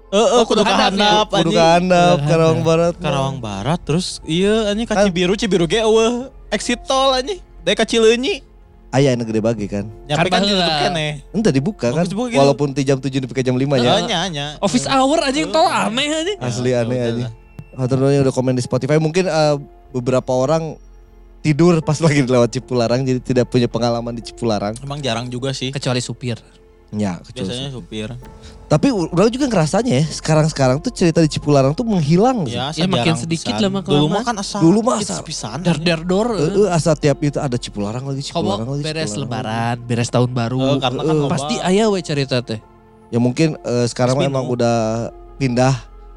Heeh, 0.09 0.29
Oh, 0.33 0.41
kudu 0.41 0.61
kudu 0.61 0.63
ka 0.65 0.89
handap 0.89 1.29
ya? 1.29 1.37
handap 1.37 1.37
Kudu 1.37 1.51
anjing. 1.53 1.85
Kudu 2.17 2.27
Karawang 2.27 2.55
handap. 2.55 2.67
Barat. 2.67 2.93
mah. 2.93 3.01
Karawang 3.01 3.37
Barat 3.39 3.79
terus 3.79 4.07
iya 4.23 4.55
anjing 4.67 4.83
ka 4.83 4.93
Kan- 4.93 5.05
Cibiru 5.07 5.33
Cibiru 5.33 5.65
ge 5.65 5.79
eueuh 5.79 6.27
exit 6.49 6.81
tol 6.83 7.13
anjing. 7.13 7.39
Dari 7.61 7.75
ka 7.75 7.85
Cileunyi. 7.85 8.41
Aya 8.89 9.13
anu 9.13 9.21
gede 9.21 9.37
bagi 9.37 9.69
kan. 9.69 9.85
Nyampe 10.03 10.27
kan 10.27 10.33
Kan 10.33 10.41
ditutup 10.43 10.75
keneh. 10.81 11.11
Ente 11.29 11.49
dibuka 11.51 11.87
kan. 11.93 12.03
dibuka 12.03 12.27
gitu. 12.27 12.41
Walaupun 12.41 12.73
di 12.73 12.81
jam 12.81 12.97
7 12.97 13.21
dibuka 13.21 13.39
jam 13.39 13.53
5 13.53 13.77
ya. 13.77 13.85
Heeh 13.95 14.01
nya 14.03 14.19
nya. 14.27 14.45
Office 14.57 14.89
hour 14.89 15.21
anjing 15.21 15.45
tol 15.47 15.63
aneh 15.63 16.09
anjing. 16.09 16.37
Asli 16.41 16.73
Ya, 16.73 16.81
aneh 16.81 16.97
ya 16.97 17.05
aja. 17.07 17.27
Hatur 17.77 18.01
yang 18.07 18.25
udah 18.25 18.33
komen 18.33 18.53
di 18.53 18.61
Spotify 18.61 18.97
mungkin 18.97 19.23
eh, 19.23 19.55
beberapa 19.91 20.33
orang 20.33 20.73
tidur 21.49 21.81
pas 21.81 21.97
lagi 21.97 22.21
lewat 22.21 22.49
Cipularang 22.51 23.01
jadi 23.01 23.19
tidak 23.19 23.45
punya 23.49 23.65
pengalaman 23.65 24.13
di 24.13 24.21
Cipularang. 24.21 24.77
Emang 24.79 25.01
jarang 25.01 25.25
juga 25.25 25.49
sih. 25.49 25.73
Kecuali 25.73 25.97
supir. 25.99 26.37
Ya, 26.89 27.21
kecuali 27.21 27.49
Biasanya 27.49 27.69
supir. 27.69 28.09
Tapi 28.65 28.89
orang 28.89 29.29
juga 29.29 29.45
ngerasanya 29.45 29.97
ya, 29.97 30.05
sekarang-sekarang 30.05 30.77
tuh 30.77 30.89
cerita 30.89 31.21
di 31.21 31.29
Cipularang 31.29 31.73
tuh 31.73 31.81
menghilang 31.81 32.45
sih. 32.45 32.53
Ya, 32.53 32.69
Ya, 32.71 32.85
makin 32.85 33.17
sedikit 33.17 33.53
pisan. 33.53 33.61
lah 33.61 33.69
mah 33.69 33.81
Dulu 33.81 34.05
mah 34.07 34.21
kan 34.21 34.35
asal 34.37 34.61
Dulu 34.61 34.79
mah 34.81 34.97
asal. 35.01 35.21
pisan. 35.21 35.61
Der 35.61 35.77
der 35.77 36.01
dor. 36.01 36.33
Eh, 36.33 36.65
eh, 36.65 36.69
asa 36.69 36.93
tiap 36.93 37.17
itu 37.21 37.37
ada 37.37 37.57
Cipularang 37.57 38.05
lagi, 38.05 38.21
Komo 38.25 38.53
Cipularang 38.53 38.69
lagi. 38.69 38.83
beres 38.85 39.09
Cipularang 39.09 39.21
lebaran, 39.25 39.75
beres 39.85 40.09
tahun 40.09 40.29
baru. 40.33 40.59
Eh, 40.61 40.77
karena 40.79 41.01
kan 41.01 41.15
loba. 41.17 41.31
Pasti 41.33 41.55
aya 41.61 41.89
we 41.89 42.01
cerita 42.01 42.41
teh. 42.41 42.57
lagi. 42.57 43.09
Ya 43.09 43.17
mungkin 43.17 43.57
eh, 43.57 43.85
sekarang 43.85 44.21
emang 44.21 44.45
udah 44.45 45.09
pindah 45.37 45.73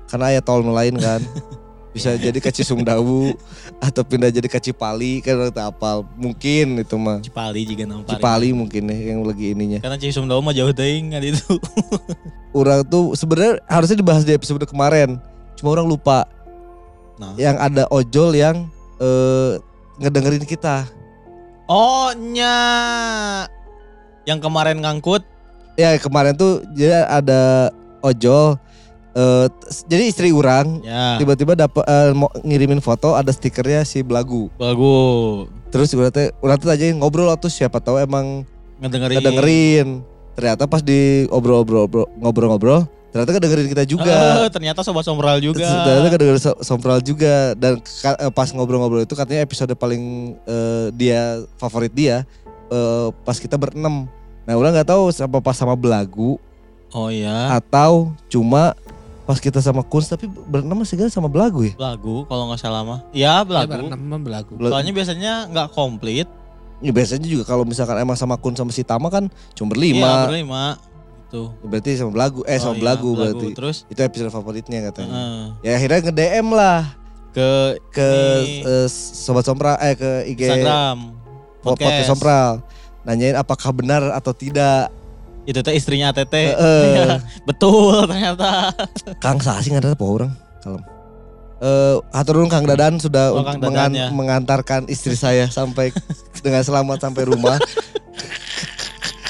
karena 0.09 0.27
ya 0.31 0.41
tol 0.41 0.61
lain 0.63 0.97
kan. 0.97 1.21
Bisa 1.93 2.17
jadi 2.17 2.41
ke 2.41 2.49
Cisumdawu 2.49 3.37
atau 3.77 4.01
pindah 4.01 4.33
jadi 4.33 4.49
ke 4.49 4.57
Cipali 4.57 5.21
kan 5.21 5.53
tak 5.53 5.77
apal. 5.77 6.09
Mungkin 6.17 6.81
itu 6.81 6.97
mah. 6.97 7.21
Cipali 7.21 7.69
juga 7.69 7.85
nampak. 7.85 8.17
Cipali 8.17 8.49
mungkin 8.57 8.89
ya 8.89 9.13
yang 9.13 9.21
lagi 9.29 9.53
ininya. 9.53 9.85
Karena 9.85 10.01
Cisum 10.01 10.25
Dawu 10.25 10.41
mah 10.41 10.57
jauh 10.57 10.73
teuing 10.73 11.13
kan 11.13 11.21
itu. 11.21 11.41
Orang 12.57 12.89
tuh 12.89 13.13
sebenarnya 13.13 13.61
harusnya 13.69 14.01
dibahas 14.01 14.25
di 14.25 14.33
episode 14.33 14.65
kemarin. 14.65 15.21
Cuma 15.57 15.77
orang 15.77 15.89
lupa 15.89 16.25
Nah. 17.21 17.37
yang 17.37 17.55
ada 17.61 17.87
ojol 17.93 18.35
yang 18.35 18.67
eh, 18.99 19.61
ngedengerin 20.01 20.49
kita. 20.49 20.89
Oh 21.69 22.11
nya. 22.17 22.57
Yang 24.25 24.49
kemarin 24.49 24.81
ngangkut. 24.81 25.23
Ya 25.77 25.97
kemarin 26.01 26.35
tuh 26.35 26.65
jadi 26.73 27.05
ada 27.05 27.69
ojol. 28.01 28.57
Eh, 29.13 29.47
t- 29.49 29.85
jadi 29.87 30.05
istri 30.05 30.29
orang 30.31 30.81
Ya. 30.81 31.17
tiba-tiba 31.17 31.53
dapat 31.55 31.85
eh, 31.85 32.13
mau 32.13 32.29
ngirimin 32.39 32.81
foto 32.81 33.13
ada 33.13 33.29
stikernya 33.29 33.83
si 33.83 34.01
belagu. 34.01 34.49
Bagus. 34.57 35.49
Terus 35.69 35.89
orang 35.93 36.11
teh 36.11 36.29
orang 36.39 36.59
aja 36.59 36.85
ngobrol 36.93 37.33
tuh 37.37 37.49
siapa 37.49 37.79
tahu 37.79 37.97
emang 37.97 38.45
Ngedengerin. 38.79 39.17
ngedengerin. 39.21 39.89
Ternyata 40.33 40.65
pas 40.65 40.81
di 40.81 41.29
obrol-obrol 41.29 41.89
ngobrol-ngobrol 42.17 42.85
ternyata 43.13 43.37
kedengerin 43.37 43.69
kita 43.69 43.85
juga. 43.85 44.17
Eh, 44.45 44.49
ternyata 44.49 44.81
sobat 44.81 45.05
sombral 45.05 45.37
juga. 45.39 45.69
Ternyata 45.69 46.09
kedengerin 46.11 46.41
so- 46.41 46.61
sompral 46.61 46.99
juga 46.99 47.53
dan 47.53 47.77
pas 48.33 48.49
ngobrol-ngobrol 48.49 49.05
itu 49.05 49.13
katanya 49.13 49.45
episode 49.45 49.73
paling 49.77 50.01
eh, 50.43 50.89
dia 50.93 51.45
favorit 51.57 51.93
dia 51.93 52.25
eh, 52.69 53.09
pas 53.23 53.37
kita 53.37 53.61
berenam. 53.61 54.09
Nah, 54.43 54.57
orang 54.57 54.73
nggak 54.73 54.89
tahu 54.89 55.13
apa 55.13 55.39
pas 55.39 55.55
sama 55.55 55.77
belagu 55.77 56.35
Oh 56.91 57.09
iya. 57.09 57.53
atau 57.55 58.11
cuma 58.27 58.75
pas 59.33 59.41
kita 59.41 59.59
sama 59.59 59.81
Kunz 59.81 60.07
tapi 60.07 60.29
berenam 60.29 60.77
masih 60.77 60.95
gak 60.95 61.09
sama 61.09 61.25
belagu 61.27 61.65
ya. 61.65 61.73
Belagu 61.73 62.29
kalau 62.29 62.53
nggak 62.53 62.61
salah 62.61 62.85
mah. 62.85 63.01
Ya 63.11 63.41
belagu. 63.41 63.89
Nama 63.89 64.17
belagu. 64.19 64.53
Bela- 64.55 64.77
Soalnya 64.77 64.93
biasanya 64.93 65.33
nggak 65.49 65.69
komplit. 65.73 66.29
Ya, 66.79 66.91
biasanya 66.91 67.25
juga 67.25 67.47
kalau 67.47 67.65
misalkan 67.65 67.97
emang 67.97 68.13
sama 68.15 68.37
Kunz 68.37 68.59
sama 68.59 68.69
si 68.69 68.85
Tama 68.85 69.09
kan 69.09 69.33
cuma 69.55 69.71
Iya 69.71 69.73
berlima. 69.73 70.11
berlima. 70.29 70.65
Itu. 71.25 71.49
berarti 71.65 71.97
sama 71.97 72.13
belagu 72.13 72.45
eh 72.45 72.61
sama 72.61 72.69
Oh 72.69 72.75
iya, 72.75 72.83
belagu 72.85 73.09
berarti. 73.17 73.47
Terus 73.57 73.77
Itu 73.89 74.01
episode 74.03 74.29
favoritnya 74.29 74.85
katanya. 74.85 75.15
heeh, 75.17 75.45
Ya 75.63 75.73
akhirnya 75.75 75.99
nge-DM 76.05 76.49
lah 76.53 76.81
ke 77.33 77.49
ke 77.89 78.11
Ini. 78.45 78.85
eh, 78.85 78.89
sobat 78.93 79.41
Sompral 79.41 79.81
eh 79.81 79.97
ke 79.97 80.29
IG 80.29 80.41
Instagram. 80.45 81.17
podcast. 81.65 81.89
podcast 81.89 82.05
Sompral. 82.07 82.51
Nanyain 83.03 83.33
apakah 83.35 83.73
benar 83.73 84.13
atau 84.13 84.31
tidak. 84.31 84.93
Itu 85.43 85.59
teh 85.61 85.73
istrinya 85.73 86.11
Tete. 86.11 86.51
Eh, 86.51 86.55
Iya, 86.55 87.19
Betul 87.49 88.07
ternyata. 88.07 88.71
Kang 89.19 89.39
Sasi 89.39 89.69
nggak 89.69 89.83
ada 89.83 89.91
apa 89.93 90.05
orang 90.05 90.31
kalem. 90.61 90.81
Eh, 91.59 91.95
hatur 92.11 92.33
nuhun 92.37 92.49
Kang 92.49 92.65
Dadan 92.65 92.97
sudah 92.97 93.31
Oh, 93.31 93.39
untuk 93.39 93.49
Kang 93.49 93.59
Dadan 93.61 93.71
mengan- 93.71 93.95
ya. 93.95 94.07
mengantarkan 94.11 94.81
istri 94.87 95.15
saya 95.15 95.47
sampai 95.49 95.91
dengan 96.39 96.61
selamat 96.61 96.97
sampai 97.01 97.23
rumah. 97.25 97.57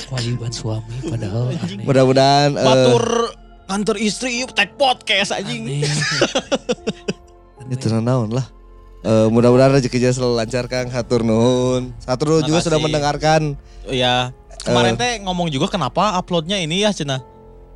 Kewajiban 0.06 0.50
suami 0.50 0.94
padahal. 1.02 1.42
Mudah-mudahan 1.80 2.48
eh, 2.52 2.62
Batur 2.62 3.04
Kantor 3.62 3.96
istri 3.98 4.36
yuk 4.38 4.52
tag 4.52 4.76
podcast 4.76 5.32
anjing. 5.32 5.64
Itu 7.70 7.86
naon 7.90 8.28
lah. 8.28 8.44
Eh, 9.02 9.26
mudah-mudahan 9.28 9.72
rezekinya 9.72 10.08
selalu 10.08 10.32
lancar 10.36 10.64
Kang. 10.68 10.86
Hatur 10.86 11.22
nuhun. 11.22 11.90
Hatur 12.04 12.42
juga 12.42 12.58
sudah 12.60 12.78
mendengarkan. 12.78 13.54
Ya, 13.88 14.30
kemarin 14.62 14.94
teh 14.94 15.18
ngomong 15.20 15.48
juga 15.48 15.66
kenapa 15.66 16.16
uploadnya 16.16 16.56
ini 16.56 16.82
ya 16.82 16.90
Cina. 16.90 17.20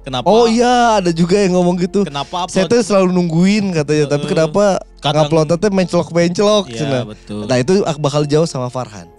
Kenapa? 0.01 0.23
Oh 0.25 0.47
iya, 0.47 1.03
ada 1.03 1.11
juga 1.11 1.35
yang 1.35 1.59
ngomong 1.59 1.83
gitu. 1.83 2.07
Kenapa 2.07 2.47
upload? 2.47 2.55
Saya 2.55 2.71
tuh 2.71 2.79
selalu 2.79 3.11
nungguin 3.11 3.75
katanya, 3.75 4.07
tapi 4.07 4.23
Heeh. 4.23 4.33
kenapa 4.39 4.65
Kadang- 5.03 5.27
ngupload 5.27 5.59
teh 5.59 5.67
mencelok-mencelok 5.67 6.65
Iya, 6.71 6.79
cenah. 6.79 7.03
betul. 7.11 7.43
Nah, 7.43 7.57
itu 7.59 7.83
ak- 7.83 7.99
bakal 7.99 8.23
jauh 8.23 8.47
sama 8.47 8.71
Farhan. 8.71 9.11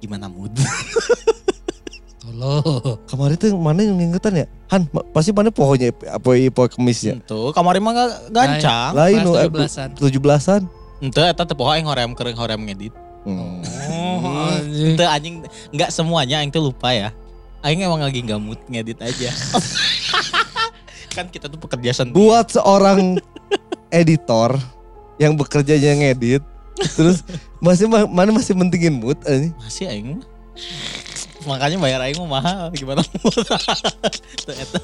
Gimana 0.00 0.32
mood? 0.32 0.48
Tolong. 2.24 2.96
Kemarin 3.04 3.36
tuh 3.36 3.52
mana 3.52 3.80
yang 3.80 3.96
ngingetan 3.96 4.32
ya? 4.32 4.46
Han, 4.68 4.88
ma- 4.88 5.04
pasti 5.12 5.28
mana 5.28 5.52
pohonnya 5.52 5.92
apa 6.08 6.30
poe 6.48 6.68
kemisnya? 6.68 7.20
Tuh, 7.24 7.52
kemarin 7.52 7.80
mah 7.80 7.92
gak 7.92 8.10
gancang. 8.32 8.90
Lain 8.96 9.20
eh, 9.20 9.48
17-an. 9.48 9.88
tujuh 9.96 10.20
belasan. 10.20 10.64
Ente 11.00 11.20
eta 11.20 11.44
teh 11.44 11.52
poho 11.52 11.68
aing 11.68 11.84
horem 11.84 12.12
keureung 12.12 12.36
horem 12.36 12.60
ngedit. 12.64 12.92
Hmm. 13.20 13.60
Oh, 13.92 14.56
anjing. 14.56 14.96
Ente 14.96 15.04
anjing 15.04 15.34
enggak 15.70 15.90
semuanya 15.92 16.40
aing 16.40 16.48
tuh 16.48 16.72
lupa 16.72 16.92
ya. 16.92 17.12
Aing 17.60 17.84
emang 17.84 18.00
lagi 18.00 18.24
gak 18.24 18.40
mood 18.40 18.56
ngedit 18.72 18.96
aja. 19.04 19.28
kan 21.16 21.28
kita 21.28 21.52
tuh 21.52 21.60
pekerja 21.60 21.92
sendiri. 21.92 22.16
Buat 22.16 22.56
seorang 22.56 23.20
editor 23.92 24.56
yang 25.20 25.36
bekerjanya 25.36 25.92
ngedit, 26.00 26.40
terus 26.96 27.20
masih 27.60 27.90
ma- 27.90 28.08
mana 28.08 28.32
masih 28.32 28.56
mentingin 28.56 28.96
mood 28.96 29.20
eh. 29.28 29.52
Masih 29.60 29.92
aing. 29.92 30.24
Makanya 31.44 31.76
bayar 31.76 32.00
aing 32.04 32.16
mah 32.24 32.40
mahal 32.40 32.64
gimana 32.72 33.04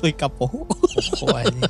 we 0.05 0.13
kapoho. 0.13 0.69
Oh, 1.25 1.33
anjing. 1.33 1.65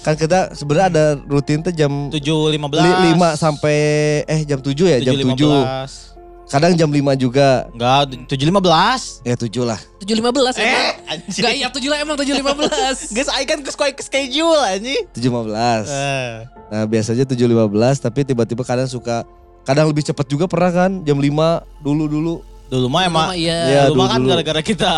Kan 0.00 0.16
kita 0.16 0.56
sebenarnya 0.56 0.86
ada 0.88 1.04
rutin 1.28 1.60
tuh 1.60 1.72
jam 1.76 2.08
7.15. 2.08 2.56
li- 2.80 2.98
5 3.12 3.36
sampai 3.36 3.76
eh 4.24 4.40
jam 4.48 4.56
7 4.56 4.72
ya, 4.88 4.98
jam 5.04 5.12
7. 5.12 5.36
7.15. 5.36 6.10
Kadang 6.50 6.74
jam 6.74 6.90
5 6.90 7.14
juga. 7.14 7.70
Enggak, 7.70 8.26
7.15. 8.26 9.22
Ya 9.22 9.34
7 9.38 9.62
lah. 9.62 9.78
7.15 10.02 10.58
ya? 10.58 10.66
Eh, 10.66 10.66
Bang? 10.66 10.96
anjing. 11.06 11.42
Enggak 11.46 11.54
iya 11.54 11.68
7 11.70 11.86
lah 11.86 11.98
emang 12.02 12.16
7.15. 12.18 13.12
Guys, 13.14 13.30
aing 13.30 13.46
kan 13.46 13.58
ke 13.62 13.70
schedule 14.02 14.58
anjing. 14.58 15.04
7.15. 15.14 15.86
Eh. 15.86 16.32
Nah, 16.74 16.84
biasanya 16.90 17.22
7.15 17.22 18.02
tapi 18.02 18.20
tiba-tiba 18.26 18.62
kadang 18.66 18.90
suka 18.90 19.22
kadang 19.62 19.86
lebih 19.86 20.02
cepat 20.02 20.26
juga 20.26 20.50
pernah 20.50 20.72
kan 20.74 20.90
jam 21.06 21.22
5 21.22 21.30
dulu-dulu. 21.84 22.42
Dulu 22.70 22.86
mah 22.86 23.02
emang 23.02 23.28
Iya. 23.34 23.58
Iya. 23.66 23.80
dulu 23.90 23.98
mah 23.98 24.08
kan 24.08 24.22
gara-gara 24.22 24.62
kita 24.62 24.92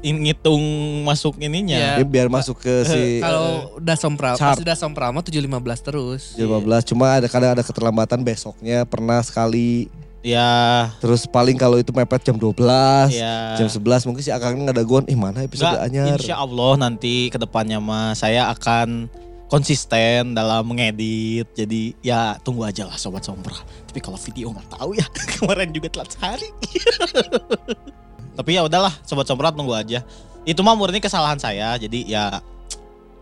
ngitung 0.00 0.62
masuk 1.04 1.36
ininya. 1.36 1.76
Iya. 1.76 1.92
Ya, 1.94 2.04
biar 2.04 2.26
masuk 2.26 2.56
ke 2.56 2.74
si 2.82 3.02
Kalau 3.24 3.76
udah 3.76 3.96
sompral, 3.96 4.34
Chart. 4.34 4.56
pas 4.56 4.60
udah 4.60 4.74
sompral 4.74 5.10
mah 5.10 5.20
7.15 5.20 5.44
terus. 5.82 6.22
jam 6.32 6.48
15 6.48 6.88
cuma 6.88 7.06
ada 7.14 7.26
kadang 7.26 7.52
ada 7.52 7.60
keterlambatan 7.60 8.20
besoknya 8.20 8.82
pernah 8.82 9.20
sekali 9.20 9.92
Ya, 10.18 10.90
terus 10.98 11.24
paling 11.24 11.54
kalau 11.54 11.78
itu 11.78 11.94
mepet 11.94 12.18
jam 12.20 12.34
12 12.34 12.58
ya. 13.14 13.54
jam 13.54 13.70
11 13.70 14.02
mungkin 14.02 14.18
si 14.18 14.34
Akang 14.34 14.58
ngadaguan 14.58 15.06
ih 15.06 15.14
mana 15.14 15.46
episode 15.46 15.70
Enggak, 15.70 15.86
anyar 15.86 16.18
insya 16.18 16.34
Allah 16.36 16.74
nanti 16.76 17.30
ke 17.30 17.38
depannya 17.38 17.78
mah 17.78 18.12
saya 18.12 18.50
akan 18.50 19.06
konsisten 19.48 20.32
dalam 20.32 20.64
mengedit. 20.64 21.48
Jadi 21.52 21.96
ya 22.00 22.36
tunggu 22.38 22.62
aja 22.62 22.84
lah 22.84 22.94
sobat 22.94 23.20
sompra. 23.22 23.56
Tapi 23.84 23.98
kalau 23.98 24.16
video 24.16 24.52
nggak 24.52 24.68
tahu 24.70 24.94
ya 24.94 25.04
kemarin 25.34 25.72
juga 25.72 25.88
telat 25.90 26.08
sehari. 26.10 26.48
Tapi 28.38 28.50
ya 28.54 28.62
udahlah 28.62 28.94
sobat 29.02 29.26
sompra 29.26 29.50
tunggu 29.50 29.74
aja. 29.74 30.04
Itu 30.44 30.62
mah 30.62 30.72
murni 30.72 31.00
kesalahan 31.00 31.36
saya. 31.36 31.74
Jadi 31.74 32.06
ya 32.06 32.38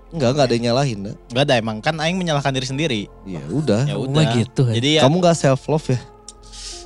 enggak 0.07 0.31
enggak 0.33 0.47
ada 0.47 0.55
yang 0.55 0.65
nyalahin 0.71 0.99
nggak 1.27 1.45
ada 1.45 1.55
emang 1.57 1.83
kan 1.83 1.99
Aing 1.99 2.15
menyalahkan 2.15 2.55
diri 2.55 2.63
sendiri. 2.65 3.01
ya 3.27 3.43
udah 3.51 3.83
Ya 3.85 3.99
Oh, 3.99 4.07
udah. 4.07 4.23
gitu, 4.35 4.63
ya. 4.71 4.75
Jadi 4.79 4.89
ya 4.97 5.03
kamu 5.03 5.19
enggak 5.19 5.35
self 5.35 5.67
love 5.67 5.83
ya 5.89 5.99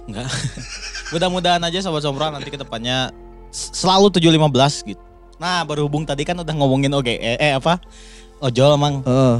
Enggak. 0.08 0.26
Mudah-mudahan 1.12 1.60
aja 1.60 1.78
sobat 1.80 2.00
sompra 2.00 2.32
nanti 2.32 2.48
ke 2.48 2.56
depannya 2.56 3.12
selalu 3.52 4.08
715 4.10 4.88
gitu. 4.88 5.02
Nah, 5.36 5.64
berhubung 5.64 6.04
tadi 6.04 6.22
kan 6.22 6.32
udah 6.34 6.54
ngomongin 6.54 6.90
oke 6.92 7.10
eh, 7.10 7.36
eh 7.36 7.52
apa? 7.52 7.76
Ojol 8.40 8.80
emang 8.80 9.04
Heeh. 9.04 9.36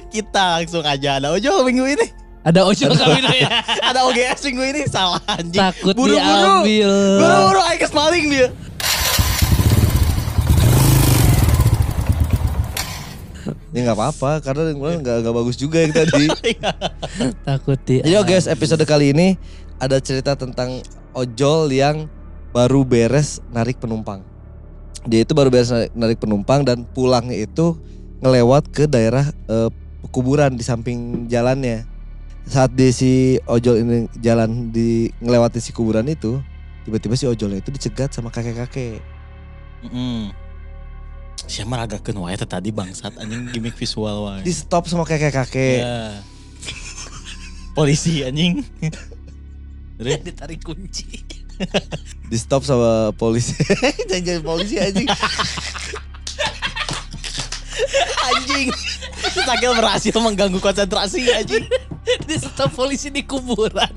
kita 0.16 0.56
langsung 0.56 0.80
aja 0.80 1.20
ada 1.20 1.36
ojol 1.36 1.68
minggu 1.68 1.84
ini. 1.84 2.08
Ada 2.40 2.64
ojol 2.64 2.96
kami 2.96 3.44
ya. 3.44 3.60
ada 3.92 4.08
OGS 4.08 4.40
minggu 4.48 4.64
ini 4.72 4.88
salah 4.88 5.20
anjing. 5.28 5.60
Takut 5.60 5.92
Buru-buru. 5.92 6.16
diambil. 6.16 7.20
Buru-buru 7.20 7.60
aing 7.60 7.76
kes 7.76 7.92
maling 7.92 8.24
dia. 8.32 8.48
ya 13.76 13.84
nggak 13.84 14.00
apa-apa 14.00 14.40
karena 14.40 14.72
yang 14.72 14.80
bilang 14.80 15.04
nggak 15.04 15.20
nggak 15.20 15.36
bagus 15.36 15.60
juga 15.60 15.84
yang 15.84 15.92
tadi 15.92 16.24
Takut 17.44 17.76
di. 17.84 18.00
Jadi 18.00 18.16
guys, 18.24 18.48
episode 18.48 18.80
kali 18.88 19.12
ini 19.12 19.36
ada 19.76 20.00
cerita 20.00 20.40
tentang 20.40 20.80
ojol 21.12 21.68
yang 21.68 22.08
baru 22.56 22.80
beres 22.88 23.44
narik 23.52 23.76
penumpang. 23.76 24.29
Dia 25.08 25.24
itu 25.24 25.32
baru 25.32 25.48
beres 25.48 25.72
narik, 25.72 25.92
narik 25.96 26.18
penumpang 26.20 26.60
dan 26.60 26.84
pulangnya 26.84 27.36
itu 27.40 27.76
ngelewat 28.20 28.68
ke 28.68 28.84
daerah 28.84 29.24
eh, 29.48 29.70
kuburan 30.12 30.56
di 30.56 30.64
samping 30.64 31.30
jalannya. 31.30 31.88
Saat 32.44 32.74
di 32.74 32.90
si 32.90 33.12
ojol 33.46 33.84
ini 33.84 33.98
jalan 34.20 34.74
di 34.74 35.08
ngelewati 35.22 35.62
si 35.62 35.70
kuburan 35.72 36.08
itu, 36.08 36.40
tiba-tiba 36.84 37.14
si 37.16 37.24
ojolnya 37.24 37.62
itu 37.62 37.70
dicegat 37.72 38.12
sama 38.12 38.28
kakek-kakek. 38.28 39.00
Heeh. 39.86 40.34
Siapa 41.48 41.72
ragakeun 41.72 42.20
wae 42.20 42.36
teh 42.36 42.44
tadi 42.44 42.68
bangsat 42.68 43.16
anjing 43.16 43.48
gimmick 43.54 43.76
visual 43.78 44.28
wae. 44.28 44.44
Di 44.44 44.52
stop 44.52 44.84
sama 44.90 45.08
kakek-kakek. 45.08 45.80
Ya. 45.80 46.20
Polisi 47.72 48.20
anjing. 48.26 48.60
Ditarik 50.00 50.60
kunci. 50.60 51.39
Di 52.26 52.36
stop 52.36 52.62
sama 52.62 53.10
polisi. 53.12 53.56
Jangan 54.08 54.22
jadi 54.22 54.40
polisi 54.40 54.76
anjing. 54.76 55.08
anjing. 58.26 58.68
Sakil 59.20 59.72
berhasil 59.74 60.14
mengganggu 60.16 60.58
konsentrasi 60.58 61.26
anjing. 61.30 61.64
di 62.26 62.36
stop 62.36 62.70
polisi 62.72 63.08
di 63.08 63.22
kuburan. 63.22 63.90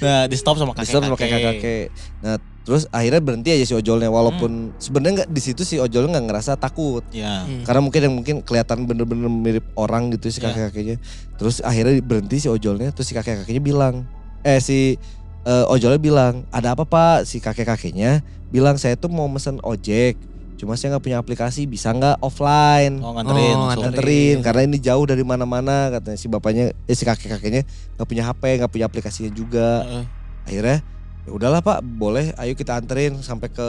Nah, 0.00 0.24
di 0.24 0.36
stop 0.36 0.56
sama 0.56 0.72
Di 0.72 0.80
kakek. 0.80 0.88
stop 0.88 1.02
sama 1.04 1.16
kakek-kakek. 1.16 1.84
Nah, 2.24 2.36
terus 2.64 2.88
akhirnya 2.88 3.20
berhenti 3.20 3.52
aja 3.52 3.64
si 3.66 3.74
ojolnya 3.76 4.08
walaupun 4.08 4.72
sebenarnya 4.80 5.12
nggak 5.22 5.30
di 5.30 5.40
situ 5.44 5.62
si 5.62 5.76
ojolnya 5.76 6.16
nggak 6.16 6.26
ngerasa 6.32 6.56
takut. 6.56 7.04
Ya. 7.12 7.44
Hmm. 7.44 7.60
Karena 7.62 7.80
mungkin 7.84 8.00
yang 8.00 8.14
mungkin 8.16 8.36
kelihatan 8.40 8.88
bener-bener 8.88 9.28
mirip 9.28 9.66
orang 9.76 10.08
gitu 10.16 10.32
si 10.32 10.40
Ya. 10.40 10.48
kakek-kakeknya. 10.48 10.96
Terus 11.36 11.60
akhirnya 11.60 12.00
berhenti 12.00 12.40
si 12.40 12.48
ojolnya 12.48 12.90
terus 12.90 13.04
si 13.04 13.14
kakek-kakeknya 13.14 13.60
bilang 13.60 14.08
eh 14.40 14.60
si 14.60 14.96
eh, 15.44 15.64
ojolnya 15.66 15.96
bilang, 15.98 16.34
"Ada 16.48 16.72
apa, 16.72 16.84
Pak?" 16.84 17.24
Si 17.24 17.38
kakek-kakeknya 17.38 18.20
bilang, 18.48 18.74
"Saya 18.74 18.94
tuh 18.94 19.08
mau 19.08 19.26
mesen 19.26 19.60
ojek. 19.60 20.16
Cuma 20.54 20.74
saya 20.74 20.94
nggak 20.94 21.04
punya 21.04 21.18
aplikasi, 21.18 21.64
bisa 21.64 21.90
nggak 21.90 22.18
offline?" 22.18 22.98
Oh, 22.98 23.12
nganterin. 23.12 23.52
Oh, 23.52 23.66
langsung. 23.66 23.82
nganterin 23.84 24.36
karena 24.40 24.60
ini 24.64 24.76
jauh 24.78 25.04
dari 25.04 25.20
mana-mana 25.20 25.90
katanya 25.90 26.16
si 26.16 26.26
bapaknya 26.26 26.64
eh 26.84 26.94
si 26.94 27.02
kakek 27.02 27.36
kakeknya 27.36 27.62
nggak 27.94 28.06
punya 28.06 28.22
HP 28.24 28.42
nggak 28.58 28.70
punya 28.70 28.86
aplikasinya 28.86 29.30
juga 29.30 29.82
Heeh. 29.82 30.04
akhirnya 30.44 30.78
ya 31.24 31.30
udahlah 31.30 31.58
pak 31.58 31.80
boleh 31.82 32.36
ayo 32.36 32.52
kita 32.52 32.76
anterin 32.76 33.16
sampai 33.18 33.48
ke 33.48 33.68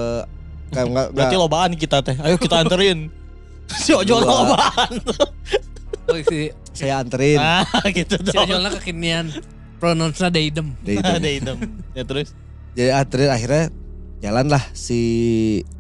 kayak 0.69 0.87
nggak 0.93 1.07
Berarti 1.11 1.35
lobaan 1.35 1.71
kita 1.73 1.97
teh. 1.99 2.15
Ayo 2.19 2.37
kita 2.37 2.61
anterin. 2.61 3.09
si 3.83 3.91
ojol 3.91 4.21
lobaan. 4.21 4.93
Oh, 6.05 6.21
si, 6.21 6.53
saya 6.69 7.01
anterin 7.01 7.41
Nah, 7.41 7.65
gitu 7.97 8.21
si 8.21 8.29
dong. 8.29 8.45
ojolnya 8.45 8.69
kekinian. 8.77 9.25
Pronounce-nya 9.85 10.29
deidem. 10.29 10.73
Itu. 10.81 10.97
Ada 10.97 11.29
hitam. 11.29 11.57
Ya 11.93 12.03
terus. 12.03 12.33
jadi 12.71 12.91
anterin 12.91 13.29
akhirnya 13.29 13.71
jalanlah 14.17 14.59
si 14.73 14.99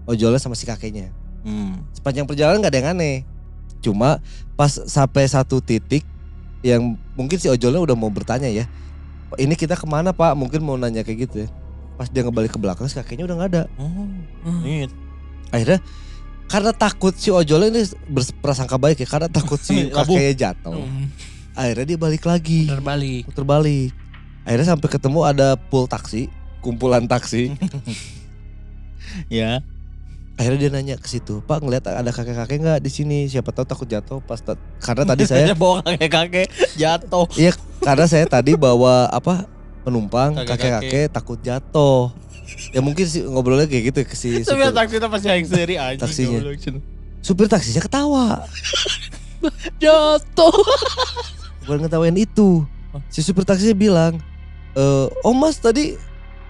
ojolnya 0.05 0.37
sama 0.37 0.53
si 0.53 0.63
kakeknya 0.63 1.11
Hmm. 1.41 1.83
sepanjang 1.91 2.23
perjalanan 2.23 2.57
nggak 2.57 2.71
ada 2.71 2.79
yang 2.79 2.89
aneh 2.91 3.17
cuma 3.79 4.17
pas 4.53 4.71
sampai 4.71 5.25
satu 5.25 5.59
titik 5.59 6.01
yang 6.61 6.81
mungkin 7.13 7.35
si 7.35 7.45
ojolnya 7.45 7.77
udah 7.77 7.93
mau 7.93 8.07
bertanya 8.07 8.47
ya 8.47 8.65
"Pak, 9.27 9.37
ini 9.37 9.53
kita 9.53 9.73
ke 9.73 9.83
mana 9.83 10.09
pak 10.09 10.33
mungkin 10.33 10.61
mau 10.61 10.73
nanya 10.73 11.01
kayak 11.01 11.27
gitu 11.27 11.35
ya 11.41 11.49
pas 11.93 12.07
dia 12.07 12.21
ngebalik 12.21 12.49
ke 12.49 12.57
belakang 12.57 12.87
si 12.87 12.95
kakeknya 12.95 13.25
udah 13.25 13.35
nggak 13.35 13.51
ada 13.51 13.63
Oh, 13.75 14.07
Hmm. 14.41 14.63
ini 14.63 14.87
akhirnya 15.49 15.83
karena 16.45 16.71
takut 16.71 17.13
si 17.13 17.29
ojolnya 17.29 17.69
ini 17.69 17.81
berprasangka 18.07 18.77
baik 18.77 18.97
ya 18.97 19.07
karena 19.07 19.27
takut 19.27 19.59
si 19.59 19.85
kakeknya 19.93 20.33
jatuh 20.49 20.79
Hmm, 20.79 21.11
akhirnya 21.55 21.85
dia 21.87 21.97
balik 21.97 22.23
lagi 22.23 22.67
Putar 22.67 22.83
balik. 22.83 23.23
balik 23.41 23.89
akhirnya 24.43 24.67
sampai 24.67 24.89
ketemu 24.89 25.19
ada 25.23 25.47
pool 25.57 25.85
taksi 25.85 26.27
kumpulan 26.59 27.05
taksi 27.05 27.55
ya. 29.31 29.61
akhirnya 30.35 30.59
dia 30.59 30.69
nanya 30.69 30.95
ke 30.95 31.07
situ 31.07 31.39
pak 31.41 31.59
ngeliat 31.59 31.87
ada 31.87 32.09
kakek 32.09 32.35
kakek 32.35 32.57
nggak 32.59 32.79
di 32.79 32.89
sini 32.89 33.17
siapa 33.25 33.49
tahu 33.49 33.63
takut 33.63 33.87
jatuh 33.87 34.19
pas 34.19 34.37
ta- 34.37 34.59
karena 34.77 35.03
tadi 35.05 35.23
saya 35.31 35.55
bawa 35.55 35.79
kakek-kakek 35.81 36.47
jatuh. 36.75 37.23
iya 37.33 37.55
karena 37.79 38.03
saya 38.03 38.25
tadi 38.25 38.53
bawa 38.53 39.07
apa 39.07 39.47
penumpang 39.81 40.35
Kakek-kakek. 40.35 40.59
kakek 40.59 40.91
kakek 40.91 41.07
takut 41.09 41.39
jatuh 41.39 42.11
ya 42.69 42.79
mungkin 42.79 43.05
sih 43.05 43.23
ngobrolnya 43.23 43.65
kayak 43.65 43.83
gitu 43.89 43.99
ke 44.03 44.13
si 44.13 44.29
Tapi 44.37 44.59
supir. 44.61 44.69
taksinya 44.71 45.07
pasti 45.07 45.27
yang 45.27 45.45
sendiri 45.45 45.75
anjing. 45.77 46.03
Taksinya. 46.03 46.37
goblok, 46.37 46.57
Cun. 46.59 46.75
supir 47.19 47.45
taksinya 47.47 47.81
ketawa. 47.81 48.27
Jatuh. 49.81 50.53
Bukan 51.65 51.85
ngetawain 51.85 52.15
itu. 52.15 52.63
Si 53.11 53.19
supir 53.19 53.43
taksinya 53.43 53.75
bilang, 53.75 54.13
"Eh, 54.77 55.05
"Oh 55.25 55.35
Mas 55.35 55.59
tadi 55.59 55.99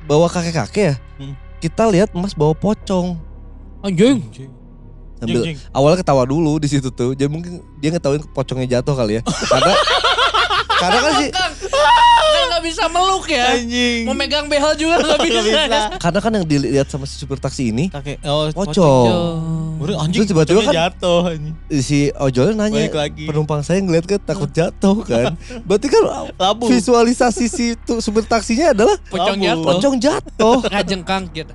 bawa 0.06 0.30
kakek-kakek 0.30 0.94
ya? 0.94 0.96
Hmm. 1.18 1.34
Kita 1.58 1.90
lihat 1.90 2.14
Mas 2.14 2.38
bawa 2.38 2.54
pocong." 2.54 3.18
Anjing. 3.82 4.22
Sambil 5.16 5.48
Jing, 5.48 5.56
jing. 5.56 5.58
awalnya 5.72 6.04
ketawa 6.04 6.28
dulu 6.28 6.60
di 6.60 6.68
situ 6.68 6.92
tuh. 6.92 7.16
Jadi 7.16 7.32
mungkin 7.32 7.64
dia 7.80 7.90
ngetawain 7.96 8.20
pocongnya 8.36 8.78
jatuh 8.78 8.94
kali 9.00 9.18
ya. 9.18 9.22
Karena 9.52 9.74
karena 10.76 11.00
kan 11.00 11.12
sih 11.18 11.30
Kan 11.32 11.52
nggak 12.48 12.64
bisa 12.64 12.84
meluk 12.88 13.26
ya. 13.28 13.46
Anjing. 13.54 14.04
Mau 14.04 14.14
megang 14.14 14.46
behel 14.46 14.74
juga 14.76 14.96
nggak 14.98 15.20
bisa. 15.22 15.40
bisa. 15.42 15.80
karena 15.98 16.20
kan 16.20 16.32
yang 16.34 16.46
dilihat 16.46 16.88
sama 16.88 17.04
si 17.04 17.16
supir 17.16 17.38
taksi 17.38 17.70
ini 17.70 17.88
Kakek 17.88 18.20
oh 18.24 18.48
pocong. 18.52 19.08
Anjing 19.98 20.24
Terus 20.24 20.30
tiba-tiba 20.32 20.62
kan- 20.64 20.74
jatuh 20.74 21.22
anjing. 21.28 21.56
Si 21.78 22.00
ojolnya 22.12 22.56
nanya 22.58 22.88
penumpang 23.26 23.60
saya 23.60 23.80
ngeliat 23.80 24.06
kan 24.06 24.20
takut 24.22 24.50
jatuh 24.50 24.98
kan. 25.02 25.36
Berarti 25.68 25.88
kan 25.88 26.02
Labu. 26.34 26.68
visualisasi 26.68 27.46
si 27.46 27.66
tu- 27.78 28.00
supir 28.00 28.24
taksinya 28.24 28.72
adalah 28.72 28.96
Pocong 29.06 29.38
jatuh. 29.38 29.66
pocong 29.66 29.96
jatuh. 29.98 30.58
Ngajengkang 30.66 31.24
gitu. 31.32 31.54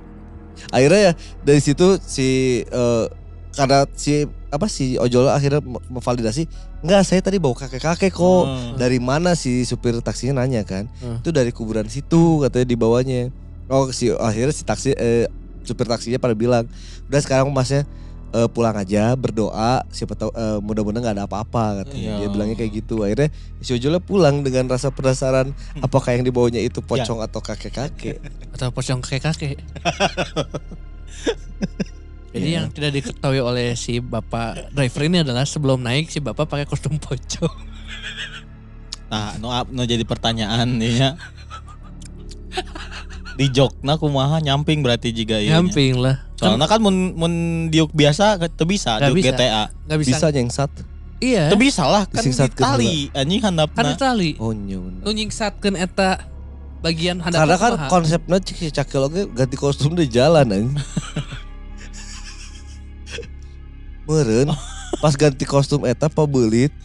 akhirnya 0.69 0.99
ya 1.01 1.13
dari 1.41 1.57
situ 1.57 1.97
si 1.99 2.29
eh, 2.63 3.05
karena 3.51 3.83
si 3.91 4.23
apa 4.47 4.63
si 4.65 4.95
ojol 4.95 5.27
akhirnya 5.27 5.59
me- 5.59 5.81
memvalidasi 5.89 6.45
enggak 6.81 7.01
saya 7.03 7.19
tadi 7.19 7.35
bawa 7.35 7.51
kakek-kakek 7.57 8.09
kok 8.09 8.41
Hmm. 8.41 8.73
dari 8.75 8.97
mana 8.97 9.33
si 9.33 9.61
supir 9.61 9.97
taksinya 9.97 10.39
nanya 10.39 10.61
kan 10.61 10.85
Hmm. 10.97 11.17
itu 11.17 11.29
dari 11.29 11.49
kuburan 11.49 11.85
situ 11.85 12.37
katanya 12.39 12.65
di 12.65 12.73
bawahnya 12.75 13.19
oh 13.67 13.89
si 13.89 14.09
akhirnya 14.09 14.49
si 14.49 14.61
taksi 14.61 14.93
eh, 14.93 15.25
supir 15.61 15.85
taksinya 15.85 16.17
pada 16.17 16.33
bilang 16.33 16.65
udah 17.05 17.19
sekarang 17.19 17.49
masnya 17.49 17.85
eh, 18.29 18.45
pulang 18.47 18.73
aja 18.73 19.13
berdoa 19.13 19.81
siapa 19.89 20.13
tahu 20.13 20.29
eh, 20.31 20.57
mudah-mudahan 20.57 21.01
nggak 21.01 21.13
ada 21.13 21.23
apa-apa 21.25 21.81
katanya 21.81 22.13
Iya. 22.13 22.17
dia 22.17 22.27
bilangnya 22.29 22.55
kayak 22.55 22.71
gitu 22.77 23.01
akhirnya 23.01 23.27
si 23.59 23.69
ojolnya 23.73 23.99
pulang 23.99 24.39
dengan 24.39 24.63
rasa 24.67 24.89
penasaran 24.89 25.51
apakah 25.77 26.09
yang 26.11 26.23
dibawanya 26.23 26.57
itu 26.57 26.79
pocong 26.79 27.19
atau 27.19 27.39
kakek-kakek 27.39 28.17
Atau 28.51 28.67
pocong 28.69 28.99
kakek-kakek. 28.99 29.55
Jadi 32.31 32.47
Iya. 32.47 32.57
yang 32.57 32.67
tidak 32.71 32.91
diketahui 32.95 33.39
oleh 33.39 33.75
si 33.75 33.99
bapak 33.99 34.71
driver 34.71 35.03
ini 35.03 35.19
adalah 35.19 35.43
sebelum 35.43 35.83
naik 35.83 36.07
si 36.07 36.23
bapak 36.23 36.47
pakai 36.47 36.65
kostum 36.65 36.95
pocong. 36.95 37.51
Nah, 39.11 39.35
no, 39.35 39.51
no 39.67 39.83
jadi 39.83 40.07
pertanyaan 40.07 40.79
nih 40.79 40.93
ya. 40.95 41.09
Di 43.35 43.51
jokna 43.51 43.99
kumaha 43.99 44.39
nyamping 44.39 44.79
berarti 44.79 45.11
jika 45.11 45.35
iya. 45.35 45.59
Nyamping 45.59 45.99
lah. 45.99 46.15
Soalnya 46.39 46.63
kan 46.63 46.79
mun 46.79 47.11
mun 47.13 47.33
diuk 47.67 47.91
biasa 47.91 48.39
teu 48.49 48.63
bisa 48.63 48.95
Nggak 48.97 49.09
diuk 49.11 49.17
bisa. 49.19 49.31
GTA. 49.35 49.63
Gak 49.67 49.99
bisa. 49.99 50.09
bisa 50.15 50.25
nyengsat 50.31 50.71
Iya. 51.19 51.51
Teu 51.51 51.59
bisa 51.59 51.83
lah 51.85 52.07
kan 52.07 52.23
di 52.23 52.31
tali 52.55 52.95
anjing 53.11 53.43
Kan 53.43 53.51
handapna. 53.59 53.99
tali. 53.99 54.39
oh 54.39 54.55
nyeun 54.55 55.03
Nu 55.03 55.11
nyingsatkeun 55.11 55.75
eta 55.75 56.23
bagian 56.79 57.19
handap 57.19 57.43
Karena 57.43 57.57
kan 57.59 57.73
konsepnya 57.91 58.39
cik 58.39 58.57
si 58.57 58.71
cakil 58.71 59.05
oge 59.05 59.27
ganti 59.27 59.59
kostum 59.59 59.91
di 59.91 60.07
jalan 60.07 60.47
anjing. 60.47 60.71
Meureun 64.11 64.51
pas 64.99 65.15
ganti 65.15 65.41
kostum 65.43 65.81
eta 65.83 66.05
pabelit 66.05 66.75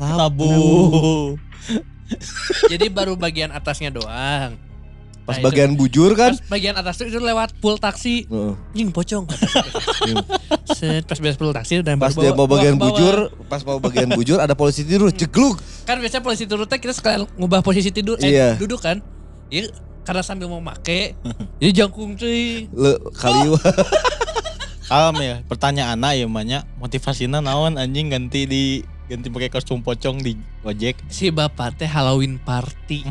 Labu. 0.00 0.48
Jadi 2.66 2.88
baru 2.88 3.14
bagian 3.14 3.50
atasnya 3.50 3.92
doang. 3.92 4.56
Pas 5.22 5.36
Nah, 5.36 5.38
itu- 5.38 5.46
bagian 5.46 5.70
bujur 5.76 6.16
kan. 6.16 6.32
Pas 6.34 6.50
bagian 6.50 6.72
atas 6.72 6.98
itu 6.98 7.14
lewat 7.14 7.52
full 7.60 7.76
taksi. 7.76 8.24
Nying 8.72 8.90
pocong. 8.90 9.28
Set, 10.72 11.04
pas 11.04 11.14
beres 11.16 11.36
full 11.36 11.52
taksi 11.52 11.84
dan 11.84 12.00
Pas 12.00 12.10
dia 12.10 12.32
bawa- 12.32 12.34
mau 12.34 12.46
bawa 12.46 12.52
bagian 12.56 12.74
ke 12.74 12.80
bawah. 12.80 12.88
bujur, 12.88 13.16
pas 13.46 13.60
mau 13.60 13.78
bagian 13.78 14.08
bujur 14.10 14.38
ada 14.38 14.54
polisi 14.54 14.82
tidur 14.82 15.12
jegluk. 15.12 15.60
Kan 15.84 16.00
biasanya 16.00 16.24
posisi 16.24 16.44
turun 16.44 16.64
teh 16.64 16.78
kita 16.78 16.90
sekalian 16.90 17.28
ngubah 17.36 17.60
posisi 17.60 17.90
tidur 17.90 18.16
eh 18.18 18.32
Iya. 18.32 18.48
duduk 18.56 18.80
kan. 18.80 19.04
Iya 19.46 19.68
karena 20.00 20.24
sambil 20.24 20.48
mau 20.48 20.58
make 20.58 21.12
jadi 21.60 21.72
jangkung 21.78 22.16
cuy. 22.16 22.66
Le 22.66 22.92
kaliwa. 23.12 23.60
Kalem 24.90 25.16
ya. 25.22 25.36
Pertanyaan 25.46 26.02
ya 26.02 26.26
banyak 26.26 26.62
motivasinya 26.82 27.38
naon 27.38 27.78
anjing 27.78 28.10
ganti 28.10 28.42
di 28.50 28.62
ganti 29.06 29.30
pakai 29.30 29.46
kostum 29.46 29.86
pocong 29.86 30.18
di 30.18 30.34
Gojek. 30.66 30.98
Si 31.06 31.30
bapak 31.30 31.78
teh 31.78 31.86
Halloween 31.86 32.42
party. 32.42 33.06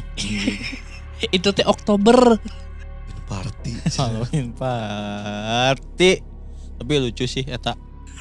itu 1.40 1.50
teh 1.56 1.64
Oktober. 1.64 2.36
Party. 3.32 3.80
Halloween 3.98 4.52
party. 4.52 6.20
Tapi 6.84 6.94
lucu 7.00 7.24
sih 7.24 7.48
eta. 7.48 7.80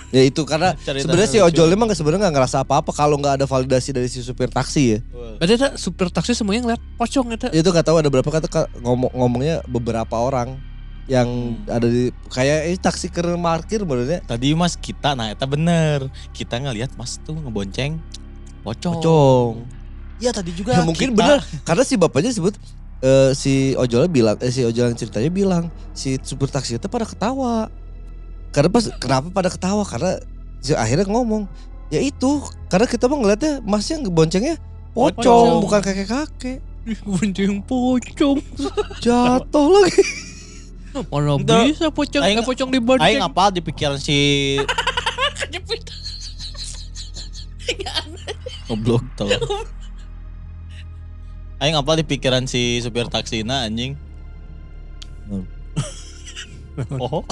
Ya 0.09 0.23
itu 0.25 0.47
karena 0.47 0.73
Cerita 0.79 1.05
sebenarnya 1.05 1.29
si 1.29 1.39
ojol 1.43 1.69
emang 1.69 1.91
sebenarnya 1.93 2.31
nggak 2.31 2.37
ngerasa 2.41 2.65
apa-apa 2.65 2.95
kalau 2.97 3.21
nggak 3.21 3.43
ada 3.43 3.47
validasi 3.51 3.91
dari 3.93 4.07
si 4.07 4.23
supir 4.23 4.49
taksi 4.49 4.83
ya. 4.95 4.99
Berarti 5.43 5.53
eta 5.59 5.69
supir 5.75 6.09
taksi 6.15 6.33
semuanya 6.33 6.63
ngeliat 6.65 6.83
pocong 6.95 7.35
eta. 7.35 7.51
itu 7.51 7.67
nggak 7.69 7.85
tahu 7.85 8.01
ada 8.01 8.09
berapa 8.09 8.31
kata 8.31 8.47
ka- 8.49 8.71
ngomong 8.81 9.13
ngomongnya 9.13 9.61
beberapa 9.69 10.15
orang 10.17 10.57
yang 11.09 11.57
Hmm. 11.57 11.65
ada 11.67 11.89
di 11.89 12.13
kayak 12.29 12.69
ini 12.69 12.77
taksi 12.77 13.09
ke 13.09 13.25
parkir 13.25 13.81
menurutnya 13.83 14.21
Tadi 14.21 14.53
mas 14.53 14.77
kita 14.77 15.17
nah 15.17 15.33
eta 15.33 15.45
bener. 15.45 16.07
Kita 16.31 16.61
ngelihat 16.61 16.93
mas 16.95 17.17
tuh 17.19 17.33
ngebonceng 17.35 17.97
pocong. 18.61 19.01
pocong. 19.01 19.53
Iya 20.21 20.31
tadi 20.31 20.53
juga. 20.53 20.77
Ya, 20.77 20.85
mungkin 20.85 21.11
kita- 21.11 21.17
bener 21.17 21.41
karena 21.65 21.83
si 21.83 21.95
bapaknya 21.95 22.29
sebut 22.29 22.53
eh, 23.01 23.33
si 23.33 23.73
ojolnya 23.73 24.07
bilang 24.07 24.37
eh, 24.39 24.51
si 24.51 24.61
ojol 24.61 24.91
yang 24.91 24.99
ceritanya 24.99 25.31
bilang 25.31 25.65
si 25.93 26.21
supir 26.21 26.47
taksi 26.47 26.77
itu 26.77 26.87
pada 26.87 27.09
ketawa. 27.09 27.73
Karena 28.51 28.69
pas 28.69 28.85
kenapa 28.99 29.33
pada 29.33 29.49
ketawa 29.49 29.83
karena 29.83 30.21
si 30.61 30.73
akhirnya 30.73 31.07
ngomong 31.07 31.49
ya 31.89 31.99
itu 31.99 32.41
karena 32.69 32.85
kita 32.85 33.09
mah 33.09 33.17
ngeliatnya 33.17 33.63
masnya 33.63 34.03
ngeboncengnya 34.03 34.61
pocong, 34.91 35.17
Pocong. 35.17 35.63
bukan 35.63 35.81
kakek 35.81 36.05
kakek 36.07 36.59
Bonceng 37.01 37.63
pocong. 37.63 38.41
jatuh 38.99 39.67
lagi 39.71 40.03
Mana 40.91 41.37
Nggak. 41.37 41.63
bisa 41.69 41.87
pocong? 41.89 42.23
Aing- 42.23 42.39
Eh, 42.39 42.45
pocong 42.45 42.71
di 42.71 42.81
bonceng. 42.81 43.05
Aing 43.05 43.21
apa 43.21 43.51
di 43.51 43.61
pikiran 43.61 43.97
si 43.97 44.57
Kejepit. 45.39 45.85
goblok 48.67 49.05
tau. 49.15 49.29
Aing 51.59 51.75
apa 51.75 51.93
di 51.95 52.05
pikiran 52.05 52.45
si 52.45 52.79
supir 52.79 53.07
taksina 53.07 53.65
anjing. 53.65 53.95
Oh. 56.95 57.27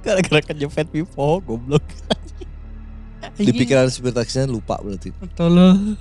Gara-gara 0.00 0.40
kejepit 0.42 0.88
pipo 0.88 1.38
goblok. 1.40 1.84
di 3.36 3.52
pikiran 3.52 3.86
supir 3.86 4.10
taksinya 4.10 4.48
lupa 4.48 4.80
berarti 4.80 5.12
Tolong. 5.36 5.92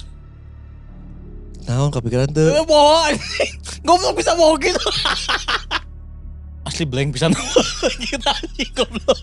Nah 1.65 1.89
kepikiran 1.89 2.29
tuh 2.29 2.49
Eh, 2.51 2.63
bohong 2.63 3.01
anjing. 3.09 3.53
Goblok 3.81 4.13
bisa 4.17 4.33
bohong 4.33 4.57
gitu. 4.59 4.81
Asli 6.65 6.81
blank 6.81 7.13
bisa 7.13 7.29
kita 8.09 8.29
anjing 8.33 8.71
goblok. 8.73 9.17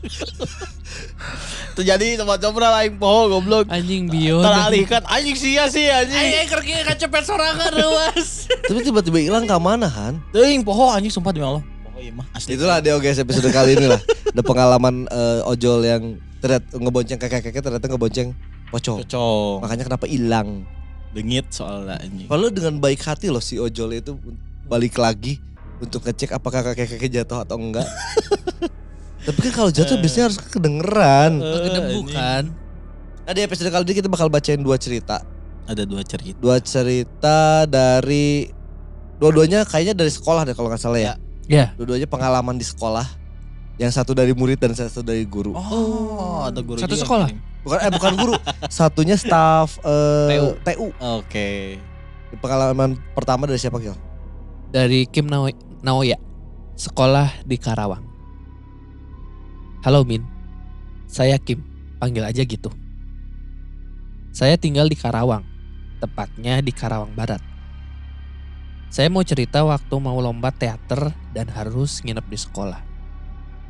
Terjadi 1.74 2.14
tempat 2.14 2.38
coba 2.38 2.78
aing 2.78 2.98
poho 2.98 3.34
goblok. 3.34 3.66
Anjing 3.66 4.06
bio. 4.06 4.38
Teralihkan 4.38 5.02
anjing 5.10 5.34
sia 5.34 5.66
sih 5.66 5.90
anjing. 5.90 6.14
Ayo 6.14 6.46
kerja 6.46 6.86
kacepet 6.86 7.22
sorangan 7.26 7.72
ruas. 7.74 8.46
tapi 8.46 8.80
tiba-tiba 8.82 9.18
hilang 9.18 9.42
ke 9.42 9.56
mana 9.58 9.90
Han 9.90 10.22
Teuing 10.30 10.62
poho 10.62 10.86
anjing 10.86 11.10
sumpah 11.10 11.34
demi 11.34 11.42
Allah. 11.42 11.66
Poho 11.82 11.98
ieu 11.98 12.14
mah 12.14 12.26
asli. 12.30 12.54
Itulah 12.54 12.78
dia 12.78 12.94
guys 12.98 13.18
episode 13.18 13.50
kali 13.50 13.74
ini 13.74 13.90
lah. 13.90 13.98
Ada 14.30 14.42
pengalaman 14.46 15.10
eh, 15.10 15.40
ojol 15.42 15.82
yang 15.82 16.02
ternyata 16.38 16.78
ngebonceng 16.78 17.18
kakek-kakek 17.18 17.62
ternyata 17.62 17.86
ngebonceng 17.90 18.28
pocong. 18.70 19.02
Cocok. 19.02 19.66
Makanya 19.66 19.84
kenapa 19.90 20.06
hilang. 20.06 20.62
Dengit 21.12 21.46
soalnya 21.52 22.00
anjing. 22.00 22.24
Kalau 22.24 22.48
dengan 22.48 22.80
baik 22.80 23.00
hati 23.00 23.28
loh 23.28 23.40
si 23.40 23.56
ojol 23.56 23.92
itu 23.92 24.16
balik 24.64 24.96
lagi 24.96 25.36
untuk 25.76 26.00
ngecek 26.02 26.32
apakah 26.32 26.64
kakek-kakek 26.64 27.12
jatuh 27.12 27.44
atau 27.44 27.56
enggak. 27.56 27.84
Tapi 29.26 29.38
kan 29.38 29.52
kalau 29.54 29.70
jatuh 29.70 29.94
Eh. 29.94 30.00
biasanya 30.00 30.24
harus 30.26 30.38
kedengeran. 30.40 31.32
Anjing. 31.38 32.06
kan. 32.10 32.44
Nah 33.22 33.32
di 33.32 33.40
episode 33.40 33.70
kali 33.70 33.84
ini 33.84 33.94
kita 33.94 34.08
bakal 34.08 34.26
bacain 34.26 34.58
dua 34.58 34.74
cerita. 34.74 35.22
Ada 35.62 35.86
dua 35.86 36.02
cerita. 36.02 36.34
Dua 36.34 36.58
cerita 36.58 37.68
dari 37.70 38.50
dua-duanya 39.16 39.62
kayaknya 39.62 39.94
dari 39.94 40.10
sekolah 40.10 40.42
deh 40.42 40.56
kalau 40.56 40.66
nggak 40.66 40.80
salah 40.80 40.98
ya. 40.98 41.14
Ya. 41.46 41.70
Dua-duanya 41.76 42.08
pengalaman 42.08 42.56
di 42.56 42.64
sekolah. 42.64 43.06
Yang 43.76 43.94
satu 43.94 44.12
dari 44.12 44.32
murid 44.32 44.58
dan 44.58 44.74
satu 44.74 45.00
dari 45.00 45.22
guru. 45.22 45.54
Oh, 45.54 46.42
ada 46.42 46.58
guru 46.60 46.78
Satu 46.78 46.92
juga 46.92 47.02
sekolah? 47.04 47.28
Bukan 47.62 47.78
eh 47.78 47.90
bukan 47.94 48.12
guru. 48.18 48.34
Satunya 48.66 49.14
staff 49.14 49.78
eh, 49.86 50.28
TU. 50.34 50.48
TU. 50.66 50.86
Oke. 50.98 51.78
Pengalaman 52.42 52.98
pertama 53.14 53.46
dari 53.46 53.60
siapa 53.60 53.78
Gil? 53.78 53.94
Dari 54.74 55.06
Kim 55.06 55.30
Nao- 55.30 55.52
Naoya. 55.82 56.18
Sekolah 56.74 57.30
di 57.46 57.54
Karawang. 57.60 58.02
Halo 59.86 60.02
Min. 60.02 60.26
Saya 61.06 61.38
Kim. 61.38 61.62
Panggil 62.02 62.26
aja 62.26 62.42
gitu. 62.42 62.72
Saya 64.34 64.58
tinggal 64.58 64.90
di 64.90 64.98
Karawang. 64.98 65.46
Tepatnya 66.02 66.58
di 66.58 66.74
Karawang 66.74 67.14
Barat. 67.14 67.38
Saya 68.90 69.08
mau 69.08 69.22
cerita 69.22 69.62
waktu 69.62 69.94
mau 70.02 70.18
lomba 70.18 70.50
teater 70.50 71.14
dan 71.30 71.46
harus 71.48 72.02
nginep 72.02 72.26
di 72.26 72.36
sekolah. 72.36 72.80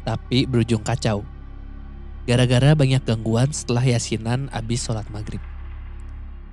Tapi 0.02 0.48
berujung 0.48 0.80
kacau. 0.82 1.22
Gara-gara 2.22 2.78
banyak 2.78 3.02
gangguan 3.02 3.50
setelah 3.50 3.82
yasinan 3.82 4.46
abis 4.54 4.86
sholat 4.86 5.06
maghrib. 5.10 5.42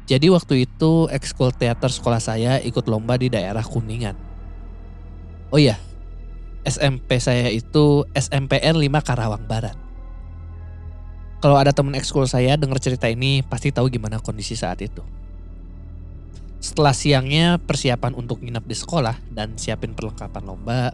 Jadi 0.09 0.25
waktu 0.33 0.65
itu 0.65 1.05
ekskul 1.13 1.53
teater 1.53 1.93
sekolah 1.93 2.17
saya 2.17 2.57
ikut 2.65 2.89
lomba 2.89 3.13
di 3.13 3.29
daerah 3.29 3.61
Kuningan. 3.61 4.17
Oh 5.53 5.61
iya, 5.61 5.77
SMP 6.65 7.21
saya 7.21 7.53
itu 7.53 8.09
SMPN 8.17 8.81
5 8.81 9.05
Karawang 9.05 9.45
Barat. 9.45 9.77
Kalau 11.39 11.55
ada 11.55 11.69
temen 11.71 11.93
ekskul 11.93 12.25
saya 12.25 12.57
denger 12.57 12.81
cerita 12.81 13.05
ini 13.05 13.45
pasti 13.45 13.69
tahu 13.69 13.87
gimana 13.87 14.17
kondisi 14.17 14.57
saat 14.57 14.81
itu. 14.81 15.05
Setelah 16.59 16.91
siangnya 16.91 17.55
persiapan 17.61 18.11
untuk 18.17 18.43
nginep 18.43 18.65
di 18.67 18.75
sekolah 18.75 19.15
dan 19.31 19.55
siapin 19.55 19.95
perlengkapan 19.95 20.43
lomba, 20.43 20.91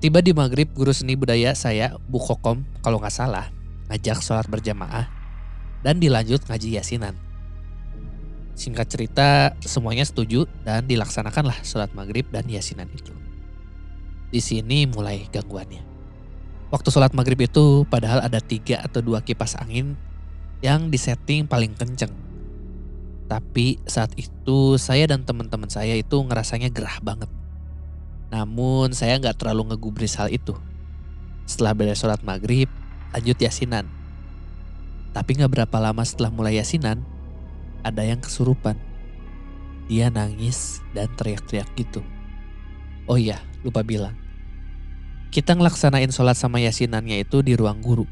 tiba 0.00 0.24
di 0.24 0.32
maghrib 0.32 0.72
guru 0.72 0.96
seni 0.96 1.12
budaya 1.12 1.52
saya, 1.52 2.00
Bu 2.08 2.16
Kokom 2.16 2.64
kalau 2.80 2.96
nggak 2.96 3.12
salah, 3.12 3.52
ngajak 3.92 4.24
sholat 4.24 4.48
berjamaah 4.48 5.12
dan 5.84 6.00
dilanjut 6.00 6.40
ngaji 6.48 6.80
yasinan. 6.80 7.12
Singkat 8.56 8.86
cerita, 8.88 9.28
semuanya 9.60 10.04
setuju 10.04 10.48
dan 10.64 10.88
dilaksanakanlah 10.88 11.60
sholat 11.64 11.92
maghrib 11.92 12.24
dan 12.32 12.48
yasinan 12.48 12.88
itu. 12.92 13.12
Di 14.32 14.40
sini 14.40 14.88
mulai 14.88 15.28
gangguannya. 15.28 15.84
Waktu 16.72 16.88
sholat 16.88 17.12
maghrib 17.12 17.40
itu 17.40 17.84
padahal 17.88 18.24
ada 18.24 18.40
tiga 18.40 18.80
atau 18.80 19.04
dua 19.04 19.20
kipas 19.20 19.56
angin 19.56 19.96
yang 20.64 20.88
disetting 20.88 21.44
paling 21.44 21.76
kenceng. 21.76 22.12
Tapi 23.28 23.80
saat 23.84 24.16
itu 24.16 24.76
saya 24.80 25.08
dan 25.08 25.28
teman-teman 25.28 25.68
saya 25.68 25.96
itu 25.96 26.20
ngerasanya 26.20 26.72
gerah 26.72 27.00
banget. 27.04 27.28
Namun 28.30 28.94
saya 28.94 29.18
nggak 29.18 29.42
terlalu 29.42 29.74
ngegubris 29.74 30.14
hal 30.14 30.30
itu. 30.30 30.54
Setelah 31.50 31.74
beres 31.74 31.98
sholat 31.98 32.22
maghrib, 32.22 32.70
lanjut 33.10 33.38
yasinan. 33.42 33.90
Tapi 35.10 35.34
nggak 35.34 35.50
berapa 35.50 35.76
lama 35.82 36.06
setelah 36.06 36.30
mulai 36.30 36.62
yasinan, 36.62 37.02
ada 37.82 38.06
yang 38.06 38.22
kesurupan. 38.22 38.78
Dia 39.90 40.06
nangis 40.06 40.78
dan 40.94 41.10
teriak-teriak 41.18 41.66
gitu. 41.74 42.06
Oh 43.10 43.18
iya, 43.18 43.42
lupa 43.66 43.82
bilang. 43.82 44.14
Kita 45.34 45.58
ngelaksanain 45.58 46.14
sholat 46.14 46.38
sama 46.38 46.62
yasinannya 46.62 47.26
itu 47.26 47.42
di 47.42 47.58
ruang 47.58 47.82
guru. 47.82 48.06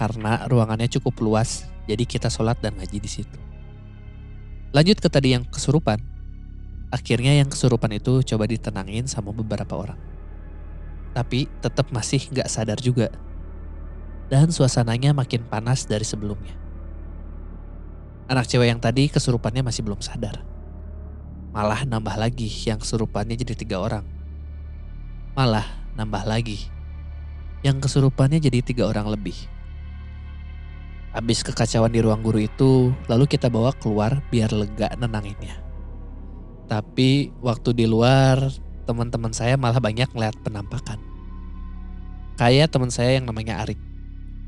Karena 0.00 0.48
ruangannya 0.48 0.88
cukup 0.88 1.20
luas, 1.20 1.68
jadi 1.84 2.08
kita 2.08 2.32
sholat 2.32 2.56
dan 2.64 2.80
ngaji 2.80 2.96
di 2.96 3.10
situ. 3.12 3.38
Lanjut 4.72 4.96
ke 4.96 5.08
tadi 5.12 5.36
yang 5.36 5.44
kesurupan. 5.44 6.11
Akhirnya 6.92 7.32
yang 7.32 7.48
kesurupan 7.48 7.88
itu 7.96 8.20
coba 8.20 8.44
ditenangin 8.44 9.08
sama 9.08 9.32
beberapa 9.32 9.72
orang. 9.72 9.96
Tapi 11.16 11.48
tetap 11.64 11.88
masih 11.88 12.20
nggak 12.28 12.52
sadar 12.52 12.76
juga. 12.76 13.08
Dan 14.28 14.52
suasananya 14.52 15.16
makin 15.16 15.40
panas 15.48 15.88
dari 15.88 16.04
sebelumnya. 16.04 16.52
Anak 18.28 18.44
cewek 18.44 18.68
yang 18.68 18.80
tadi 18.80 19.08
kesurupannya 19.08 19.64
masih 19.64 19.88
belum 19.88 20.04
sadar. 20.04 20.44
Malah 21.56 21.88
nambah 21.88 22.16
lagi 22.20 22.48
yang 22.68 22.76
kesurupannya 22.76 23.40
jadi 23.40 23.56
tiga 23.56 23.80
orang. 23.80 24.04
Malah 25.32 25.64
nambah 25.96 26.28
lagi. 26.28 26.68
Yang 27.64 27.88
kesurupannya 27.88 28.36
jadi 28.36 28.60
tiga 28.60 28.84
orang 28.88 29.08
lebih. 29.08 29.36
Habis 31.12 31.44
kekacauan 31.44 31.92
di 31.92 32.00
ruang 32.00 32.24
guru 32.24 32.40
itu, 32.40 32.92
lalu 33.08 33.28
kita 33.28 33.52
bawa 33.52 33.72
keluar 33.76 34.24
biar 34.32 34.48
lega 34.52 34.92
nenanginnya. 34.96 35.71
Tapi 36.72 37.28
waktu 37.44 37.76
di 37.76 37.84
luar, 37.84 38.40
teman-teman 38.88 39.28
saya 39.36 39.60
malah 39.60 39.76
banyak 39.76 40.08
ngeliat 40.08 40.32
penampakan. 40.40 40.96
Kayak 42.40 42.72
teman 42.72 42.88
saya 42.88 43.20
yang 43.20 43.28
namanya 43.28 43.60
Arik. 43.60 43.76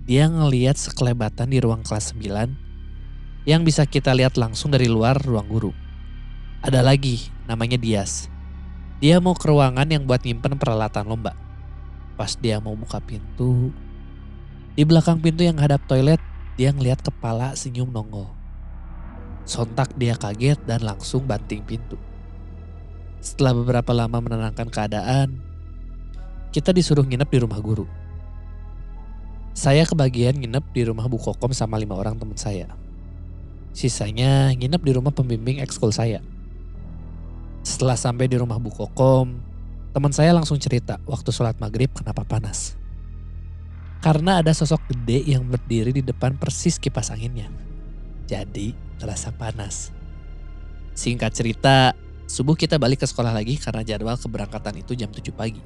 Dia 0.08 0.32
ngeliat 0.32 0.80
sekelebatan 0.80 1.52
di 1.52 1.60
ruang 1.60 1.84
kelas 1.84 2.16
9 2.16 3.44
yang 3.44 3.60
bisa 3.60 3.84
kita 3.84 4.16
lihat 4.16 4.40
langsung 4.40 4.72
dari 4.72 4.88
luar 4.88 5.20
ruang 5.20 5.44
guru. 5.52 5.72
Ada 6.64 6.80
lagi, 6.80 7.28
namanya 7.44 7.76
Dias. 7.76 8.32
Dia 9.04 9.20
mau 9.20 9.36
ke 9.36 9.44
ruangan 9.44 9.84
yang 9.84 10.08
buat 10.08 10.24
nyimpen 10.24 10.56
peralatan 10.56 11.04
lomba. 11.04 11.36
Pas 12.16 12.40
dia 12.40 12.56
mau 12.56 12.72
buka 12.72 13.04
pintu, 13.04 13.68
di 14.72 14.80
belakang 14.88 15.20
pintu 15.20 15.44
yang 15.44 15.60
hadap 15.60 15.84
toilet, 15.84 16.24
dia 16.56 16.72
ngeliat 16.72 17.04
kepala 17.04 17.52
senyum 17.52 17.92
nongol. 17.92 18.32
Sontak 19.44 19.92
dia 20.00 20.16
kaget 20.16 20.56
dan 20.64 20.88
langsung 20.88 21.28
banting 21.28 21.60
pintu. 21.68 22.00
Setelah 23.24 23.56
beberapa 23.56 23.96
lama 23.96 24.20
menenangkan 24.20 24.68
keadaan, 24.68 25.40
kita 26.52 26.76
disuruh 26.76 27.08
nginep 27.08 27.24
di 27.24 27.38
rumah 27.40 27.56
guru. 27.56 27.88
Saya 29.56 29.88
kebagian 29.88 30.36
nginep 30.36 30.64
di 30.76 30.82
rumah 30.84 31.08
Bu 31.08 31.16
Kokom 31.16 31.56
sama 31.56 31.80
lima 31.80 31.96
orang 31.96 32.20
teman 32.20 32.36
saya. 32.36 32.68
Sisanya 33.72 34.52
nginep 34.52 34.82
di 34.84 34.92
rumah 34.92 35.08
pembimbing 35.08 35.64
ekskul 35.64 35.88
saya. 35.88 36.20
Setelah 37.64 37.96
sampai 37.96 38.28
di 38.28 38.36
rumah 38.36 38.60
Bu 38.60 38.68
Kokom, 38.68 39.40
teman 39.96 40.12
saya 40.12 40.36
langsung 40.36 40.60
cerita 40.60 41.00
waktu 41.08 41.32
sholat 41.32 41.56
maghrib 41.56 41.88
kenapa 41.96 42.28
panas. 42.28 42.76
Karena 44.04 44.44
ada 44.44 44.52
sosok 44.52 44.84
gede 44.92 45.24
yang 45.32 45.48
berdiri 45.48 45.96
di 45.96 46.04
depan 46.04 46.36
persis 46.36 46.76
kipas 46.76 47.08
anginnya. 47.08 47.48
Jadi 48.28 48.76
terasa 49.00 49.32
panas. 49.32 49.96
Singkat 50.92 51.32
cerita, 51.32 51.96
subuh 52.24 52.56
kita 52.56 52.80
balik 52.80 53.04
ke 53.04 53.06
sekolah 53.06 53.32
lagi 53.32 53.56
karena 53.60 53.84
jadwal 53.84 54.16
keberangkatan 54.16 54.80
itu 54.80 54.96
jam 54.96 55.12
7 55.12 55.30
pagi. 55.34 55.60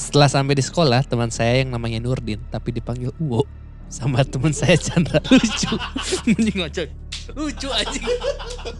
Setelah 0.00 0.32
sampai 0.32 0.56
di 0.56 0.64
sekolah, 0.64 1.04
teman 1.04 1.28
saya 1.28 1.60
yang 1.60 1.76
namanya 1.76 2.00
Nurdin 2.00 2.40
tapi 2.48 2.72
dipanggil 2.72 3.12
Uwo 3.20 3.44
sama 3.90 4.24
teman 4.24 4.54
saya 4.54 4.78
Chandra 4.80 5.20
lucu. 5.28 5.76
Mending 6.24 6.56
ngocok. 6.64 6.88
Lucu 7.36 7.68
anjing. 7.68 8.06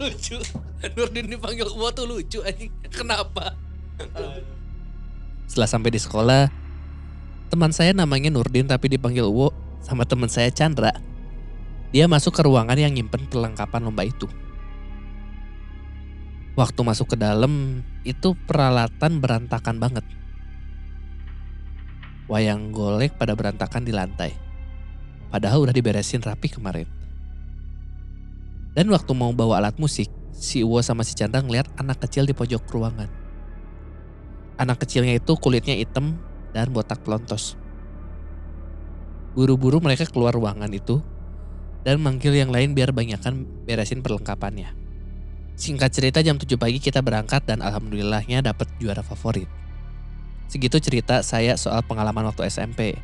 Lucu. 0.01 0.37
Nurdin 0.97 1.29
dipanggil 1.29 1.67
Uwo 1.69 1.93
tuh 1.93 2.09
lucu 2.09 2.41
anjing. 2.41 2.73
Kenapa? 2.89 3.53
Setelah 5.45 5.69
sampai 5.69 5.93
di 5.93 6.01
sekolah, 6.01 6.49
teman 7.53 7.69
saya 7.69 7.93
namanya 7.93 8.33
Nurdin 8.33 8.65
tapi 8.65 8.89
dipanggil 8.89 9.29
Uwo 9.29 9.53
sama 9.85 10.09
teman 10.09 10.31
saya 10.31 10.49
Chandra. 10.49 10.95
Dia 11.91 12.07
masuk 12.09 12.33
ke 12.33 12.41
ruangan 12.41 12.79
yang 12.79 12.95
nyimpen 12.95 13.29
perlengkapan 13.29 13.83
lomba 13.83 14.07
itu. 14.07 14.25
Waktu 16.51 16.83
masuk 16.83 17.15
ke 17.15 17.17
dalam, 17.17 17.79
itu 18.03 18.35
peralatan 18.35 19.23
berantakan 19.23 19.79
banget. 19.79 20.03
Wayang 22.27 22.75
golek 22.75 23.15
pada 23.15 23.39
berantakan 23.39 23.87
di 23.87 23.95
lantai. 23.95 24.35
Padahal 25.31 25.63
udah 25.63 25.71
diberesin 25.71 26.19
rapi 26.19 26.51
kemarin. 26.51 26.87
Dan 28.75 28.91
waktu 28.91 29.11
mau 29.15 29.31
bawa 29.31 29.63
alat 29.63 29.79
musik, 29.79 30.11
si 30.35 30.59
Uwo 30.59 30.83
sama 30.83 31.07
si 31.07 31.15
Chandra 31.15 31.39
ngeliat 31.39 31.71
anak 31.79 32.03
kecil 32.03 32.27
di 32.27 32.35
pojok 32.35 32.67
ruangan. 32.67 33.07
Anak 34.59 34.83
kecilnya 34.83 35.15
itu 35.15 35.31
kulitnya 35.39 35.79
hitam 35.79 36.19
dan 36.51 36.71
botak 36.75 36.99
pelontos. 37.03 37.55
Buru-buru 39.31 39.79
mereka 39.79 40.03
keluar 40.03 40.35
ruangan 40.35 40.71
itu 40.75 40.99
dan 41.87 42.03
manggil 42.03 42.35
yang 42.35 42.51
lain 42.51 42.75
biar 42.75 42.91
banyakan 42.91 43.47
beresin 43.63 44.03
perlengkapannya. 44.03 44.80
Singkat 45.55 45.89
cerita 45.93 46.19
jam 46.25 46.41
7 46.41 46.57
pagi 46.57 46.81
kita 46.81 47.05
berangkat 47.05 47.45
dan 47.45 47.61
alhamdulillahnya 47.61 48.41
dapat 48.41 48.65
juara 48.81 49.05
favorit. 49.05 49.45
Segitu 50.49 50.81
cerita 50.83 51.21
saya 51.21 51.55
soal 51.55 51.79
pengalaman 51.85 52.27
waktu 52.27 52.49
SMP. 52.49 52.97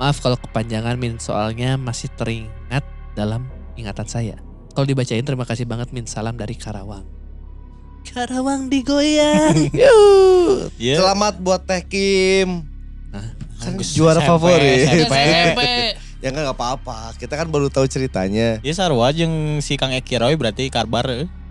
Maaf 0.00 0.22
kalau 0.24 0.38
kepanjangan 0.40 0.96
min 0.96 1.20
soalnya 1.20 1.76
masih 1.76 2.08
teringat 2.16 2.86
dalam 3.12 3.44
ingatan 3.76 4.08
saya. 4.08 4.36
Kalau 4.72 4.86
dibacain 4.86 5.20
terima 5.20 5.44
kasih 5.44 5.68
banget 5.68 5.92
min 5.92 6.06
salam 6.08 6.38
dari 6.38 6.56
Karawang. 6.56 7.04
Karawang 8.06 8.72
digoyang. 8.72 9.68
Yuh. 9.76 10.72
Iya. 10.80 11.04
Selamat 11.04 11.36
buat 11.36 11.68
Teh 11.68 11.84
Kim. 11.84 12.64
Hah? 13.12 13.28
Kan 13.60 13.76
Bagus. 13.76 13.92
juara 13.92 14.24
SMP, 14.24 14.30
favorit. 14.30 14.78
SMP. 14.88 15.14
SMP. 15.20 15.62
Ya 16.20 16.28
kan 16.36 16.44
gak 16.44 16.52
apa-apa. 16.60 17.16
Kita 17.16 17.32
kan 17.32 17.48
baru 17.48 17.72
tahu 17.72 17.88
ceritanya. 17.88 18.60
Ya 18.60 18.72
sarua 18.76 19.08
jeung 19.08 19.56
si 19.64 19.80
Kang 19.80 19.88
Eki 19.88 20.20
Roy 20.20 20.36
berarti 20.36 20.68
karbar 20.68 21.08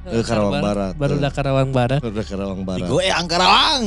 eh. 0.10 0.20
Eh, 0.20 0.24
Karawang 0.26 0.60
Barat. 0.60 0.94
Baru 0.98 1.14
udah 1.18 1.32
Karawang 1.32 1.70
Barat. 1.70 2.00
Udah 2.02 2.26
Karawang 2.26 2.62
Barat. 2.66 2.86
Digoyang 2.86 3.26
Karawang. 3.26 3.84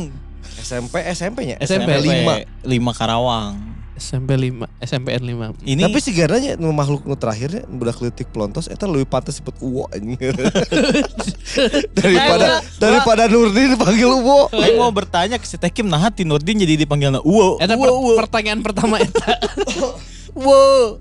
SMP 0.62 1.03
SMP-nya? 1.11 1.57
SMP, 1.59 1.91
lima. 1.99 2.43
5 2.62 2.99
Karawang. 2.99 3.73
SMP 3.93 4.35
5, 4.35 4.66
SMPN 4.83 5.23
5. 5.55 5.68
Ini 5.68 5.87
Tapi 5.87 5.99
si 6.03 6.11
garanya 6.11 6.57
nu 6.57 6.73
makhluk 6.73 7.05
nu 7.05 7.14
terakhirnya 7.14 7.62
budak 7.68 8.03
leutik 8.03 8.27
pelontos 8.33 8.66
eta 8.66 8.89
leuwih 8.89 9.07
pantes 9.07 9.39
disebut 9.39 9.55
uwo 9.62 9.87
anjing. 9.93 10.18
daripada 11.95 12.49
daripada 12.81 13.23
Nurdin 13.29 13.77
dipanggil 13.77 14.11
uwo. 14.11 14.51
Aing 14.51 14.81
mau 14.81 14.91
bertanya 14.91 15.39
ke 15.39 15.47
si 15.47 15.55
Teh 15.55 15.70
Kim 15.70 15.87
nah 15.87 16.01
hati 16.01 16.27
Nurdin 16.27 16.59
jadi 16.59 16.75
dipanggilna 16.75 17.23
Uwo. 17.23 17.61
Eta 17.62 17.77
Uwo, 17.77 17.85
per- 17.85 17.95
Uwo. 17.95 18.12
pertanyaan 18.18 18.61
pertama 18.64 18.99
eta. 18.99 19.39
Uwo. 20.41 20.99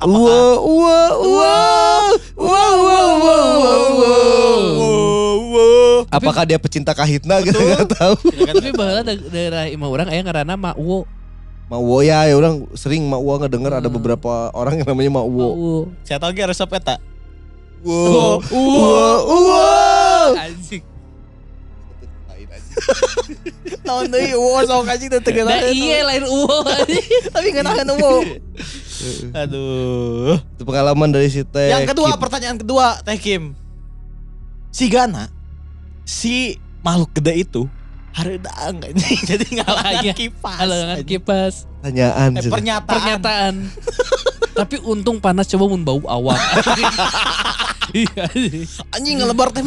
Uwo 0.00 0.40
uwo 0.64 0.96
uwo 1.20 1.52
uwo 2.40 2.62
uwo 2.72 2.96
uwo 3.20 3.34
uwo. 3.92 4.12
Uwo. 5.36 5.64
Apakah 6.08 6.48
dia 6.48 6.56
pecinta 6.56 6.96
kahitna 6.96 7.44
gitu 7.44 7.60
nggak 7.60 7.84
tahu. 7.92 8.16
Tapi 8.32 8.72
bahwa 8.72 9.04
da- 9.04 9.28
daerah 9.28 9.64
imah 9.68 9.88
orang 9.88 10.08
aya 10.08 10.24
ngaranna 10.24 10.56
mah 10.56 10.72
Uwo. 10.80 11.04
Mak 11.68 11.78
Uwo 11.78 12.00
ya, 12.00 12.24
ya 12.26 12.34
orang 12.34 12.64
sering 12.74 13.04
Mak 13.06 13.20
Uwo 13.20 13.44
ngedenger 13.44 13.72
ada 13.76 13.86
Hmm. 13.86 13.96
beberapa 14.00 14.48
orang 14.56 14.80
yang 14.80 14.88
namanya 14.88 15.20
Mak 15.20 15.26
Uwo. 15.28 15.48
Oh, 15.52 15.82
Saya 16.02 16.16
tahu 16.16 16.32
ge 16.32 16.48
resep 16.48 16.70
eta. 16.72 16.96
Uwo, 17.84 18.40
oh, 18.40 18.56
Uwo, 18.56 19.04
Uwo. 19.28 19.64
anjing. 20.34 20.84
Tahun 23.84 24.06
deui 24.08 24.32
uwo 24.32 24.58
sok 24.64 24.88
anjing 24.88 25.12
teu 25.12 25.20
Nah 25.44 25.60
iya 25.68 26.08
lain 26.08 26.24
uwo 26.24 26.64
anjing. 26.64 27.04
Tapi 27.36 27.48
ngeunaheun 27.52 27.90
uwo. 28.00 28.12
Aduh. 29.46 30.38
Itu 30.56 30.62
pengalaman 30.64 31.10
dari 31.10 31.28
si 31.32 31.42
Teh. 31.42 31.72
Yang 31.72 31.94
kedua, 31.94 32.14
Kim. 32.14 32.20
pertanyaan 32.20 32.56
kedua, 32.60 32.86
Teh 33.02 33.18
Kim. 33.18 33.54
Si 34.70 34.86
Gana, 34.86 35.26
si 36.06 36.56
makhluk 36.80 37.10
gede 37.18 37.42
itu 37.42 37.62
hareudang. 38.14 38.82
Jadi 39.30 39.46
ngalangan 39.60 40.02
iya. 40.02 40.14
kipas. 40.14 40.58
Halangan 40.58 40.88
anjing. 40.98 41.08
kipas. 41.08 41.54
Pertanyaan. 41.80 42.30
Eh, 42.38 42.50
pernyataan. 42.50 42.90
Pernyataan. 42.90 43.54
Tapi 44.60 44.76
untung 44.82 45.16
panas 45.16 45.46
coba 45.46 45.64
mun 45.66 45.82
bau 45.82 46.00
awak. 46.04 46.38
Iya. 47.90 48.22
anjing. 48.94 49.18
Ngelebar 49.18 49.50
teh. 49.50 49.66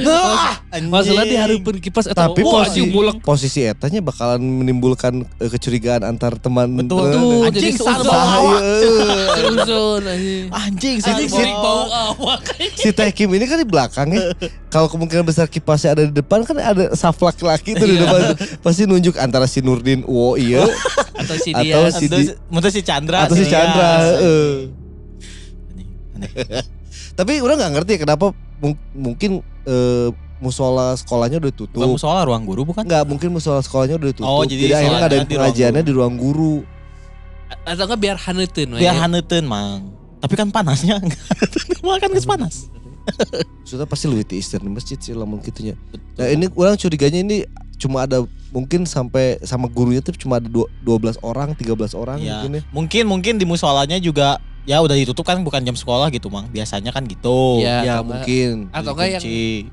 Nah, 0.00 0.56
anjing. 0.72 0.88
Masalah 0.88 1.24
di 1.24 1.36
hareupeun 1.36 1.76
kipas 1.76 2.08
eta. 2.08 2.24
Tapi 2.24 2.40
wah, 2.40 2.64
posisi 2.64 2.80
anjing 2.80 2.88
mulek. 2.88 3.16
posisi 3.20 3.60
etanya 3.62 4.00
bakalan 4.00 4.40
menimbulkan 4.40 5.12
eh, 5.36 5.50
kecurigaan 5.50 6.00
antar 6.00 6.40
teman. 6.40 6.72
Betul. 6.72 7.12
teman. 7.12 7.20
Tuh, 7.20 7.44
Anjing. 7.44 7.76
Sahaya. 7.76 8.56
Seuzon 9.36 10.02
anjing. 10.02 10.44
Anjing 10.48 10.96
si 11.28 11.44
bau 11.52 11.84
awak. 11.92 12.40
si 12.72 12.88
Teh 12.88 13.12
Kim 13.12 13.28
ini 13.30 13.44
kan 13.44 13.60
di 13.60 13.68
belakang 13.68 14.08
ya. 14.10 14.32
Kalau 14.70 14.88
kemungkinan 14.88 15.20
besar 15.20 15.44
kipasnya 15.44 15.92
ada 15.92 16.02
di 16.06 16.14
depan 16.14 16.40
kan 16.40 16.56
ada 16.56 16.94
saf 16.94 17.18
laki-laki 17.18 17.74
tuh 17.74 17.84
di 17.84 17.98
Iya. 17.98 18.06
depan. 18.06 18.20
Pasti 18.62 18.88
nunjuk 18.88 19.18
antara 19.18 19.44
si 19.44 19.60
Nurdin 19.60 20.06
Uwo 20.06 20.38
iya 20.38 20.64
Atau 21.12 21.36
si 21.36 21.50
Atau 21.50 21.60
dia. 21.60 21.90
si- 21.90 22.06
Atau 22.06 22.16
si, 22.16 22.32
atau 22.32 22.70
si 22.70 22.80
Chandra 22.80 23.18
atau 23.26 23.36
si. 23.36 23.44
Chandra. 23.44 23.79
Aneh. 23.80 24.68
Tapi 27.18 27.32
udah 27.40 27.54
nggak 27.56 27.72
ngerti 27.76 27.92
kenapa 28.00 28.32
mung- 28.60 28.80
mungkin 28.92 29.40
eh, 29.64 30.08
musola 30.40 30.96
sekolahnya 30.96 31.36
udah 31.36 31.52
Bukan 31.52 31.68
tutup. 31.68 31.84
musola 31.84 32.24
ruang 32.24 32.44
guru 32.48 32.64
bukan? 32.64 32.84
Enggak, 32.84 33.04
mungkin 33.04 33.28
musola 33.28 33.60
sekolahnya 33.60 34.00
udah 34.00 34.10
tutup. 34.12 34.24
Oh, 34.28 34.44
jadi 34.44 34.72
akhirnya 34.72 34.80
sholatnya 34.80 35.00
ngadain 35.00 35.20
di 35.20 35.28
ruang 35.28 35.36
pengajiannya 35.44 35.82
guru. 35.82 35.88
di 35.88 35.92
ruang 35.92 36.14
guru. 36.16 36.54
Atau 37.66 37.84
enggak 37.84 38.00
biar 38.00 38.16
haneuteun 38.16 38.68
we. 38.72 38.78
Biar 38.80 38.96
haneuteun, 38.96 39.44
Mang. 39.44 39.80
Tapi 40.20 40.34
kan 40.36 40.48
panasnya. 40.48 40.96
Malah 41.84 42.00
kan 42.00 42.10
geus 42.12 42.28
panas. 42.28 42.68
Sudah 43.64 43.88
pasti 43.88 44.06
lebih 44.06 44.28
ti 44.28 44.36
istirahat 44.38 44.64
di 44.64 44.72
masjid 44.72 44.96
sih 45.00 45.16
lamun 45.16 45.40
gitunya. 45.40 45.74
Nah 46.16 46.28
ini 46.28 46.46
orang 46.52 46.76
curiganya 46.76 47.20
ini 47.20 47.36
cuma 47.80 48.04
ada 48.04 48.20
mungkin 48.52 48.84
sampai 48.84 49.40
sama 49.40 49.66
gurunya 49.66 50.04
tuh 50.04 50.12
cuma 50.12 50.36
ada 50.36 50.46
dua- 50.46 50.68
12 50.84 51.16
orang, 51.24 51.56
13 51.56 51.96
orang 51.96 52.20
Iya. 52.20 52.44
mungkin 52.44 52.50
ya. 52.52 52.62
Mungkin 52.70 53.04
mungkin 53.08 53.34
di 53.40 53.46
musolanya 53.48 53.96
juga 53.96 54.36
ya 54.70 54.78
udah 54.78 54.94
ditutup 54.94 55.26
kan 55.26 55.34
bukan 55.40 55.58
jam 55.60 55.74
sekolah 55.74 56.06
gitu, 56.08 56.30
Mang. 56.30 56.46
Biasanya 56.48 56.88
kan 56.88 57.02
gitu. 57.02 57.58
Ya, 57.58 57.82
ya 57.82 57.92
atau 57.98 58.06
enggak- 58.06 58.06
mungkin. 58.22 58.52
Atau 58.70 58.92
enggak 58.94 59.08
yang 59.10 59.22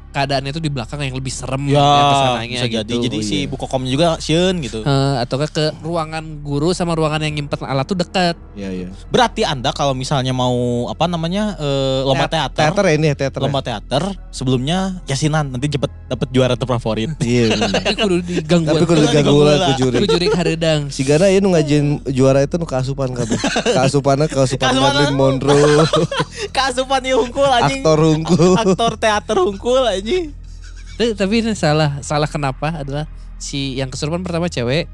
keadaannya 0.10 0.50
itu 0.50 0.58
di 0.60 0.70
belakang 0.70 0.98
yang 1.00 1.14
lebih 1.14 1.30
serem 1.30 1.64
Ya, 1.68 1.78
yang 1.78 2.02
ke 2.04 2.16
sananya 2.18 2.50
bisa 2.52 2.68
jadi. 2.74 2.90
gitu. 2.90 3.04
Jadi 3.06 3.18
Oh, 3.18 3.22
si 3.22 3.36
iya. 3.36 3.46
ibu 3.46 3.56
kokomnya 3.56 3.92
juga 3.92 4.08
sieun 4.18 4.56
gitu. 4.60 4.82
Eh, 4.82 5.16
atau 5.22 5.38
enggak 5.38 5.52
ke 5.54 5.66
ruangan 5.80 6.24
guru 6.42 6.74
sama 6.74 6.98
ruangan 6.98 7.22
yang 7.22 7.38
nyimpen 7.38 7.62
alat 7.62 7.86
tuh 7.86 7.94
dekat. 7.96 8.34
Iya, 8.52 8.70
iya. 8.74 8.88
Berarti 9.08 9.42
Anda 9.44 9.70
kalau 9.72 9.94
misalnya 9.94 10.34
mau 10.34 10.58
apa 10.88 11.06
namanya 11.06 11.54
eh, 11.56 12.02
lomba 12.02 12.26
teater, 12.26 12.66
Teater 12.66 12.84
ya 12.84 12.94
ini 12.96 13.06
ya, 13.08 13.16
teater. 13.16 13.38
ya? 13.38 13.44
lomba 13.44 13.62
teater 13.62 14.02
sebelumnya 14.32 14.78
yasinan 15.06 15.48
nanti 15.48 15.70
cepet 15.70 15.94
dapat 16.08 16.28
juara 16.32 16.56
terfavorit. 16.56 17.14
Iya. 17.22 17.54
Tapi 17.54 17.94
kudu 17.94 18.18
diganggu. 18.22 18.66
Tapi 18.66 18.82
kudu 18.82 18.96
Kudu 18.98 19.04
diganggu 19.04 19.14
diganggu 19.28 19.42
lah 19.44 19.56
lah. 19.56 19.68
ku 19.68 19.74
juri. 19.78 19.98
kudu 20.00 20.28
hareudang. 20.34 20.80
Si 20.88 21.04
Gana 21.04 21.28
ya 21.28 21.38
nu 21.38 21.52
ngajin 21.52 21.84
juara 22.08 22.40
itu 22.40 22.56
nu 22.56 22.64
keasupan 22.64 23.12
kabeh. 23.12 23.36
Keasupannya 23.76 24.26
keasupan 24.26 24.72
Apa? 24.94 25.12
Monroe, 25.12 25.84
Keasupan 26.56 27.02
ieu 27.04 27.18
hungkul 27.20 27.48
anjing. 27.48 27.82
aktor 27.82 28.00
unggul. 28.00 28.54
Aktor 28.56 28.94
teater 28.96 29.38
hungkul 29.42 29.84
anjing. 29.84 30.32
Tapi, 30.98 31.14
tapi 31.14 31.34
ini 31.44 31.54
salah. 31.54 32.00
Salah 32.02 32.30
kenapa 32.30 32.82
adalah 32.82 33.06
si 33.38 33.78
yang 33.78 33.92
kesurupan 33.92 34.24
pertama 34.26 34.50
cewek. 34.50 34.90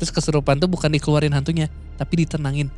Terus 0.00 0.10
kesurupan 0.10 0.56
tuh 0.56 0.68
bukan 0.68 0.88
dikeluarin 0.88 1.32
hantunya, 1.36 1.68
tapi 2.00 2.24
ditenangin. 2.24 2.72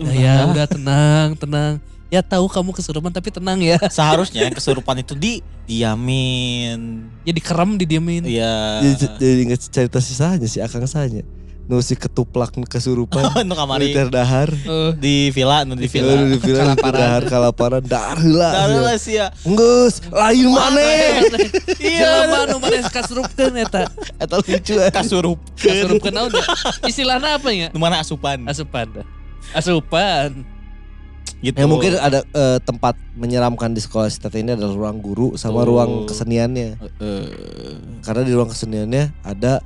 Udah 0.00 0.14
ya, 0.16 0.34
udah 0.48 0.66
tenang, 0.66 1.36
tenang. 1.36 1.72
Ya 2.08 2.22
tahu 2.22 2.46
kamu 2.46 2.72
kesurupan 2.72 3.10
tapi 3.12 3.28
tenang 3.28 3.60
ya. 3.60 3.76
Seharusnya 3.92 4.48
yang 4.48 4.54
kesurupan 4.56 5.02
itu 5.02 5.12
di 5.12 5.44
diamin. 5.66 7.10
Ya 7.26 7.32
dikerem, 7.36 7.76
didiemin. 7.76 8.24
Iya. 8.24 8.80
Jadi 8.80 9.04
jadi 9.20 9.40
inget 9.44 9.60
cerita 9.68 9.98
sisanya 10.00 10.46
si 10.48 10.62
Akang 10.64 10.88
sahanya. 10.88 11.26
Nu 11.64 11.80
si 11.80 11.96
ketuplak 11.96 12.52
kesurupan. 12.68 13.24
Nu 13.48 13.56
kamari 13.56 13.96
dahar. 14.12 14.52
Eh, 14.52 14.90
di 15.00 15.32
villa, 15.32 15.64
nu 15.64 15.72
di 15.72 15.88
villa. 15.88 16.12
Di 16.12 16.36
Kalaparan. 16.36 16.92
dahar 17.00 17.22
kalaparan 17.24 17.82
dar 17.84 18.20
heula. 18.20 18.68
Lah 18.68 18.96
sih 19.00 19.16
ya. 19.16 19.32
Enggeus, 19.48 20.04
lain 20.12 20.52
maneh. 20.52 21.24
Iya, 21.84 22.28
jelema 22.28 22.38
nu 22.52 22.56
maneh 22.60 22.84
kasurupkeun 22.88 23.56
eta. 23.60 23.88
Eta 24.20 24.36
lucu 24.40 24.76
eh. 24.76 24.92
Kasurup. 24.92 25.40
Kasurupkeun 25.56 26.12
naon 26.12 26.32
ya? 26.32 26.44
Istilahnya 26.84 27.40
apa 27.40 27.48
ya? 27.52 27.68
Nu 27.72 27.80
mana 27.80 28.04
asupan. 28.04 28.44
Asupan. 28.44 29.04
Asupan. 29.56 30.44
Gitu. 31.44 31.60
Ya 31.60 31.68
mungkin 31.68 31.92
ada 32.00 32.24
eh, 32.24 32.58
tempat 32.64 32.96
menyeramkan 33.16 33.76
di 33.76 33.80
sekolah 33.80 34.08
si 34.08 34.16
Tete 34.16 34.40
ini 34.40 34.56
adalah 34.56 34.72
ruang 34.72 35.00
guru 35.00 35.36
sama 35.36 35.60
Betul. 35.60 35.68
ruang 35.76 35.90
keseniannya. 36.08 36.68
Eh, 37.00 37.28
Karena 38.00 38.22
di 38.24 38.32
ruang 38.32 38.48
keseniannya 38.48 39.12
ada 39.24 39.60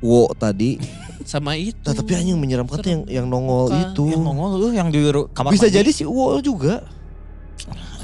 Wo 0.00 0.32
tadi. 0.34 0.80
Sama 1.30 1.54
itu. 1.54 1.76
Nah, 1.84 1.94
tapi 1.94 2.16
anjing 2.16 2.34
menyeramkan 2.34 2.80
tuh 2.80 2.90
yang 2.90 3.02
yang 3.06 3.26
nongol 3.28 3.68
Bukan. 3.68 3.92
itu. 3.92 4.04
yang 4.10 4.24
nongol 4.24 4.50
lu 4.56 4.68
yang 4.72 4.88
di 4.88 4.98
kamar 5.30 5.52
Bisa 5.52 5.68
mandi. 5.68 5.76
jadi 5.76 5.90
si 5.92 6.02
Wo 6.02 6.40
juga. 6.40 6.82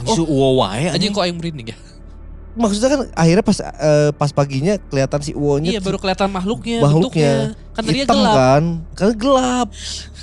si 0.06 0.20
uwo 0.20 0.60
wae 0.60 0.92
Anjing 0.92 1.10
kok 1.10 1.24
yang 1.24 1.40
merinding 1.40 1.72
ya? 1.72 1.78
Maksudnya 2.56 2.88
kan 2.88 3.00
akhirnya 3.12 3.44
pas 3.44 3.58
eh, 3.60 4.10
pas 4.12 4.30
paginya 4.32 4.80
kelihatan 4.88 5.20
si 5.20 5.36
Wo-nya 5.36 5.76
Iya 5.76 5.80
baru 5.80 6.00
kelihatan 6.00 6.32
makhluknya, 6.32 6.80
Makhluknya. 6.80 7.52
bentuknya. 7.52 7.72
Kan 7.76 7.82
hitam 7.84 8.16
gelap. 8.16 8.32
kan. 8.32 8.62
Karena 8.96 9.12
gelap. 9.12 9.68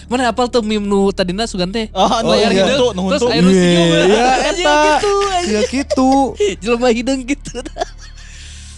Mana 0.10 0.22
apal 0.30 0.50
tuh 0.50 0.66
meme 0.66 0.82
nu 0.82 1.14
tadina 1.14 1.46
sugante? 1.46 1.94
Oh, 1.94 2.02
Oh, 2.02 2.34
layar 2.34 2.50
iya. 2.50 2.66
gitu, 2.74 2.86
nu 2.98 3.06
Terus 3.14 3.22
air 3.30 3.42
nu 3.42 3.50
senyum. 3.50 3.86
Iya, 3.86 4.02
iya, 4.02 4.26
eta. 4.50 4.74
gitu. 4.98 5.14
anjing. 5.30 5.54
Ya 5.54 5.62
gitu. 5.70 6.10
Jelema 6.66 6.90
hidung 6.90 7.22
gitu. 7.22 7.58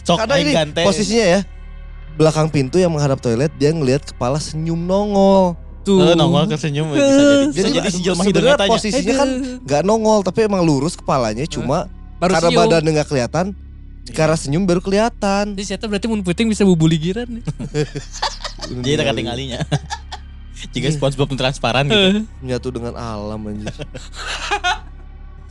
Sok 0.04 0.18
Karena 0.20 0.36
ini 0.36 0.52
gante. 0.52 0.82
posisinya 0.84 1.26
ya 1.26 1.40
belakang 2.16 2.48
pintu 2.48 2.80
yang 2.80 2.92
menghadap 2.92 3.20
toilet 3.20 3.52
dia 3.60 3.72
ngelihat 3.72 4.16
kepala 4.16 4.40
senyum 4.40 4.80
nongol. 4.80 5.60
Tuh. 5.86 6.02
Eh, 6.02 6.16
nongol 6.18 6.50
ke 6.50 6.58
senyum 6.58 6.90
bisa 6.92 7.06
jadi. 7.06 7.46
Bisa 7.54 7.70
jadi 7.70 7.90
si 7.94 8.00
jelema 8.02 8.24
hidungnya 8.26 8.56
tanya. 8.58 8.72
posisinya 8.74 9.14
kan 9.22 9.30
nggak 9.62 9.82
nongol 9.86 10.20
tapi 10.26 10.50
emang 10.50 10.66
lurus 10.66 10.98
kepalanya 10.98 11.46
cuma 11.46 11.86
baru 12.18 12.40
karena 12.40 12.50
senyum. 12.50 12.62
badannya 12.66 12.92
nggak 12.98 13.10
kelihatan 13.12 13.46
karena 14.14 14.38
senyum 14.38 14.64
baru 14.66 14.82
kelihatan. 14.82 15.54
Jadi 15.54 15.64
saya 15.66 15.78
berarti 15.86 16.08
mun 16.10 16.22
puting 16.26 16.50
bisa 16.50 16.66
bubuligiran 16.66 17.30
nih. 17.30 17.44
Jadi 18.82 18.96
tak 18.98 19.16
tingalinya. 19.18 19.60
Jika 20.74 20.88
SpongeBob 20.98 21.30
transparan 21.38 21.86
gitu. 21.86 22.26
menyatu 22.42 22.70
dengan 22.74 22.98
alam 22.98 23.38
anjir. 23.46 23.76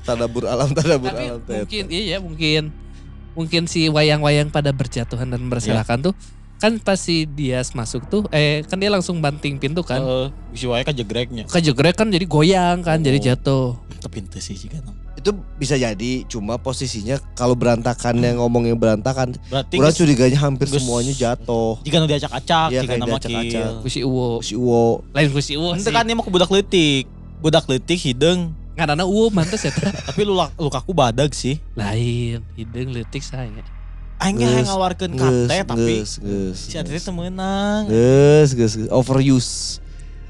tadabur 0.07 0.45
alam, 0.51 0.69
tadabur 0.75 1.13
Tapi 1.13 1.25
alam. 1.31 1.41
Mungkin 1.45 1.85
iya 1.93 2.03
ya 2.17 2.19
mungkin 2.19 2.63
mungkin 3.35 3.67
si 3.67 3.91
wayang-wayang 3.91 4.49
pada 4.55 4.71
berjatuhan 4.71 5.27
dan 5.27 5.43
berserakan 5.51 6.11
tuh 6.11 6.15
kan 6.57 6.79
pas 6.79 6.97
si 6.97 7.27
Dias 7.27 7.73
masuk 7.73 8.07
tuh 8.07 8.23
eh 8.31 8.63
kan 8.63 8.77
dia 8.77 8.89
langsung 8.89 9.19
banting 9.19 9.57
pintu 9.57 9.81
kan. 9.81 9.99
Heeh, 9.99 10.27
si 10.53 10.65
wae 10.65 10.81
kan 10.81 10.93
jegreknya. 10.93 11.45
Kejegrek 11.45 11.95
kan 11.95 12.09
jadi 12.09 12.25
goyang 12.25 12.81
kan 12.81 12.99
jadi 12.99 13.17
Oh. 13.17 13.25
jatuh. 13.25 13.67
Tapi 13.99 14.21
ente 14.21 14.39
sih 14.39 14.55
jika 14.55 14.81
Itu 15.15 15.31
bisa 15.57 15.73
jadi, 15.75 16.27
cuma 16.27 16.57
posisinya 16.57 17.17
kalau 17.33 17.55
berantakan 17.55 18.19
yang 18.19 18.37
ngomongnya 18.37 18.75
berantakan, 18.75 19.33
Berarti 19.47 19.81
geus- 19.81 19.97
curiganya 19.97 20.37
hampir 20.39 20.69
geus- 20.69 20.77
semuanya 20.79 21.15
jatuh. 21.15 21.81
jika 21.81 21.97
nu 21.97 22.05
diacak-acak, 22.05 22.69
Iya, 22.69 22.81
jika 22.83 22.95
nama 22.95 23.17
diacak-acak. 23.17 23.49
kill. 23.49 23.73
Kusi 23.81 24.01
Uwo. 24.03 24.29
Si 24.41 24.53
Uwo, 24.53 25.01
Lain 25.11 25.31
kusi 25.31 25.57
Uwo 25.57 25.73
Ente 25.73 25.89
sih. 25.89 25.93
kan 25.93 26.05
dia 26.05 26.13
mau 26.13 26.21
ke 26.21 26.29
budak 26.29 26.51
letik. 26.51 27.09
Budak 27.41 27.65
letik 27.65 27.97
hidung, 27.99 28.53
Ngarana 28.75 29.05
Uwo 29.05 29.31
mantes 29.31 29.63
ya 29.63 29.73
tapi 30.09 30.21
lu 30.23 30.37
lukaku 30.59 30.93
badag 30.93 31.33
sih. 31.33 31.57
Lain 31.73 32.45
hidung 32.53 32.93
letik 32.93 33.23
saya. 33.23 33.49
Aing 34.25 34.41
ge 34.41 34.49
Geus, 34.49 34.53
hayang 34.57 34.69
ngaluarkeun 34.73 35.13
geus, 35.13 35.49
kate 35.53 35.69
tapi 35.69 35.85
geus, 36.01 36.13
geus, 36.17 36.59
si 36.65 36.97
teu 37.05 37.13
meunang. 37.13 37.85
Geus, 37.93 38.51
geus, 38.57 38.73
geus. 38.81 38.89
overuse. 38.89 39.53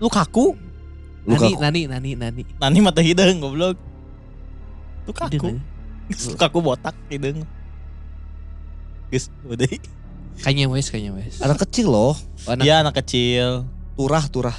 Lukaku, 0.02 0.58
Luka 1.24 1.46
Nani, 1.46 1.54
nani, 1.56 1.80
nani, 1.86 2.10
nani. 2.18 2.42
nani 2.58 2.78
mata 2.82 2.98
hidung 2.98 3.38
goblok. 3.38 3.78
Lukaku. 5.06 5.30
Hidung, 5.30 5.56
Lukaku 6.34 6.58
botak 6.58 6.98
hidung. 7.06 7.46
Geus, 9.14 9.30
udah. 9.46 9.70
Kayaknya 10.42 10.66
wes, 10.66 10.90
kayaknya 10.90 11.14
wes. 11.14 11.38
anak 11.38 11.62
kecil 11.62 11.94
loh, 11.94 12.18
Oh, 12.18 12.50
anak- 12.50 12.66
Iya 12.66 12.82
anak 12.82 12.98
kecil. 12.98 13.70
turah 13.94 14.26
turah. 14.26 14.58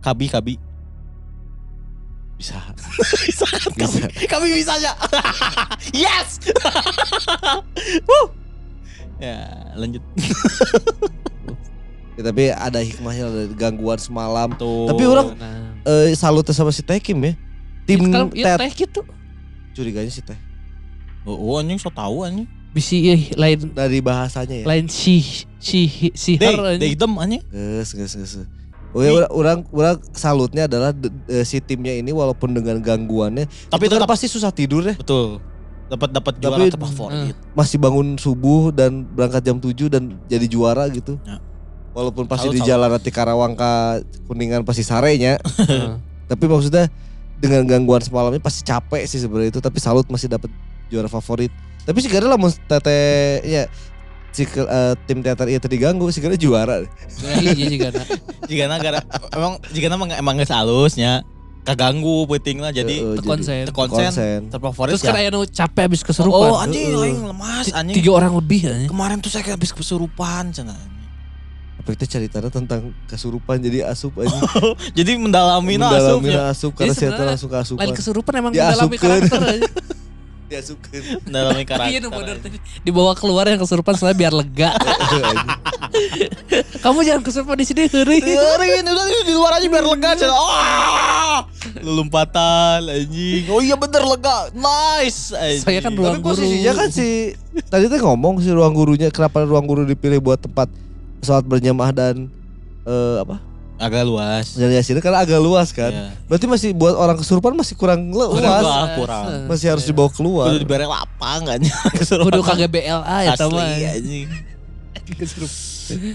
Kabi 0.00 0.32
kabi. 0.32 0.54
Bisa. 2.40 2.56
bisa 3.28 3.44
kan 3.44 3.70
Bisa. 3.76 4.08
kami, 4.08 4.24
kami 4.26 4.46
bisa 4.56 4.72
ya. 4.80 4.96
yes. 6.08 6.40
Wuh. 8.08 8.41
Ya 9.22 9.38
lanjut. 9.78 10.02
Ya, 12.12 12.28
tapi 12.28 12.52
ada 12.52 12.76
hikmahnya 12.76 13.24
ada 13.24 13.42
gangguan 13.56 13.96
semalam. 13.96 14.52
Tuh. 14.52 14.84
Tapi 14.84 15.02
orang- 15.06 15.32
Nah, 15.32 15.72
Eh 15.82 16.12
salut 16.12 16.44
sama 16.46 16.68
si 16.68 16.84
Teh 16.84 17.00
Kim 17.00 17.16
ya. 17.18 17.32
Tim 17.88 18.04
kalau 18.04 18.28
ya 18.30 18.54
Ted 18.54 18.68
teh 18.68 18.84
gitu. 18.84 19.00
curiganya 19.72 20.06
si 20.06 20.20
Teh 20.20 20.36
Oh, 21.24 21.34
oh 21.34 21.56
anjing 21.56 21.80
so 21.80 21.88
tahu 21.88 22.22
anjing. 22.22 22.44
Bisi 22.70 23.08
eh, 23.08 23.32
lain 23.32 23.72
dari 23.72 23.98
bahasanya 23.98 24.60
ya. 24.60 24.66
lain 24.68 24.86
si 24.86 25.24
si 25.56 25.88
si 26.12 26.36
her 26.36 26.76
deh 26.76 26.92
hitam 26.92 27.16
anjing. 27.16 27.40
Ges, 27.48 27.96
ges, 27.96 28.12
ges. 28.12 28.34
Oh 28.92 29.00
ya, 29.00 29.08
orang, 29.08 29.32
orang, 29.32 29.58
orang 29.72 29.96
salutnya 30.12 30.68
adalah 30.68 30.92
de- 30.92 31.08
de- 31.08 31.42
si 31.42 31.58
timnya 31.58 31.96
ini 31.96 32.12
walaupun 32.12 32.52
dengan 32.52 32.76
gangguannya, 32.76 33.48
Tapi 33.66 33.82
itu 33.82 33.90
kan 33.90 34.04
tetap 34.04 34.10
pasti 34.12 34.28
susah 34.28 34.52
tidur 34.52 34.84
ya. 34.84 34.92
betul. 34.92 35.40
Dapat 35.92 36.08
dapat 36.08 36.32
Tapi- 36.40 36.44
juara 36.48 36.64
terfavorit. 36.72 37.36
Masih 37.52 37.76
bangun 37.76 38.16
subuh 38.16 38.72
dan 38.72 39.04
berangkat 39.04 39.44
jam 39.44 39.60
7 39.60 39.92
dan 39.92 40.16
jadi 40.24 40.46
juara 40.48 40.88
gitu. 40.88 41.20
Ya. 41.28 41.36
Walaupun 41.92 42.24
pasti 42.24 42.48
Salut, 42.48 42.56
di 42.56 42.64
jalan 42.64 42.88
nanti 42.88 43.12
Karawang 43.12 43.52
ke 43.52 43.72
Kuningan 44.24 44.64
pasti 44.64 44.80
sarenya. 44.80 45.36
Heeh. 45.36 46.00
Tapi 46.32 46.44
maksudnya 46.48 46.88
dengan 47.36 47.68
gangguan 47.68 48.00
semalamnya 48.00 48.40
pasti 48.40 48.64
capek 48.64 49.04
sih 49.04 49.20
sebenarnya 49.20 49.52
itu. 49.52 49.60
Tapi 49.60 49.76
salut 49.76 50.08
masih 50.08 50.32
dapat 50.32 50.48
juara 50.88 51.12
favorit. 51.12 51.52
Tapi 51.84 51.98
sih 52.00 52.08
lah 52.08 52.40
mau 52.40 52.48
tete 52.48 53.42
ya 53.44 53.68
si 54.32 54.48
eh, 54.48 54.94
tim 55.04 55.20
teater 55.20 55.44
itu 55.52 55.68
diganggu 55.68 56.08
sih 56.08 56.24
juara. 56.40 56.88
Iya 57.20 57.68
juga 57.68 57.88
nah. 57.92 58.06
Jika 58.48 58.64
gara 58.80 59.00
emang 59.36 59.52
jika 59.76 59.86
emang 59.92 60.08
emang 60.16 60.34
geus 60.40 60.48
halusnya 60.48 61.20
kaganggu 61.62 62.26
penting 62.28 62.58
lah 62.58 62.70
jadi 62.70 62.90
Eh, 62.96 63.14
eh, 63.14 63.22
konsen. 63.22 63.62
teu 63.62 63.72
konsen 63.72 64.06
konsen. 64.08 64.40
terfavorit 64.48 64.90
Terus 64.92 65.02
kan 65.04 65.14
ya. 65.14 65.30
nu 65.30 65.42
capek 65.42 65.82
habis 65.86 66.02
kesurupan. 66.02 66.38
Oh 66.44 66.58
anjing 66.58 66.90
Heeh. 66.90 67.06
aing 67.06 67.22
lemas 67.24 67.66
anjing. 67.70 67.94
Tiga 67.94 68.10
orang 68.12 68.32
lebih 68.32 68.60
ya. 68.62 68.74
Kemarin 68.84 69.18
tuh 69.18 69.28
saya 69.28 69.42
kayak 69.42 69.56
habis 69.56 69.70
kesurupan 69.70 70.50
cenah. 70.50 70.74
Apa 71.74 71.88
itu 71.92 72.04
ceritanya 72.04 72.46
tentang 72.46 72.90
kesurupan 73.06 73.58
jadi 73.58 73.86
asup 73.88 74.14
aja. 74.16 74.30
Jadi 74.98 75.14
mendalami 75.16 75.74
nah 75.74 75.86
Mendalami 75.88 76.30
asupnya. 76.30 76.38
asup 76.48 76.72
karena 76.72 76.94
saya 76.94 77.10
langsung 77.14 77.48
ke 77.48 77.58
asupan. 77.58 77.80
Lain 77.80 77.90
kesurupan 77.92 78.32
emang 78.36 78.52
mendalami 78.52 78.96
karakter 78.96 79.40
aja. 79.40 79.70
Diasupkeun. 80.52 81.02
Mendalami 81.24 81.64
karakter. 81.64 81.90
Iya 81.90 82.06
bener 82.06 82.36
tadi. 82.38 82.58
Dibawa 82.82 83.14
keluar 83.14 83.46
yang 83.46 83.58
kesurupan 83.58 83.94
soalnya 83.94 84.18
biar 84.18 84.30
lega. 84.32 84.70
Kamu 86.84 86.98
jangan 87.02 87.22
kesurupan 87.24 87.56
di 87.56 87.66
sini 87.66 87.88
heureuy. 87.88 88.20
Dengerin 88.20 88.84
udah 88.84 89.04
di 89.24 89.34
luar 89.34 89.52
aja 89.56 89.66
biar 89.66 89.84
lega. 89.86 90.10
Ah! 90.28 91.46
Lompatan 91.80 92.80
anjing. 92.86 93.48
Oh 93.48 93.60
iya 93.62 93.78
bener 93.78 94.02
lega. 94.04 94.52
Nice. 94.52 95.32
anjing. 95.32 95.62
Saya 95.64 95.80
kan 95.80 95.92
ruang 95.94 96.18
Tapi 96.18 96.24
guru. 96.24 96.34
posisinya 96.36 96.72
kan 96.76 96.88
si 96.92 97.08
tadi 97.68 97.88
tuh 97.88 97.98
ngomong 98.02 98.42
si 98.42 98.48
ruang 98.52 98.72
gurunya 98.72 99.08
kenapa 99.08 99.44
ruang 99.44 99.64
guru 99.64 99.82
dipilih 99.84 100.20
buat 100.20 100.40
tempat 100.40 100.68
pesawat 101.22 101.44
berjamaah 101.46 101.92
dan 101.94 102.28
eh, 102.84 103.16
apa? 103.22 103.52
agak 103.82 104.06
luas. 104.06 104.54
Dan 104.54 104.70
Yasin 104.70 105.02
karena 105.02 105.26
agak 105.26 105.42
luas 105.42 105.74
kan. 105.74 105.90
Iya. 105.90 106.14
Berarti 106.30 106.46
masih 106.46 106.70
buat 106.70 106.94
orang 106.94 107.18
kesurupan 107.18 107.50
masih 107.58 107.74
kurang 107.74 108.14
luas. 108.14 108.30
Kurang, 108.30 108.62
kurang. 108.94 109.24
Masih 109.50 109.74
harus 109.74 109.82
dibawa 109.82 110.06
keluar. 110.06 110.54
Kudu 110.54 110.62
dibere 110.62 110.86
lapang 110.86 111.42
kan 111.42 111.58
kesurupan. 111.98 112.30
Kudu 112.30 112.40
kagak 112.46 112.70
BLA 112.70 113.16
ya 113.26 113.34
Asli 113.34 113.42
tama. 113.42 113.58
anjing. 113.58 114.28
Kesurupan. 114.92 116.12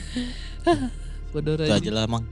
Bodoh 1.29 1.53
Itu 1.55 1.67
aja 1.67 1.91
lah 1.91 2.05
mang. 2.05 2.25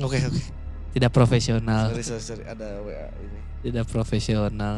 Oke 0.00 0.18
oke. 0.18 0.42
Tidak 0.90 1.10
profesional. 1.12 1.92
Sorry 1.92 2.02
sorry 2.02 2.22
sorry 2.22 2.44
ada 2.44 2.80
WA 2.82 3.12
ini. 3.20 3.38
Tidak 3.60 3.84
profesional. 3.86 4.76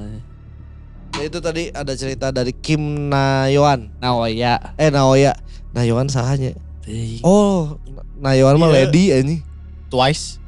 Ya, 1.12 1.28
itu 1.28 1.38
tadi 1.38 1.68
ada 1.70 1.92
cerita 1.92 2.32
dari 2.32 2.50
Kim 2.50 3.08
Nayoan. 3.08 3.92
Nah, 4.00 4.16
oh 4.16 4.26
ya. 4.26 4.74
Eh 4.74 4.88
Naoya. 4.88 5.36
Nayoan 5.70 6.08
sahanya. 6.08 6.56
Oh, 7.22 7.78
Nayoan 8.18 8.58
mah 8.58 8.68
Iya. 8.68 8.76
lady 8.82 9.04
anjing. 9.12 9.40
Twice. 9.88 10.42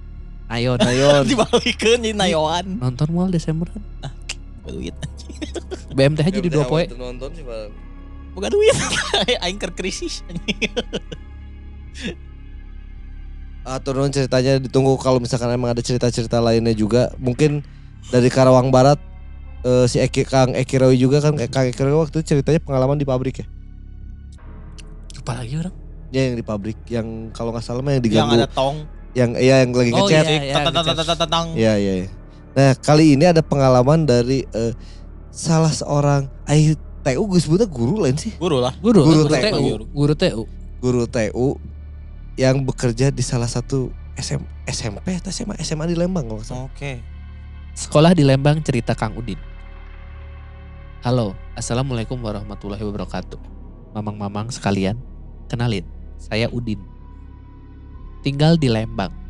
ayo 0.44 0.76
Nayoan. 0.76 1.24
Dibalikeun 1.30 2.04
jadi 2.04 2.12
nayoan. 2.12 2.76
nonton 2.76 3.08
mal 3.12 3.30
Desember. 3.30 3.70
Duit. 4.64 4.96
BMTH 5.92 6.26
jadi 6.32 6.48
dua 6.48 6.64
poin. 6.64 6.88
Nonton 6.90 7.30
sih 7.32 7.44
Bang. 7.44 7.70
Bukan 8.34 8.50
duit. 8.50 8.74
Aing 9.44 9.60
ker 9.60 9.70
krisis 9.70 10.24
anjing. 10.26 10.72
Atau 13.64 13.96
non 13.96 14.12
ceritanya 14.12 14.60
ditunggu 14.60 15.00
kalau 15.00 15.16
misalkan 15.16 15.48
emang 15.48 15.72
ada 15.72 15.80
cerita-cerita 15.80 16.36
lainnya 16.40 16.76
juga. 16.76 17.12
Mungkin 17.16 17.64
dari 18.12 18.28
Karawang 18.28 18.68
Barat 18.68 19.00
eh, 19.64 19.88
si 19.88 19.96
Eki 20.00 20.22
Kang 20.28 20.50
Eki 20.52 20.76
Roy 20.76 20.96
juga 21.00 21.24
kan 21.24 21.32
Kang 21.48 21.72
Eki 21.72 21.80
Roy 21.80 21.96
waktu 21.96 22.20
itu 22.20 22.36
ceritanya 22.36 22.60
pengalaman 22.60 23.00
di 23.00 23.08
pabrik 23.08 23.40
ya. 23.40 23.46
Apa 25.24 25.40
lagi 25.40 25.56
orang? 25.56 25.72
Ya 26.12 26.28
yang 26.28 26.36
di 26.36 26.44
pabrik 26.44 26.78
yang 26.92 27.32
kalau 27.32 27.50
nggak 27.56 27.64
salah 27.64 27.80
mah 27.80 27.96
yang 27.96 28.04
Yang 28.04 28.06
diganggu 28.12 28.34
ada 28.36 28.48
tong. 28.52 28.76
yang 29.14 29.30
iya 29.38 29.62
yang 29.64 29.70
lagi 29.72 29.90
Oh, 29.94 30.04
ngechat. 30.04 30.24
iya, 30.26 30.40
iya, 30.42 30.54
Tatang. 31.16 31.46
Iya 31.54 31.72
iya. 31.78 31.92
iya. 32.04 32.08
Nah 32.54 32.72
kali 32.78 33.18
ini 33.18 33.26
ada 33.26 33.42
pengalaman 33.42 34.06
dari 34.06 34.46
eh, 34.54 34.72
salah 35.34 35.74
seorang 35.74 36.30
Aih 36.46 36.78
TU 37.02 37.22
Gus 37.26 37.50
Buta 37.50 37.66
guru 37.66 38.06
lain 38.06 38.14
sih 38.14 38.32
Guru 38.38 38.62
lah. 38.62 38.72
Guru, 38.78 39.02
Guru 39.02 39.22
guru, 39.26 39.34
TU. 39.34 39.42
TU. 39.42 39.62
Guru 39.92 40.14
TU. 40.14 40.42
guru 40.84 41.04
TU 41.10 41.48
yang 42.34 42.62
bekerja 42.66 43.14
di 43.14 43.22
salah 43.22 43.48
satu 43.48 43.88
SM, 44.14 44.42
SMP 44.70 45.18
atau 45.18 45.30
SMA 45.30 45.58
SMA 45.62 45.90
di 45.90 45.96
Lembang 45.98 46.26
kalau. 46.26 46.70
Oke. 46.70 47.02
Sekolah 47.74 48.14
di 48.14 48.22
Lembang 48.22 48.62
cerita 48.62 48.94
Kang 48.94 49.18
Udin. 49.18 49.38
Halo, 51.02 51.34
Assalamualaikum 51.58 52.18
warahmatullahi 52.22 52.82
wabarakatuh. 52.82 53.38
Mamang-mamang 53.94 54.50
sekalian, 54.50 54.98
kenalin, 55.50 55.86
saya 56.18 56.50
Udin. 56.50 56.78
Tinggal 58.22 58.58
di 58.58 58.70
Lembang. 58.70 59.23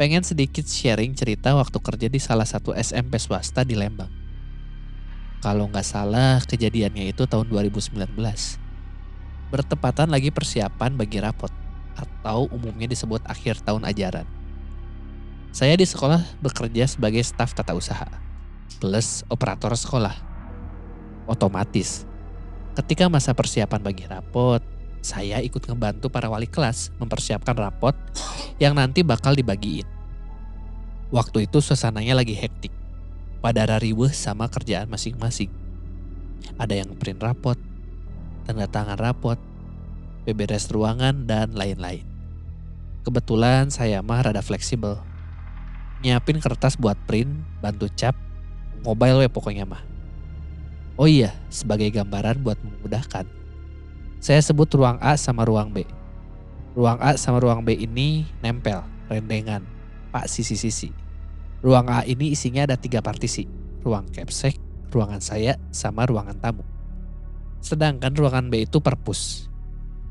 Pengen 0.00 0.24
sedikit 0.24 0.64
sharing 0.64 1.12
cerita 1.12 1.52
waktu 1.52 1.76
kerja 1.76 2.08
di 2.08 2.16
salah 2.16 2.48
satu 2.48 2.72
SMP 2.72 3.20
swasta 3.20 3.68
di 3.68 3.76
Lembang. 3.76 4.08
Kalau 5.44 5.68
nggak 5.68 5.84
salah, 5.84 6.40
kejadiannya 6.40 7.12
itu 7.12 7.28
tahun 7.28 7.52
2019. 7.52 8.08
Bertepatan 9.52 10.08
lagi 10.08 10.32
persiapan 10.32 10.96
bagi 10.96 11.20
rapot, 11.20 11.52
atau 11.92 12.48
umumnya 12.48 12.88
disebut 12.88 13.20
akhir 13.28 13.60
tahun 13.60 13.84
ajaran. 13.84 14.24
Saya 15.52 15.76
di 15.76 15.84
sekolah 15.84 16.24
bekerja 16.40 16.88
sebagai 16.88 17.20
staf 17.20 17.52
tata 17.52 17.76
usaha 17.76 18.08
plus 18.80 19.28
operator 19.28 19.76
sekolah. 19.76 20.16
Otomatis, 21.28 22.08
ketika 22.72 23.12
masa 23.12 23.36
persiapan 23.36 23.84
bagi 23.84 24.08
rapot, 24.08 24.64
saya 25.00 25.40
ikut 25.40 25.64
ngebantu 25.64 26.12
para 26.12 26.28
wali 26.28 26.48
kelas 26.48 26.92
mempersiapkan 27.00 27.56
rapot 27.56 27.96
yang 28.60 28.76
nanti 28.76 29.00
bakal 29.00 29.32
dibagiin. 29.32 29.88
Waktu 31.10 31.50
itu 31.50 31.58
suasananya 31.58 32.14
lagi 32.14 32.36
hektik. 32.36 32.70
Pada 33.40 33.64
riweh 33.80 34.12
sama 34.12 34.52
kerjaan 34.52 34.92
masing-masing. 34.92 35.48
Ada 36.60 36.84
yang 36.84 36.92
print 37.00 37.24
rapot, 37.24 37.56
tanda 38.44 38.68
tangan 38.68 39.00
rapot, 39.00 39.40
beberes 40.28 40.68
ruangan, 40.68 41.24
dan 41.24 41.56
lain-lain. 41.56 42.04
Kebetulan 43.00 43.72
saya 43.72 44.04
mah 44.04 44.28
rada 44.28 44.44
fleksibel 44.44 45.00
nyiapin 46.00 46.40
kertas 46.40 46.80
buat 46.80 46.96
print, 47.04 47.28
bantu 47.60 47.92
cap, 47.92 48.16
mobile 48.84 49.20
we 49.20 49.28
pokoknya 49.28 49.68
mah. 49.68 49.84
Oh 50.96 51.08
iya, 51.08 51.36
sebagai 51.48 51.88
gambaran 51.92 52.40
buat 52.44 52.60
memudahkan. 52.60 53.39
Saya 54.20 54.44
sebut 54.44 54.68
ruang 54.76 55.00
A 55.00 55.16
sama 55.16 55.48
ruang 55.48 55.72
B. 55.72 55.88
Ruang 56.76 57.00
A 57.00 57.16
sama 57.16 57.40
ruang 57.40 57.64
B 57.64 57.72
ini 57.72 58.28
nempel, 58.44 58.84
rendengan, 59.08 59.64
pak 60.12 60.28
sisi-sisi. 60.28 60.92
Ruang 61.64 61.88
A 61.88 62.04
ini 62.04 62.36
isinya 62.36 62.68
ada 62.68 62.76
tiga 62.76 63.00
partisi, 63.00 63.48
ruang 63.80 64.04
capsek, 64.12 64.60
ruangan 64.92 65.24
saya, 65.24 65.56
sama 65.72 66.04
ruangan 66.04 66.36
tamu. 66.36 66.60
Sedangkan 67.64 68.12
ruangan 68.12 68.52
B 68.52 68.68
itu 68.68 68.84
perpus. 68.84 69.48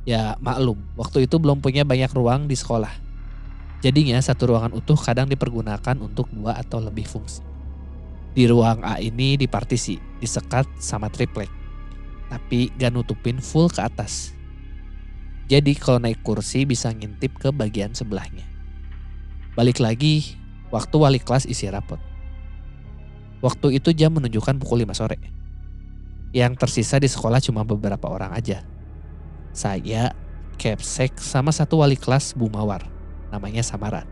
Ya 0.09 0.33
maklum, 0.41 0.81
waktu 0.97 1.29
itu 1.29 1.37
belum 1.37 1.61
punya 1.61 1.85
banyak 1.85 2.09
ruang 2.09 2.49
di 2.49 2.57
sekolah. 2.57 2.89
Jadinya 3.85 4.17
satu 4.17 4.49
ruangan 4.49 4.73
utuh 4.73 4.97
kadang 4.97 5.29
dipergunakan 5.29 6.01
untuk 6.01 6.33
dua 6.33 6.57
atau 6.57 6.81
lebih 6.81 7.05
fungsi. 7.05 7.45
Di 8.33 8.49
ruang 8.49 8.81
A 8.81 8.97
ini 8.97 9.37
dipartisi, 9.37 10.01
disekat 10.17 10.65
sama 10.81 11.13
triplek. 11.13 11.58
Tapi 12.29 12.69
gak 12.77 12.93
nutupin 12.93 13.41
full 13.41 13.67
ke 13.73 13.81
atas. 13.81 14.37
Jadi 15.49 15.73
kalau 15.73 15.97
naik 15.97 16.21
kursi 16.21 16.63
bisa 16.63 16.93
ngintip 16.93 17.41
ke 17.41 17.49
bagian 17.49 17.97
sebelahnya. 17.97 18.45
Balik 19.57 19.81
lagi, 19.81 20.37
waktu 20.69 20.95
wali 20.95 21.17
kelas 21.17 21.49
isi 21.49 21.65
rapot. 21.65 21.97
Waktu 23.41 23.81
itu 23.81 23.89
jam 23.97 24.13
menunjukkan 24.13 24.61
pukul 24.61 24.85
5 24.85 24.93
sore. 24.93 25.17
Yang 26.29 26.53
tersisa 26.61 27.01
di 27.01 27.09
sekolah 27.09 27.41
cuma 27.41 27.65
beberapa 27.65 28.05
orang 28.05 28.37
aja. 28.37 28.61
Saya, 29.49 30.13
Capsek, 30.61 31.17
sama 31.17 31.49
satu 31.49 31.81
wali 31.81 31.97
kelas 31.97 32.37
Bu 32.37 32.45
Mawar 32.53 32.85
namanya 33.33 33.65
Samaran. 33.65 34.05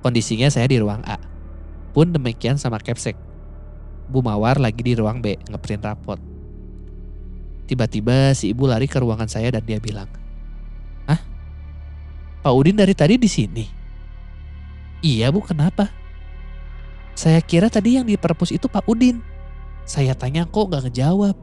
Kondisinya 0.00 0.48
saya 0.48 0.68
di 0.68 0.80
ruang 0.80 1.04
A. 1.04 1.20
Pun 1.92 2.16
demikian 2.16 2.56
sama 2.56 2.80
Capsek. 2.80 3.16
Bu 4.08 4.24
Mawar 4.24 4.56
lagi 4.56 4.80
di 4.80 4.96
ruang 4.96 5.20
B 5.20 5.36
ngeprint 5.52 5.84
rapot. 5.84 6.31
Tiba-tiba 7.66 8.34
si 8.34 8.50
ibu 8.50 8.66
lari 8.66 8.90
ke 8.90 8.98
ruangan 8.98 9.30
saya 9.30 9.54
dan 9.54 9.62
dia 9.62 9.78
bilang, 9.78 10.10
Hah? 11.06 11.20
Pak 12.42 12.52
Udin 12.52 12.76
dari 12.76 12.92
tadi 12.92 13.16
di 13.16 13.30
sini? 13.30 13.64
Iya 15.02 15.30
bu, 15.34 15.42
kenapa? 15.42 15.90
Saya 17.12 17.42
kira 17.44 17.68
tadi 17.68 17.98
yang 17.98 18.06
di 18.08 18.16
perpus 18.16 18.54
itu 18.54 18.66
Pak 18.70 18.86
Udin. 18.88 19.20
Saya 19.82 20.14
tanya 20.14 20.46
kok 20.46 20.70
gak 20.70 20.88
ngejawab. 20.88 21.34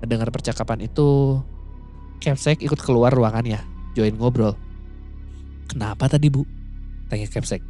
Mendengar 0.00 0.30
percakapan 0.30 0.86
itu, 0.86 1.40
Kepsek 2.22 2.62
ikut 2.62 2.78
keluar 2.80 3.12
ruangannya, 3.12 3.60
join 3.92 4.14
ngobrol. 4.16 4.56
Kenapa 5.68 6.06
tadi 6.06 6.30
bu? 6.30 6.46
Tanya 7.10 7.26
Kepsek. 7.28 7.60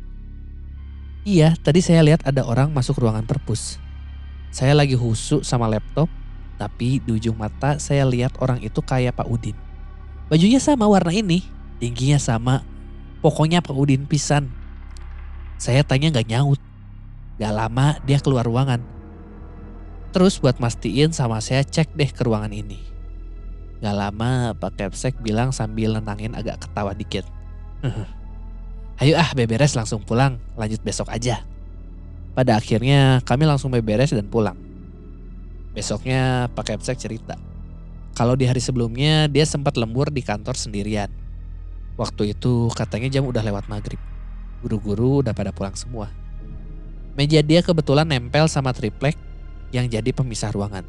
Iya, 1.24 1.56
tadi 1.56 1.80
saya 1.80 2.04
lihat 2.04 2.22
ada 2.28 2.44
orang 2.44 2.68
masuk 2.68 3.00
ruangan 3.00 3.24
perpus. 3.24 3.80
Saya 4.52 4.76
lagi 4.76 4.92
husu 4.92 5.40
sama 5.40 5.66
laptop, 5.66 6.06
tapi 6.54 7.02
di 7.02 7.10
ujung 7.18 7.34
mata 7.34 7.76
saya 7.82 8.06
lihat 8.06 8.38
orang 8.38 8.62
itu 8.62 8.78
kayak 8.78 9.18
Pak 9.18 9.26
Udin. 9.26 9.56
Bajunya 10.30 10.62
sama 10.62 10.88
warna 10.88 11.12
ini, 11.12 11.44
tingginya 11.82 12.16
sama. 12.16 12.64
Pokoknya 13.20 13.60
Pak 13.60 13.74
Udin 13.74 14.08
pisan. 14.08 14.52
Saya 15.58 15.84
tanya 15.84 16.12
gak 16.12 16.28
nyaut. 16.28 16.60
Gak 17.40 17.54
lama 17.54 17.98
dia 18.06 18.20
keluar 18.22 18.46
ruangan. 18.46 18.82
Terus 20.14 20.38
buat 20.38 20.62
mastiin 20.62 21.10
sama 21.10 21.42
saya 21.42 21.66
cek 21.66 21.92
deh 21.98 22.10
ke 22.10 22.22
ruangan 22.22 22.54
ini. 22.54 22.78
Gak 23.82 23.96
lama 23.98 24.54
Pak 24.56 24.80
Kepsek 24.80 25.18
bilang 25.20 25.52
sambil 25.52 25.98
nenangin 25.98 26.32
agak 26.32 26.64
ketawa 26.64 26.94
dikit. 26.94 27.26
Ayo 29.02 29.18
ah 29.18 29.28
beberes 29.34 29.74
langsung 29.74 30.06
pulang, 30.06 30.38
lanjut 30.54 30.80
besok 30.80 31.10
aja. 31.10 31.42
Pada 32.32 32.56
akhirnya 32.56 33.20
kami 33.26 33.44
langsung 33.44 33.74
beberes 33.74 34.14
dan 34.14 34.30
pulang. 34.30 34.63
Besoknya 35.74 36.46
Pak 36.54 36.70
Kepsek 36.70 36.96
cerita. 37.02 37.34
Kalau 38.14 38.38
di 38.38 38.46
hari 38.46 38.62
sebelumnya 38.62 39.26
dia 39.26 39.42
sempat 39.42 39.74
lembur 39.74 40.06
di 40.14 40.22
kantor 40.22 40.54
sendirian. 40.54 41.10
Waktu 41.98 42.30
itu 42.38 42.70
katanya 42.70 43.10
jam 43.10 43.26
udah 43.26 43.42
lewat 43.42 43.66
maghrib. 43.66 43.98
Guru-guru 44.62 45.26
udah 45.26 45.34
pada 45.34 45.50
pulang 45.50 45.74
semua. 45.74 46.14
Meja 47.18 47.42
dia 47.42 47.58
kebetulan 47.62 48.06
nempel 48.06 48.46
sama 48.46 48.70
triplek 48.70 49.18
yang 49.74 49.90
jadi 49.90 50.14
pemisah 50.14 50.54
ruangan. 50.54 50.86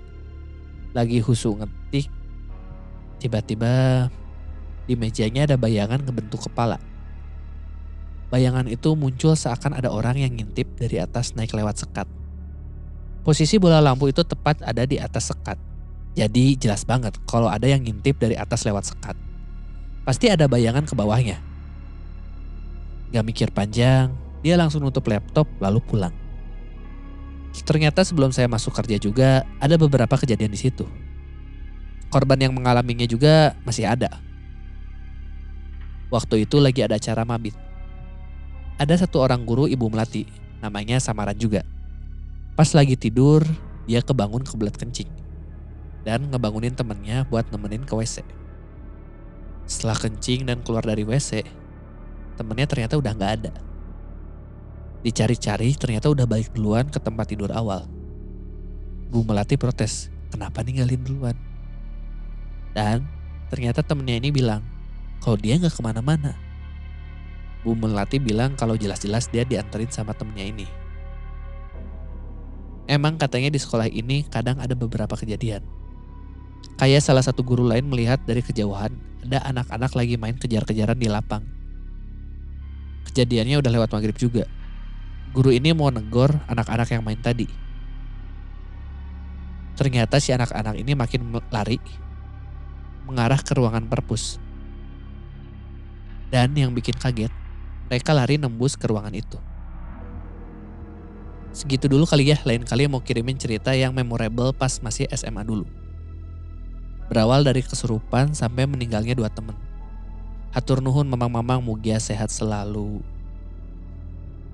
Lagi 0.94 1.18
husu 1.18 1.58
ngetik, 1.58 2.08
tiba-tiba 3.18 4.08
di 4.86 4.94
mejanya 4.94 5.50
ada 5.50 5.58
bayangan 5.58 6.06
ngebentuk 6.06 6.46
kepala. 6.46 6.78
Bayangan 8.30 8.70
itu 8.70 8.94
muncul 8.94 9.34
seakan 9.34 9.78
ada 9.78 9.90
orang 9.90 10.22
yang 10.22 10.34
ngintip 10.34 10.66
dari 10.78 11.02
atas 11.02 11.34
naik 11.34 11.54
lewat 11.54 11.82
sekat. 11.86 12.06
Posisi 13.26 13.58
bola 13.58 13.82
lampu 13.82 14.06
itu 14.06 14.22
tepat 14.22 14.62
ada 14.62 14.86
di 14.86 15.02
atas 15.02 15.34
sekat. 15.34 15.58
Jadi 16.14 16.62
jelas 16.62 16.86
banget 16.86 17.18
kalau 17.26 17.50
ada 17.50 17.66
yang 17.66 17.82
ngintip 17.82 18.22
dari 18.22 18.38
atas 18.38 18.62
lewat 18.62 18.86
sekat. 18.86 19.18
Pasti 20.06 20.30
ada 20.30 20.46
bayangan 20.46 20.86
ke 20.86 20.94
bawahnya. 20.94 21.42
Gak 23.10 23.26
mikir 23.26 23.50
panjang, 23.50 24.14
dia 24.46 24.54
langsung 24.54 24.86
nutup 24.86 25.10
laptop 25.10 25.50
lalu 25.58 25.82
pulang. 25.82 26.14
Ternyata 27.66 28.06
sebelum 28.06 28.30
saya 28.30 28.46
masuk 28.46 28.78
kerja 28.78 29.02
juga 29.02 29.42
ada 29.58 29.74
beberapa 29.74 30.14
kejadian 30.22 30.54
di 30.54 30.62
situ. 30.62 30.86
Korban 32.14 32.38
yang 32.38 32.54
mengalaminya 32.54 33.10
juga 33.10 33.58
masih 33.66 33.90
ada. 33.90 34.22
Waktu 36.14 36.46
itu 36.46 36.62
lagi 36.62 36.86
ada 36.86 37.02
acara 37.02 37.26
mabit. 37.26 37.58
Ada 38.78 39.02
satu 39.02 39.18
orang 39.18 39.42
guru 39.50 39.66
ibu 39.66 39.90
melati, 39.90 40.30
namanya 40.62 41.02
Samaran 41.02 41.34
juga. 41.34 41.66
Pas 42.56 42.72
lagi 42.72 42.96
tidur, 42.96 43.44
dia 43.84 44.00
kebangun 44.00 44.40
kebelet 44.48 44.80
kencing. 44.80 45.12
Dan 46.08 46.32
ngebangunin 46.32 46.72
temennya 46.72 47.28
buat 47.28 47.52
nemenin 47.52 47.84
ke 47.84 47.92
WC. 47.92 48.24
Setelah 49.68 50.00
kencing 50.00 50.48
dan 50.48 50.64
keluar 50.64 50.88
dari 50.88 51.04
WC, 51.04 51.44
temennya 52.40 52.64
ternyata 52.64 52.96
udah 52.96 53.12
nggak 53.12 53.34
ada. 53.44 53.54
Dicari-cari 55.04 55.76
ternyata 55.76 56.08
udah 56.08 56.24
balik 56.24 56.56
duluan 56.56 56.88
ke 56.88 56.96
tempat 56.96 57.28
tidur 57.28 57.52
awal. 57.52 57.92
Bu 59.12 59.28
Melati 59.28 59.60
protes, 59.60 60.08
kenapa 60.32 60.64
ninggalin 60.64 61.04
duluan? 61.04 61.36
Dan 62.72 63.04
ternyata 63.52 63.84
temennya 63.84 64.16
ini 64.16 64.32
bilang, 64.32 64.64
kalau 65.20 65.36
dia 65.36 65.60
nggak 65.60 65.76
ke 65.76 65.82
mana-mana. 65.84 66.40
Bu 67.68 67.76
Melati 67.76 68.16
bilang 68.16 68.56
kalau 68.56 68.80
jelas-jelas 68.80 69.28
dia 69.28 69.44
dianterin 69.44 69.92
sama 69.92 70.16
temennya 70.16 70.56
ini. 70.56 70.85
Emang 72.86 73.18
katanya 73.18 73.50
di 73.50 73.58
sekolah 73.58 73.90
ini 73.90 74.30
kadang 74.30 74.62
ada 74.62 74.78
beberapa 74.78 75.18
kejadian. 75.18 75.66
Kayak 76.78 77.02
salah 77.02 77.26
satu 77.26 77.42
guru 77.42 77.66
lain 77.66 77.90
melihat 77.90 78.22
dari 78.30 78.46
kejauhan 78.46 78.94
ada 79.26 79.42
anak-anak 79.50 79.92
lagi 79.98 80.16
main 80.22 80.38
kejar-kejaran 80.38 80.98
di 81.00 81.10
lapang. 81.10 81.42
Kejadiannya 83.10 83.58
udah 83.58 83.72
lewat 83.74 83.90
maghrib 83.90 84.14
juga. 84.14 84.46
Guru 85.34 85.50
ini 85.50 85.74
mau 85.74 85.90
negor 85.90 86.36
anak-anak 86.46 86.94
yang 86.94 87.02
main 87.02 87.18
tadi. 87.18 87.50
Ternyata 89.76 90.22
si 90.22 90.32
anak-anak 90.32 90.78
ini 90.78 90.94
makin 90.94 91.36
lari 91.52 91.82
mengarah 93.10 93.42
ke 93.42 93.54
ruangan 93.58 93.86
perpus. 93.90 94.38
Dan 96.30 96.54
yang 96.58 96.74
bikin 96.74 96.98
kaget, 96.98 97.34
mereka 97.90 98.12
lari 98.14 98.38
nembus 98.38 98.78
ke 98.78 98.86
ruangan 98.90 99.14
itu. 99.14 99.38
Segitu 101.56 101.88
dulu 101.88 102.04
kali 102.04 102.36
ya, 102.36 102.38
lain 102.44 102.68
kali 102.68 102.84
mau 102.92 103.00
kirimin 103.00 103.40
cerita 103.40 103.72
yang 103.72 103.96
memorable 103.96 104.52
pas 104.52 104.84
masih 104.84 105.08
SMA 105.16 105.40
dulu. 105.48 105.64
Berawal 107.08 107.48
dari 107.48 107.64
kesurupan 107.64 108.36
sampai 108.36 108.68
meninggalnya 108.68 109.16
dua 109.16 109.32
temen. 109.32 109.56
Hatur 110.52 110.84
nuhun 110.84 111.08
mamang-mamang 111.08 111.64
mugia 111.64 111.96
sehat 111.96 112.28
selalu. 112.28 113.00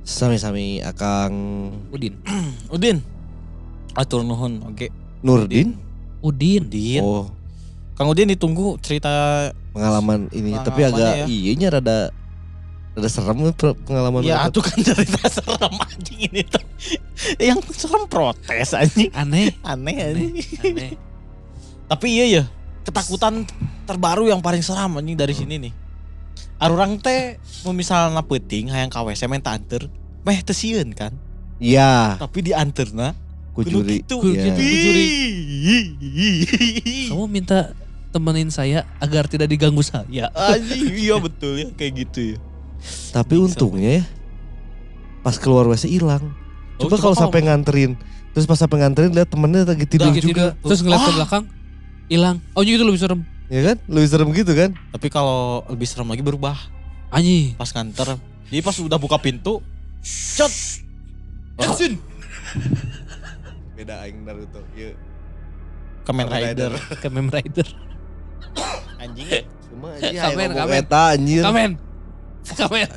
Sami-sami 0.06 0.86
Akang 0.86 1.34
Udin. 1.90 2.22
Udin. 2.76 3.02
Atur 3.98 4.22
nuhun, 4.22 4.62
oke. 4.70 4.94
Nurdin. 5.26 5.74
Udin. 6.22 6.70
Udin. 6.70 7.02
Oh, 7.02 7.34
Kang 7.98 8.14
Udin 8.14 8.30
ditunggu 8.30 8.78
cerita 8.78 9.50
pengalaman 9.74 10.30
ini 10.34 10.54
tapi 10.62 10.86
agak 10.86 11.22
ya. 11.22 11.26
iya 11.26 11.52
nya 11.58 11.70
rada 11.74 12.14
rada 12.92 13.08
serem 13.08 13.40
pengalaman 13.56 14.20
Ya 14.22 14.44
atuh 14.44 14.60
kan 14.60 14.76
cerita 14.78 15.24
serem 15.26 15.74
anjing 15.78 16.20
ini 16.28 16.42
tuh. 16.44 16.60
Yang 17.40 17.60
serem 17.78 18.04
protes 18.06 18.74
anjing. 18.74 19.08
Aneh. 19.14 19.56
Aneh 19.62 19.96
anjing. 19.98 20.34
Aneh. 20.60 20.92
Tapi 21.88 22.08
iya 22.10 22.26
ya, 22.28 22.44
ketakutan 22.82 23.48
terbaru 23.84 24.28
yang 24.28 24.40
paling 24.40 24.60
seram 24.60 24.96
anjing 24.96 25.16
dari 25.16 25.32
sini 25.32 25.56
nih. 25.58 25.74
Arurang 26.58 26.98
teh 26.98 27.36
mau 27.64 27.72
misalnya 27.72 28.22
peting 28.22 28.70
hayang 28.70 28.88
ka 28.88 29.02
WC 29.02 29.26
minta 29.26 29.50
anter, 29.50 29.88
meh 30.22 30.40
teu 30.40 30.52
sieun 30.52 30.92
kan. 30.92 31.16
Iya, 31.58 32.18
Tapi 32.18 32.44
dianterna 32.44 33.14
kujuri. 33.54 34.02
Itu 34.02 34.18
Ku- 34.18 34.30
Iya. 34.30 34.52
kujuri. 34.52 35.08
Kamu 37.08 37.26
minta 37.28 37.74
temenin 38.12 38.50
saya 38.50 38.84
agar 38.98 39.26
tidak 39.26 39.48
diganggu 39.48 39.82
saya. 39.82 40.28
Anjing, 40.34 40.92
iya 40.92 41.16
betul 41.18 41.56
ya 41.58 41.68
kayak 41.72 41.94
gitu 42.04 42.36
ya. 42.36 42.38
Tapi 43.12 43.36
untungnya 43.36 44.02
ya 44.02 44.04
pas 45.22 45.38
keluar 45.38 45.66
WC 45.66 45.86
hilang. 45.88 46.34
Oh, 46.76 46.90
Coba 46.90 46.98
kalau 46.98 47.14
sampai 47.14 47.46
nganterin, 47.46 47.94
terus 48.34 48.44
pas 48.44 48.58
sampai 48.58 48.82
nganterin 48.82 49.14
lihat 49.14 49.30
temennya 49.30 49.64
lagi 49.64 49.86
tidur 49.86 50.10
Lagi 50.10 50.18
juga, 50.20 50.58
tidur, 50.58 50.66
Terus 50.66 50.80
ngeliat 50.82 50.98
ke 50.98 51.06
Ah. 51.06 51.16
belakang, 51.16 51.44
hilang. 52.08 52.38
Oh 52.52 52.62
itu 52.62 52.82
lebih 52.82 52.98
serem. 52.98 53.22
ya 53.48 53.62
kan? 53.64 53.78
Lebih 53.86 54.08
serem 54.08 54.28
gitu 54.32 54.52
kan? 54.52 54.74
Tapi 54.90 55.08
kalau 55.08 55.62
lebih 55.68 55.86
serem 55.86 56.08
lagi 56.08 56.22
berubah 56.22 56.58
Anjing. 57.10 57.54
pas 57.54 57.70
nganter. 57.70 58.18
Jadi 58.50 58.62
pas 58.62 58.76
udah 58.76 58.98
buka 58.98 59.18
pintu, 59.18 59.62
shot. 60.02 60.50
Action. 61.56 62.02
Beda 63.78 64.02
aing 64.02 64.26
Naruto. 64.26 64.66
Iya. 64.74 64.98
Kamen 66.02 66.26
Rider. 66.26 66.72
Kamen 66.98 67.30
Rider. 67.30 67.68
Anjing. 69.02 69.30
Cuma 69.70 69.88
anjing 69.94 70.18
Kamen, 70.18 70.48
ngomong 70.50 70.66
kamen. 70.66 70.82
eta 70.82 71.02
anjir. 71.12 71.44
Kamen. 71.44 71.72
Kamen. 72.46 72.90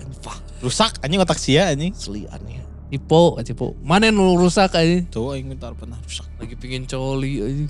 Rusak 0.60 0.96
anjing 1.04 1.20
otak 1.20 1.36
sia 1.36 1.68
anjing. 1.68 1.92
Asli 1.92 2.24
aneh. 2.32 2.64
Tipu, 2.88 3.34
tipu. 3.42 3.74
Mana 3.82 4.06
yang 4.08 4.38
rusak 4.38 4.70
aja? 4.76 4.96
Tuh 5.10 5.34
aing 5.34 5.50
bentar 5.50 5.74
pernah 5.74 5.98
rusak. 6.00 6.24
Lagi 6.38 6.54
pingin 6.54 6.86
coli 6.86 7.42
aja. 7.42 7.64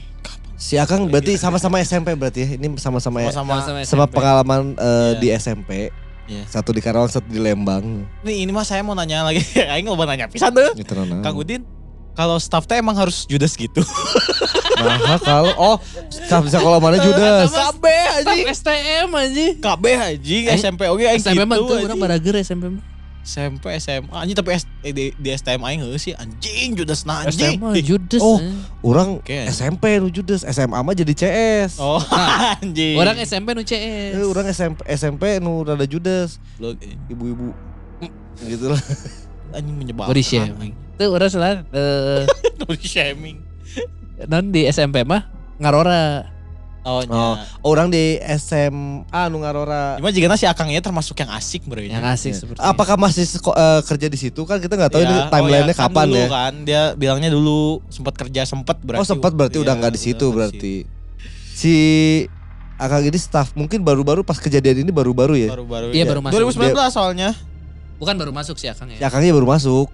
Si 0.55 0.79
Akang 0.79 1.11
berarti 1.11 1.35
sama-sama 1.35 1.83
SMP 1.83 2.15
berarti 2.15 2.47
ya. 2.47 2.49
Ini 2.61 2.79
sama-sama 2.79 3.25
ya. 3.25 3.35
Sama-sama. 3.35 3.65
Sama-sama 3.65 3.81
Sama 3.83 4.05
SMP. 4.07 4.15
pengalaman 4.15 4.61
eh, 4.77 4.87
Iya. 4.87 5.19
di 5.19 5.29
SMP. 5.35 5.71
Iya. 6.25 6.45
Satu 6.49 6.73
di 6.73 6.81
Karawang, 6.81 7.11
satu 7.11 7.29
di 7.29 7.37
Lembang. 7.37 8.07
Nih 8.25 8.47
ini 8.47 8.53
mah 8.55 8.65
saya 8.65 8.81
mau 8.81 8.97
nanya 8.97 9.27
lagi. 9.27 9.43
Aing 9.73 9.85
mau 9.85 9.99
nanya 9.99 10.31
pisan 10.31 10.55
tuh. 10.55 10.73
Gitu 10.73 10.93
nah. 10.95 11.21
Kang 11.21 11.37
Udin, 11.37 11.67
kalau 12.15 12.39
staff 12.39 12.65
teh 12.65 12.79
emang 12.79 12.95
harus 12.95 13.27
judes 13.27 13.55
gitu. 13.55 13.83
Nah, 14.75 15.17
kalau 15.19 15.51
oh, 15.57 15.77
staff 16.09 16.45
sekolah 16.45 16.77
mana 16.77 16.99
Judas? 16.99 17.49
Kabe 17.49 17.95
Staf 17.97 18.27
anjing. 18.27 18.47
STM 18.51 19.09
aja. 19.11 19.47
Kabe 19.57 19.91
anjing 19.95 20.45
Aing- 20.47 20.59
SMP 20.59 20.87
oke 20.87 21.01
aing 21.01 21.19
SMP 21.19 21.41
mah 21.43 21.57
gitu. 21.57 21.65
tuh 21.65 21.75
orang 21.79 21.85
anjing. 21.89 22.01
barager 22.01 22.35
SMP 22.39 22.65
mah. 22.69 22.85
SMP 23.25 23.65
SMA 23.81 24.13
anjing 24.13 24.37
tapi 24.37 24.53
S- 24.53 24.69
eh, 24.85 24.93
di, 24.93 25.05
di 25.17 25.33
STM 25.33 25.65
aing 25.65 25.81
heuh 25.81 25.97
sih 25.97 26.13
anjing 26.13 26.77
judes 26.77 27.09
nah 27.09 27.25
anjing. 27.25 27.57
SMA 27.57 27.81
Judes. 27.81 28.21
Oh. 28.21 28.37
eh. 28.37 28.53
Orang 28.85 29.25
Oke. 29.25 29.49
SMP 29.49 29.97
nu 29.97 30.13
judes, 30.13 30.45
SMA 30.45 30.77
mah 30.77 30.93
jadi 30.93 31.15
CS. 31.17 31.81
Oh 31.81 31.97
Nah, 32.05 32.61
anjing. 32.61 33.01
Orang 33.01 33.17
SMP 33.17 33.57
nu 33.57 33.65
CS. 33.65 34.13
Eh, 34.13 34.27
orang 34.29 34.45
SMP 34.47 34.85
SMP 34.93 35.41
nu 35.41 35.65
rada 35.65 35.89
judes, 35.89 36.37
ibu-ibu. 37.09 37.57
gitu 38.45 38.69
lah. 38.69 38.83
Anjing 39.55 39.73
menyebalkan. 39.73 40.11
Body 40.11 40.23
shaming. 40.23 40.73
Tuh 40.95 41.09
orang 41.09 41.27
salah 41.29 41.63
eh 41.65 42.23
Body 42.61 42.83
shaming. 42.83 43.37
non 44.25 44.49
di 44.49 44.67
SMP 44.67 45.03
mah 45.03 45.27
ngarora. 45.57 46.31
Oh, 46.85 47.01
Oh, 47.09 47.33
orang 47.65 47.89
di 47.89 48.21
SMA 48.37 49.01
nu 49.27 49.41
ngarora. 49.41 49.97
Cuma 49.97 50.13
jika 50.13 50.37
si 50.37 50.45
Akangnya 50.45 50.79
termasuk 50.79 51.17
yang 51.17 51.33
asik 51.33 51.65
bro 51.65 51.81
Yang 51.81 52.05
asik 52.05 52.29
Ya. 52.29 52.37
seperti 52.37 52.59
Apakah 52.61 53.01
masih 53.01 53.25
seko- 53.25 53.57
eh, 53.57 53.81
kerja 53.83 54.05
di 54.05 54.19
situ 54.21 54.45
kan 54.45 54.61
kita 54.61 54.77
nggak 54.77 54.93
tahu 54.93 55.01
Iya, 55.01 55.09
ini 55.09 55.17
oh 55.17 55.25
timelinenya 55.27 55.65
iya, 55.67 55.73
kan 55.73 55.89
kapan 55.89 56.07
dulu 56.07 56.21
ya. 56.21 56.29
kan 56.29 56.53
dia 56.61 56.83
bilangnya 56.93 57.31
dulu 57.33 57.61
sempat 57.89 58.13
kerja 58.15 58.45
sempat 58.45 58.77
berarti. 58.79 59.01
oh 59.01 59.07
sempat 59.09 59.33
berarti 59.33 59.57
Iya, 59.57 59.65
udah 59.65 59.75
nggak 59.75 59.93
di 59.93 60.01
situ 60.03 60.27
berarti. 60.29 60.75
Si 61.51 61.75
Akang 62.77 63.01
ini 63.01 63.17
staff 63.17 63.55
mungkin 63.55 63.81
baru-baru 63.81 64.21
pas 64.21 64.37
kejadian 64.37 64.83
ini 64.83 64.91
baru-baru 64.91 65.41
ya. 65.41 65.57
Baru-baru. 65.57 65.89
Iya, 65.89 66.05
baru 66.05 66.21
masuk. 66.21 66.37
2019 66.53 66.91
soalnya. 66.91 67.33
Bukan 68.05 68.21
baru 68.21 68.37
masuk 68.37 68.61
sih 68.61 68.69
Akang 68.69 68.93
Si 68.93 69.01
ya. 69.01 69.09
Akangnya 69.09 69.33
baru 69.33 69.49
masuk, 69.49 69.89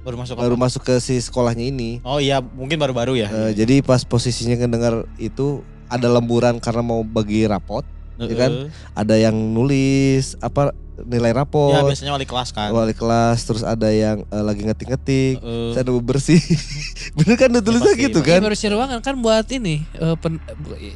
Baru 0.00 0.16
masuk 0.16 0.36
baru 0.40 0.56
apa? 0.56 0.64
masuk 0.64 0.80
ke 0.84 0.96
si 0.96 1.20
sekolahnya 1.20 1.68
ini. 1.68 2.00
Oh 2.00 2.16
iya, 2.16 2.40
mungkin 2.40 2.80
baru-baru 2.80 3.20
ya. 3.20 3.28
Eh, 3.28 3.52
jadi 3.52 3.84
pas 3.84 4.00
posisinya 4.04 4.56
ngedengar 4.56 5.04
itu 5.20 5.60
ada 5.92 6.08
lemburan 6.08 6.56
karena 6.56 6.80
mau 6.80 7.04
bagi 7.04 7.44
rapot, 7.44 7.84
ya 8.16 8.32
kan? 8.32 8.72
Ada 8.96 9.28
yang 9.28 9.36
nulis 9.36 10.40
apa 10.40 10.72
nilai 10.96 11.28
Ya 11.28 11.36
rapot, 11.36 11.74
biasanya 11.82 12.12
wali 12.12 12.22
kelas 12.22 12.50
kan. 12.50 12.70
wali 12.70 12.92
kelas, 12.92 13.42
terus 13.42 13.60
ada 13.60 13.88
yang 13.88 14.22
eh, 14.22 14.40
lagi 14.40 14.62
ngetik-ngetik, 14.62 15.42
saya 15.70 15.82
ada 15.82 15.92
bersih. 15.96 16.38
Bener 17.16 17.34
kan 17.34 17.50
tulisnya 17.52 17.90
pasti, 17.90 18.04
gitu 18.04 18.18
Iya 18.20 18.38
kan? 18.38 18.40
baru 18.42 18.54
si 18.54 18.66
ruangan 18.66 18.98
kan 19.00 19.14
buat 19.16 19.46
ini 19.48 19.82
eh, 19.92 20.14
pen- 20.16 20.38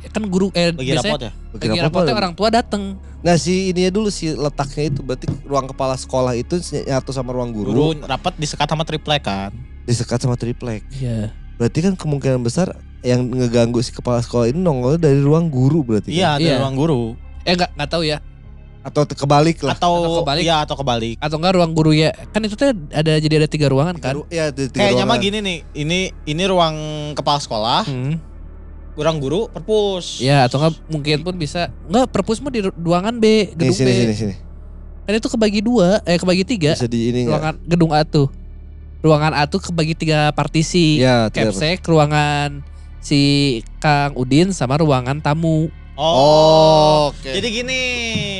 kan 0.08 0.22
guru 0.24 0.48
eh 0.52 0.70
Bagi 0.70 0.92
biasanya 0.92 1.02
rapot 1.08 1.20
ya. 1.20 1.32
Bagi 1.32 1.58
bagi 1.64 1.78
rapot 1.78 1.84
rapotnya 2.00 2.14
orang 2.16 2.32
tua 2.32 2.48
dateng. 2.48 2.82
Nah 3.18 3.34
si 3.34 3.68
ini 3.68 3.88
dulu 3.88 4.06
si 4.08 4.30
letaknya 4.30 4.84
itu 4.88 5.00
berarti 5.00 5.26
ruang 5.42 5.66
kepala 5.66 5.94
sekolah 5.94 6.32
itu 6.32 6.54
nyatu 6.80 7.10
sama 7.10 7.30
ruang 7.30 7.50
guru, 7.50 7.70
Guru 7.72 7.88
rapat 8.00 8.34
disekat 8.34 8.66
sama 8.66 8.82
triplek 8.82 9.22
kan. 9.22 9.50
disekat 9.82 10.20
sama 10.20 10.34
triplek. 10.34 10.86
Iya. 10.92 11.34
Berarti 11.56 11.78
kan 11.80 11.94
kemungkinan 11.94 12.38
besar 12.38 12.70
yang 13.00 13.24
ngeganggu 13.24 13.80
si 13.80 13.90
kepala 13.90 14.18
sekolah 14.18 14.46
ini 14.46 14.58
nongolnya 14.58 15.00
dari 15.00 15.18
ruang 15.18 15.48
guru 15.48 15.82
berarti. 15.82 16.10
kan? 16.10 16.14
Iya, 16.14 16.28
ada 16.34 16.44
Iya. 16.44 16.56
ruang 16.60 16.76
guru. 16.76 17.02
Eh 17.42 17.52
enggak 17.52 17.70
enggak 17.72 17.90
tahu 17.90 18.02
ya. 18.04 18.18
Atau 18.88 19.04
kebalik 19.04 19.58
lah. 19.60 19.74
Atau, 19.74 19.92
Atau 19.94 20.12
kebalik. 20.20 20.42
Iya, 20.42 20.56
atau 20.60 20.74
kebalik. 20.74 21.16
Atau 21.18 21.36
enggak 21.36 21.54
ruang 21.54 21.72
guru 21.72 21.92
ya. 21.92 22.10
Kan 22.28 22.40
itu 22.40 22.52
tuh 22.52 22.72
ada 22.88 23.12
jadi 23.14 23.34
ada 23.36 23.46
tiga 23.46 23.68
ruangan 23.68 23.94
kan. 23.94 24.16
Tiga 24.16 24.16
ru- 24.16 24.28
di- 24.28 24.68
tiga 24.68 24.80
Kayaknya 24.82 25.04
mah 25.04 25.18
gini 25.18 25.38
nih, 25.38 25.58
ini 25.74 25.98
ini 26.24 26.42
ruang 26.44 26.74
kepala 27.12 27.36
sekolah, 27.36 27.82
Hmm. 27.84 28.16
ruang 28.94 29.18
guru, 29.18 29.46
perpus. 29.46 30.18
Ya 30.18 30.42
atau 30.42 30.58
enggak 30.58 30.74
mungkin 30.86 31.16
pun 31.22 31.34
bisa 31.34 31.68
enggak 31.84 32.08
perpus 32.08 32.40
mah 32.40 32.50
di 32.50 32.64
ru- 32.64 32.74
ruangan 32.74 33.14
B, 33.14 33.24
Nih 33.46 33.54
gedung 33.54 33.76
sini 33.76 33.86
B. 33.86 33.98
sini 34.00 34.14
sini. 34.16 34.34
Kan 35.04 35.12
itu 35.14 35.28
kebagi 35.28 35.60
dua, 35.60 36.00
eh 36.02 36.16
kebagi 36.16 36.44
tiga. 36.44 36.72
Bisa 36.72 36.84
di 36.84 37.08
ini 37.08 37.22
enggak? 37.22 37.32
ruangan 37.32 37.54
gedung 37.62 37.92
A 37.92 38.02
tuh. 38.02 38.28
Ruangan 38.98 39.32
A 39.32 39.46
tuh 39.46 39.62
kebagi 39.62 39.94
tiga 39.94 40.32
partisi. 40.32 40.98
Tiga- 40.98 41.30
Capsek, 41.30 41.80
ruangan 41.82 42.66
si 42.98 43.20
Kang 43.78 44.12
Udin 44.14 44.50
sama 44.50 44.74
ruangan 44.76 45.16
tamu. 45.16 45.70
Oh. 45.98 47.10
oke. 47.10 47.26
Jadi 47.26 47.48
gini, 47.52 47.82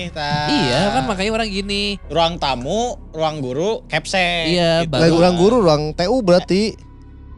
Tah. 0.09 0.47
Iya 0.47 0.95
kan 0.95 1.03
makanya 1.05 1.35
orang 1.35 1.51
gini. 1.51 1.99
ruang 2.07 2.39
tamu, 2.39 2.95
ruang 3.11 3.43
guru, 3.43 3.83
capsek. 3.85 4.47
Iya, 4.49 4.87
gitu. 4.87 4.95
Baru- 4.95 5.19
ruang 5.19 5.35
guru, 5.37 5.57
ruang 5.61 5.83
TU 5.91 6.17
berarti. 6.21 6.79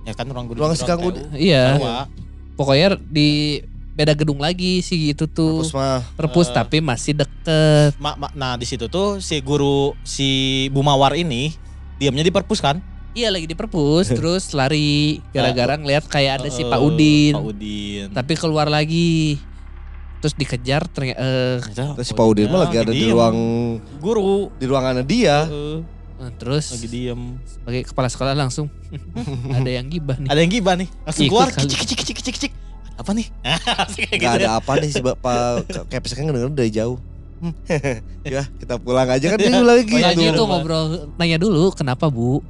Ya 0.02 0.12
kan 0.12 0.28
ruang 0.28 0.44
guru. 0.44 0.60
Ruang 0.60 0.72
juga 0.72 0.78
si 0.78 0.84
Kang 0.84 1.00
TU. 1.00 1.08
Udin. 1.08 1.24
Iya. 1.32 1.64
Tawa. 1.74 1.98
Pokoknya 2.52 3.00
di 3.00 3.60
beda 3.90 4.12
gedung 4.12 4.36
lagi 4.38 4.80
sih 4.80 5.08
gitu 5.08 5.24
tuh. 5.24 5.64
Terus 5.64 5.72
mah 5.72 6.04
Perpus 6.14 6.46
Eh. 6.46 6.54
tapi 6.54 6.76
masih 6.78 7.16
deket. 7.16 7.96
Ma- 7.96 8.14
ma- 8.14 8.32
nah 8.34 8.54
di 8.54 8.64
situ 8.64 8.86
tuh 8.86 9.18
si 9.18 9.40
guru 9.40 9.96
si 10.02 10.28
Bu 10.68 10.80
Mawar 10.80 11.12
ini 11.14 11.52
diamnya 11.96 12.20
di 12.20 12.30
perpus 12.30 12.60
kan? 12.60 12.76
Iya 13.10 13.28
lagi 13.28 13.44
di 13.44 13.52
perpus 13.52 14.06
terus 14.14 14.52
lari 14.52 15.18
gara-gara 15.30 15.74
ngeliat 15.74 16.04
kayak 16.06 16.32
ada 16.38 16.48
si 16.48 16.60
Eh, 16.60 16.66
Pak 16.66 16.78
Udin. 16.78 17.32
Pak 17.34 17.44
Udin. 17.46 18.06
Tapi 18.10 18.32
keluar 18.34 18.68
lagi. 18.68 19.40
Terus 20.20 20.34
dikejar 20.36 20.84
ternyata 20.84 21.16
eh, 21.16 21.56
Ternyata 21.64 21.96
terus 21.96 22.06
si 22.06 22.14
Pak 22.14 22.26
Udin 22.28 22.52
mah 22.52 22.68
lagi 22.68 22.76
ada 22.76 22.92
di 22.92 23.08
ruang 23.08 23.36
guru. 23.98 24.52
di 24.60 24.64
ruangannya 24.68 25.04
dia. 25.04 25.48
Heeh, 25.48 25.80
eh, 26.20 26.30
terus 26.36 26.76
lagi 26.76 26.88
diem. 26.92 27.40
sebagai 27.48 27.82
kepala 27.88 28.08
sekolah 28.12 28.36
langsung 28.36 28.68
ada 29.56 29.70
yang 29.70 29.88
gibah 29.88 30.20
nih. 30.20 30.28
Ada 30.28 30.40
yang 30.44 30.52
gibah 30.52 30.74
nih. 30.76 30.88
Langsung 31.08 31.24
Ikut 31.24 31.32
keluar 31.32 31.48
kicik 31.56 31.78
kicik 31.80 31.98
kicik 32.04 32.16
kicik 32.20 32.34
kicik. 32.36 32.52
Apa 33.00 33.16
nih? 33.16 33.32
Kayak 33.96 34.12
Gak 34.12 34.20
gitu 34.20 34.28
ada 34.28 34.44
ya. 34.44 34.50
apa 34.60 34.72
nih 34.76 34.90
si 34.92 35.00
Bapak 35.00 35.64
Kepes 35.88 36.12
kan 36.12 36.28
ngedenger 36.28 36.52
dari 36.52 36.68
jauh. 36.68 37.00
Hmm, 37.40 37.56
ya 38.36 38.44
kita 38.60 38.76
pulang 38.76 39.08
aja 39.08 39.32
kan 39.32 39.40
dia 39.40 39.48
bilang 39.48 39.80
gitu. 39.80 39.96
Nanya 39.96 40.36
tuh 40.36 40.44
ngobrol 40.44 40.84
nanya 41.16 41.40
dulu 41.40 41.72
kenapa 41.72 42.12
Bu? 42.12 42.44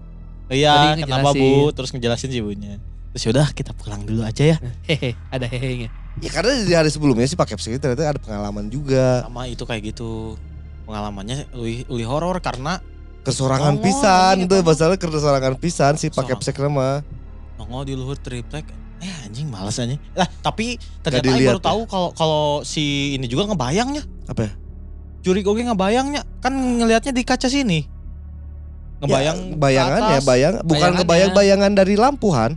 Iya, 0.50 0.98
kenapa. 0.98 1.30
Bu? 1.30 1.70
Terus 1.70 1.94
ngejelasin 1.94 2.34
si 2.34 2.42
ibunya. 2.42 2.82
Terus 3.14 3.22
yaudah 3.30 3.54
kita 3.54 3.70
pulang 3.70 4.02
dulu 4.02 4.26
aja 4.26 4.42
ya. 4.42 4.56
Hehe, 4.90 5.14
ada 5.30 5.46
hehenya. 5.46 5.94
Ya 6.20 6.30
karena 6.30 6.52
di 6.60 6.72
hari 6.72 6.88
sebelumnya 6.88 7.24
sih 7.24 7.32
Pak 7.32 7.48
Kepes 7.48 7.66
itu 7.66 7.80
ternyata 7.80 8.04
ada 8.06 8.20
pengalaman 8.20 8.68
juga. 8.68 9.24
Sama 9.24 9.48
itu 9.48 9.64
kayak 9.64 9.82
gitu. 9.88 10.36
Pengalamannya 10.84 11.48
lebih, 11.52 11.88
lebih 11.88 12.06
horor 12.06 12.36
karena 12.38 12.82
Kesorangan 13.20 13.76
pisan 13.78 14.48
tuh 14.48 14.60
mah. 14.60 14.72
masalah 14.72 14.96
kesorangan 14.96 15.54
pisan 15.56 15.92
si 15.94 16.08
Pak 16.08 16.24
Sorangan. 16.24 16.40
Kepsek 16.40 16.56
mah. 16.62 17.04
nongol 17.56 17.84
di 17.84 17.92
luhur 17.92 18.16
triplek. 18.16 18.64
Eh 19.00 19.12
anjing 19.24 19.48
males 19.48 19.76
anjing. 19.76 20.00
Lah 20.12 20.24
tapi 20.40 20.76
ternyata 21.00 21.24
Aing 21.24 21.36
dilihat 21.36 21.52
baru 21.56 21.60
tahu 21.60 21.80
kalau 21.84 22.08
kalau 22.12 22.44
si 22.60 23.16
ini 23.16 23.28
juga 23.28 23.48
ngebayangnya. 23.48 24.04
Apa 24.24 24.48
ya? 24.48 24.52
Juri 25.20 25.40
oke 25.40 25.60
ngebayangnya. 25.60 26.24
Kan 26.40 26.52
ngelihatnya 26.80 27.12
di 27.12 27.20
kaca 27.20 27.48
sini. 27.48 27.84
Ngebayang 29.00 29.38
Ya, 29.52 29.56
bayangan 29.56 29.96
ke 29.96 30.04
ya 30.06 30.16
atas. 30.16 30.24
bayang 30.24 30.54
bukan 30.56 30.68
Bayangannya. 30.68 30.96
ngebayang 31.00 31.30
bayangan 31.32 31.72
dari 31.72 31.94
lampuhan. 31.96 32.50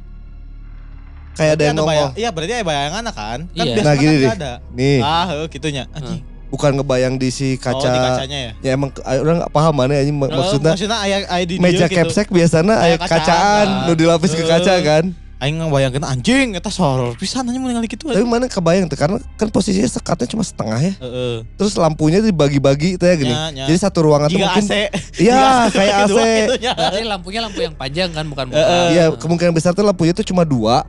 Kayak 1.33 1.51
ada 1.51 1.63
yang 1.63 1.75
ngomong. 1.75 1.89
bayang- 1.89 2.13
Iya 2.15 2.29
berarti 2.29 2.53
ada 2.53 2.63
bayangan 2.63 3.03
kan? 3.05 3.13
Kan 3.13 3.39
Iya. 3.49 3.63
biasanya 3.73 3.85
Nah, 3.85 3.95
gini 3.97 4.15
kan 4.21 4.37
ada. 4.37 4.53
Nih, 4.71 4.99
Ah, 4.99 5.25
heuh, 5.27 5.45
gitunya. 5.47 5.83
Anjing. 5.91 6.21
bukan 6.47 6.71
ngebayang 6.71 7.17
di 7.17 7.29
si 7.29 7.57
kaca. 7.57 7.81
Oh, 7.81 7.89
di 7.89 7.97
kacanya 7.99 8.37
ya. 8.39 8.51
Ya 8.61 8.71
emang 8.71 8.89
ke- 8.89 9.01
orang 9.01 9.41
nggak 9.41 9.51
paham 9.51 9.73
mana 9.73 9.93
anjing 9.95 10.13
mak- 10.13 10.29
Oh, 10.29 10.37
maksudnya 10.37 10.71
maksudnya 10.71 10.99
aya 10.99 11.17
aya 11.27 11.43
di 11.43 11.57
meja 11.57 11.85
gitu. 11.85 11.97
kepsek 11.97 12.29
biasanya 12.29 12.77
aya 12.77 12.93
Kayak 12.95 12.99
kacaan 13.03 13.17
kacaan, 13.17 13.67
nu 13.85 13.93
dilapis 13.93 14.31
ke 14.31 14.41
Eh. 14.41 14.47
kaca 14.47 14.73
kan. 14.79 15.05
Aing 15.35 15.59
ngebayangkeun 15.59 16.05
anjing 16.05 16.47
eta 16.53 16.71
horor 16.71 17.17
pisan 17.17 17.43
anjing 17.43 17.59
ningali 17.59 17.83
kitu. 17.83 18.05
Tapi 18.05 18.21
mana 18.21 18.45
kebayang 18.45 18.85
tuh 18.85 18.95
karena 18.95 19.17
kan 19.33 19.49
posisinya 19.49 19.89
sekatnya 19.89 20.23
cuma 20.25 20.39
setengah 20.39 20.79
ya. 20.79 20.93
Heeh. 20.95 21.43
Terus 21.57 21.73
lampunya 21.73 22.21
dibagi-bagi 22.21 22.95
itu 22.95 23.03
ya 23.03 23.15
gini. 23.17 23.27
Nya, 23.27 23.49
nya. 23.51 23.65
Jadi 23.65 23.79
satu 23.81 24.05
ruangan 24.05 24.29
tuh 24.29 24.39
mungkin 24.39 24.63
AC. 24.63 24.73
Iya, 25.19 25.43
kayak 25.67 25.93
AC. 26.05 26.17
Berarti 26.63 27.03
lampunya 27.03 27.39
lampu 27.41 27.59
yang 27.59 27.73
panjang 27.73 28.09
kan 28.09 28.23
bukan 28.23 28.45
Eh, 28.47 28.55
eh. 28.55 28.85
Iya, 28.93 29.03
kemungkinan 29.11 29.51
besar 29.51 29.73
tuh 29.73 29.81
lampunya 29.81 30.13
tuh 30.13 30.23
cuma 30.23 30.45
dua, 30.45 30.85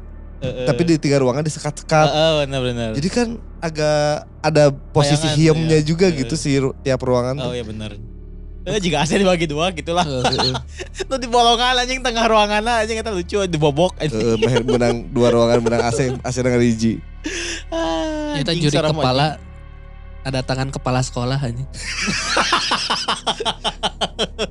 Tapi 0.65 0.83
di 0.85 0.95
tiga 0.97 1.17
ruangan 1.19 1.43
disekat-sekat. 1.43 2.07
Heeh, 2.07 2.33
benar-benar. 2.43 2.91
Jadi 2.93 3.09
kan 3.09 3.29
agak 3.59 4.05
ada 4.39 4.65
posisi 4.91 5.25
Bayangan, 5.25 5.39
hiamnya 5.39 5.79
iya. 5.79 5.85
juga 5.85 6.07
Iya. 6.07 6.19
gitu 6.21 6.35
sih 6.35 6.55
ru- 6.59 6.77
tiap 6.79 7.01
ruangan 7.01 7.37
Oh 7.39 7.53
iya 7.53 7.63
benar. 7.63 7.97
Eh 8.65 8.81
jika 8.81 9.01
AC 9.01 9.15
dibagi 9.15 9.45
dua 9.45 9.69
gitulah. 9.71 10.05
Tuh 11.11 11.19
di 11.19 11.29
bolongan 11.29 11.77
anjing 11.77 12.01
tengah 12.01 12.25
ruangan 12.25 12.65
anjing 12.65 12.97
eta 12.97 13.13
lucu 13.13 13.45
dibobok 13.45 13.93
anjing. 13.99 14.41
Eh, 14.41 14.65
menang 14.65 15.05
dua 15.09 15.29
ruangan 15.29 15.61
menang 15.61 15.83
AC 15.85 16.17
AC 16.17 16.37
dengan 16.39 16.61
hiji. 16.61 16.97
Ah, 17.69 18.37
Kita 18.37 18.53
juri 18.53 18.73
kepala 18.73 19.37
ada 20.25 20.41
tangan 20.41 20.69
kepala 20.69 21.01
sekolah 21.01 21.37
aja. 21.37 21.65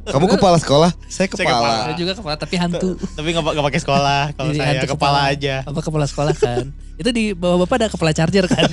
Kamu 0.05 0.29
kepala 0.29 0.57
sekolah, 0.57 0.93
saya 1.03 1.25
Saya 1.25 1.27
kepala. 1.27 1.49
kepala. 1.49 1.77
Ada 1.83 1.95
juga 1.95 2.13
kepala 2.13 2.35
tapi 2.37 2.55
hantu. 2.55 2.89
Tapi 2.95 3.27
nggak 3.27 3.43
nggak 3.43 3.65
pakai 3.65 3.81
sekolah. 3.81 4.21
Kalau 4.31 4.51
Jadi 4.51 4.59
saya 4.59 4.69
hantu 4.71 4.87
kepala 4.87 5.19
kepala. 5.19 5.33
aja. 5.33 5.55
Apa 5.65 5.79
kepala 5.81 6.05
sekolah 6.05 6.33
kan? 6.35 6.65
Itu 6.93 7.09
di 7.09 7.33
bawah 7.33 7.65
bapak 7.65 7.75
ada 7.75 7.87
kepala 7.89 8.11
charger 8.11 8.45
kan? 8.45 8.69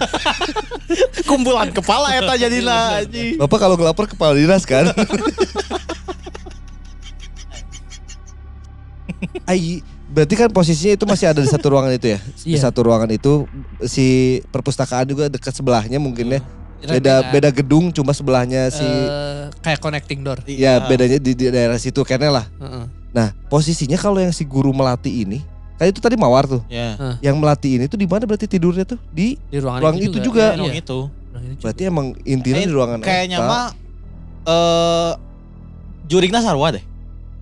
Kumpulan 1.31 1.71
kepala 1.71 2.13
eta 2.13 2.35
jadilah 2.37 3.01
anjing. 3.01 3.39
Bapak 3.39 3.59
kalau 3.59 3.75
ngelapor 3.75 4.05
kepala 4.07 4.37
dinas 4.37 4.63
kan? 4.63 4.93
Ai, 9.45 9.83
berarti 10.07 10.35
kan 10.35 10.49
posisinya 10.49 10.95
itu 10.95 11.05
masih 11.05 11.27
ada 11.29 11.41
di 11.41 11.49
satu 11.49 11.71
ruangan 11.71 11.93
itu 11.93 12.07
ya? 12.09 12.19
Di 12.37 12.55
Iya. 12.55 12.61
satu 12.63 12.83
ruangan 12.83 13.11
itu 13.11 13.45
si 13.83 14.07
perpustakaan 14.49 15.07
juga 15.07 15.29
dekat 15.29 15.53
sebelahnya 15.53 15.99
mungkin 15.99 16.37
ya. 16.37 16.41
Beda 16.81 17.29
beda 17.29 17.49
gedung 17.53 17.93
cuma 17.93 18.11
sebelahnya 18.11 18.73
si 18.73 18.85
eh, 18.85 19.53
kayak 19.61 19.81
connecting 19.81 20.25
door. 20.25 20.41
ya 20.47 20.81
bedanya 20.85 21.21
di, 21.21 21.37
di 21.37 21.47
daerah 21.53 21.77
situ 21.77 22.01
kayaknya 22.01 22.41
lah. 22.41 22.47
Heeh. 22.57 22.85
Nah, 23.11 23.29
posisinya 23.51 23.99
kalau 23.99 24.23
yang 24.23 24.31
si 24.31 24.47
guru 24.47 24.71
melati 24.71 25.27
ini, 25.27 25.43
kan 25.77 25.91
itu 25.91 25.99
tadi 25.99 26.15
mawar 26.15 26.47
tuh. 26.47 26.63
Ya. 26.71 26.95
Yang 27.21 27.37
melati 27.37 27.69
ini 27.77 27.85
tuh 27.85 27.99
di 27.99 28.07
mana 28.07 28.25
berarti 28.25 28.47
tidurnya 28.47 28.87
tuh? 28.87 28.97
Di 29.11 29.35
Di 29.51 29.59
ruangan 29.59 29.83
Ruang 29.83 29.97
itu 29.99 30.19
juga. 30.23 30.55
Iya, 30.55 30.63
Emang 30.63 30.73
itu. 30.79 30.99
ruang 31.11 31.45
itu 31.45 31.53
juga. 31.53 31.63
berarti 31.63 31.83
emang 31.85 32.07
intinya 32.23 32.57
Kayak- 32.57 32.69
di 32.69 32.75
ruangan 32.75 32.99
Kayaknya 33.03 33.39
mah 33.43 33.67
eh 34.47 35.13
jurigna 36.07 36.41
sarua 36.41 36.75
deh. 36.75 36.85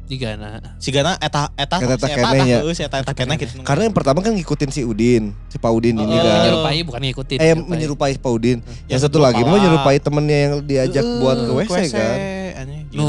Jigana. 0.08 0.48
Sigana 0.80 1.20
eta 1.20 1.52
eta 1.52 1.76
Eta- 1.76 1.94
eta 1.94 2.06
si 2.08 2.16
heeh, 2.16 2.72
si 2.72 2.82
eta 2.82 2.96
eta 2.98 3.12
keneh 3.12 3.36
gitu. 3.36 3.60
Karena 3.60 3.84
yang 3.84 3.92
pertama 3.92 4.18
kan 4.18 4.32
ngikutin 4.32 4.72
si 4.72 4.80
Udin, 4.80 5.36
si 5.46 5.56
Pak 5.56 5.68
Udin 5.68 5.94
ini 5.94 6.08
Oh, 6.08 6.16
kan. 6.16 6.40
Menyerupai 6.40 6.78
bukan 6.82 7.00
ngikutin. 7.04 7.38
Eh 7.38 7.52
menyerupai 7.54 8.12
Pak 8.16 8.32
Udin. 8.32 8.58
Yang 8.88 9.00
satu 9.04 9.20
lagi 9.20 9.44
mau 9.44 9.54
menyerupai 9.54 10.00
temennya 10.00 10.38
yang 10.40 10.54
diajak 10.60 11.04
Heeh, 11.04 11.20
buat 11.20 11.36
ke 11.36 11.52
WC, 11.54 11.76
kan. 11.92 12.16
anjing. 12.56 12.84
No, 12.90 13.06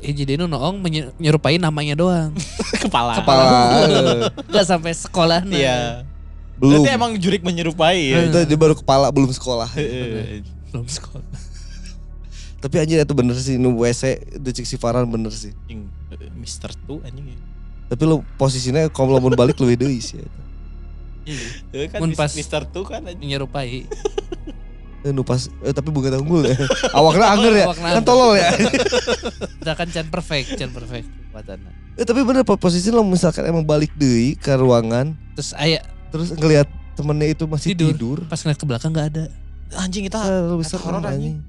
hiji 0.00 0.24
dinu 0.24 0.48
noong 0.48 0.80
menye- 0.80 1.12
menyerupai 1.14 1.60
namanya 1.60 1.92
doang. 1.94 2.32
kepala. 2.82 3.20
Kepala. 3.20 3.44
eh, 3.84 4.20
Gak 4.48 4.64
sampai 4.66 4.90
sekolah 4.90 5.44
nah. 5.44 5.52
Iya. 5.54 5.78
belum. 6.56 6.80
Berarti 6.80 6.90
emang 6.90 7.12
jurik 7.16 7.40
menyerupai 7.40 8.00
ya. 8.10 8.16
Itu 8.26 8.40
dia 8.42 8.56
baru 8.56 8.72
kepala 8.74 9.08
belum 9.08 9.28
sekolah. 9.28 9.68
Heeh. 9.70 10.40
belum 10.70 10.86
sekolah. 10.86 11.29
Tapi 12.60 12.76
anjir 12.76 13.00
itu 13.00 13.14
bener 13.16 13.32
sih 13.34 13.56
nu 13.56 13.72
WC 13.74 14.02
itu 14.36 14.48
cik 14.52 14.66
si 14.66 14.76
Farhan 14.76 15.08
bener 15.08 15.32
sih. 15.32 15.56
Anjing, 15.64 15.88
eh, 16.12 16.28
Mister 16.32 16.68
tuh 16.84 17.00
anjing. 17.02 17.32
Tapi 17.88 18.02
lu 18.04 18.20
posisinya 18.36 18.84
kalau 18.88 19.16
mau 19.16 19.32
balik 19.32 19.56
lebih 19.58 19.80
deui 19.80 19.98
sih. 19.98 20.20
Eh, 21.72 21.88
kan 21.88 22.00
Mun 22.00 22.12
pas- 22.12 22.32
Mister 22.32 22.62
tuh 22.64 22.84
kan 22.84 23.00
anjing. 23.02 23.24
Menyerupai. 23.26 23.84
Eh, 25.00 25.16
nu 25.16 25.24
pas 25.24 25.48
eh, 25.64 25.72
tapi 25.72 25.88
bunga 25.88 26.12
unggul 26.12 26.44
ya. 26.44 26.52
Awakna 26.92 27.32
anger 27.32 27.56
ya. 27.56 27.66
Kan 27.72 28.04
tolol 28.04 28.36
ya. 28.36 28.52
Udah 29.64 29.72
kan 29.72 29.88
can 29.88 30.12
perfect, 30.12 30.60
can 30.60 30.68
perfect 30.68 31.08
kekuatannya. 31.08 31.72
Eh, 31.96 32.04
tapi 32.04 32.20
bener 32.20 32.44
po- 32.44 32.60
posisi 32.60 32.92
lo 32.92 33.00
misalkan 33.00 33.48
emang 33.48 33.64
balik 33.64 33.96
deui 33.96 34.36
ke 34.36 34.52
ruangan 34.52 35.16
Terus 35.32 35.56
ayah 35.56 35.80
terus 36.12 36.36
ngelihat 36.36 36.68
temennya 37.00 37.32
itu 37.32 37.48
masih 37.48 37.72
Tidur. 37.72 37.96
tidur. 37.96 38.18
pas 38.28 38.36
ngeliat 38.36 38.60
ke 38.60 38.66
belakang 38.68 38.92
gak 38.92 39.08
ada. 39.08 39.24
Anjing 39.72 40.04
kita 40.04 40.20
lu 40.44 40.60
bisa 40.60 40.76
eta 40.76 40.84
horor, 40.84 41.00
anjing. 41.00 41.40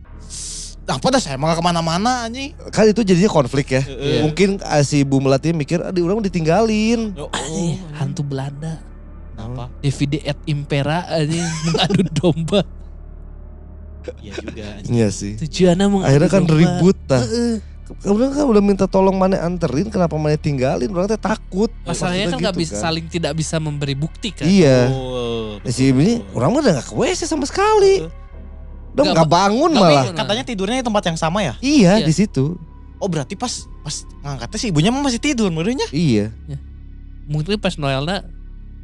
Apa 0.92 1.08
dah 1.08 1.22
saya 1.22 1.36
emang 1.36 1.54
ke 1.54 1.64
mana-mana 1.64 2.26
anjing. 2.26 2.52
Kan 2.70 2.88
itu 2.88 3.02
jadinya 3.02 3.28
konflik 3.28 3.72
ya. 3.72 3.82
Heeh. 3.82 4.24
Mungkin 4.24 4.60
ah, 4.62 4.82
si 4.82 5.02
Bu 5.02 5.20
Melati 5.20 5.52
mikir, 5.52 5.80
aduh 5.80 6.04
orang 6.04 6.22
ditinggalin. 6.22 7.16
Oh, 7.16 7.30
Anjing, 7.32 7.80
hantu 7.96 8.22
Belanda. 8.24 8.82
Apa? 9.36 9.74
DVD 9.82 10.22
et 10.22 10.40
Impera 10.46 11.02
anjing 11.10 11.42
mengadu 11.66 12.04
domba. 12.14 12.62
Iya 14.22 14.34
juga 14.38 14.64
anjing. 14.78 14.94
Iya 14.94 15.08
sih. 15.10 15.34
Tujuannya 15.38 15.86
mengadu 15.90 16.08
Akhirnya 16.10 16.30
kan 16.30 16.44
domba. 16.46 16.58
ribut 16.58 16.98
tah. 17.06 17.22
Heeh. 17.22 17.56
Kemudian 17.92 18.32
kan 18.32 18.48
udah 18.48 18.64
minta 18.64 18.86
tolong 18.88 19.20
mana 19.20 19.36
anterin, 19.44 19.92
kenapa 19.92 20.16
mana 20.16 20.40
tinggalin? 20.40 20.88
Orang 20.96 21.12
teh 21.12 21.20
takut. 21.20 21.68
Masalahnya 21.84 22.32
kan 22.32 22.40
nggak 22.40 22.56
gitu 22.56 22.62
bisa 22.64 22.74
saling 22.80 23.06
tidak 23.12 23.36
bisa 23.36 23.60
memberi 23.60 24.00
bukti 24.00 24.32
kan. 24.32 24.48
Iya. 24.48 24.88
Oh, 24.96 25.60
Ya, 25.62 25.72
si 25.76 25.92
ini 25.92 26.24
orang 26.32 26.56
mah 26.56 26.64
udah 26.64 26.74
gak 26.80 26.88
ke 26.88 26.96
WC 26.96 27.28
sama 27.28 27.44
sekali. 27.44 28.08
Udah 28.08 28.21
Nggak 28.92 29.16
gak 29.18 29.30
bangun 29.30 29.70
nggak 29.70 29.82
malah. 29.82 30.04
bangun. 30.04 30.16
Katanya 30.16 30.44
tidurnya 30.44 30.78
di 30.80 30.86
tempat 30.86 31.04
yang 31.06 31.18
sama 31.18 31.40
ya? 31.42 31.54
Iya, 31.60 32.00
Iya. 32.00 32.06
di 32.06 32.14
situ. 32.14 32.60
Oh 32.98 33.08
berarti 33.08 33.34
pas 33.34 33.50
pas 33.82 33.96
ngangkatnya 34.22 34.58
si 34.58 34.68
ibunya 34.68 34.90
mah 34.90 35.02
masih 35.02 35.18
tidur 35.18 35.48
menurutnya? 35.48 35.88
Iya. 35.90 36.30
Mungkin 37.26 37.58
pas 37.58 37.74
Noelna 37.76 38.28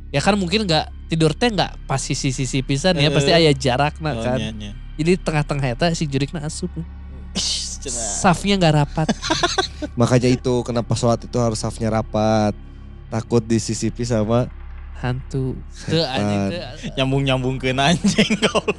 ya 0.10 0.20
kan 0.20 0.34
mungkin 0.34 0.64
nggak 0.64 0.86
tidur 1.08 1.32
teh 1.32 1.48
nggak 1.48 1.84
pas 1.84 2.00
sisi-sisi 2.00 2.62
pisan 2.62 2.96
ya 2.96 3.08
Eh. 3.08 3.14
pasti 3.14 3.30
aya 3.30 3.52
jarak 3.52 4.00
nah 4.00 4.12
Oh, 4.12 4.24
kan. 4.24 4.40
nya, 4.40 4.50
nya. 4.52 4.72
Jadi 4.96 5.20
tengah-tengah 5.20 5.68
eta 5.70 5.88
si 5.92 6.06
jurikna 6.06 6.42
asup. 6.42 6.72
Safnya 8.18 8.58
nggak 8.58 8.74
rapat. 8.76 9.08
Makanya 10.00 10.28
itu 10.28 10.54
kenapa 10.64 10.92
sholat 10.94 11.22
itu 11.22 11.38
harus 11.38 11.58
safnya 11.58 11.88
rapat. 11.88 12.58
Takut 13.08 13.40
disisipi 13.40 14.04
sama 14.04 14.50
Hantu. 14.98 15.54
Teu 15.86 16.02
anjing 16.02 16.42
teu. 16.50 16.62
Nyambung-nyambung 16.98 17.62
ke 17.62 17.70
anjing 17.70 18.34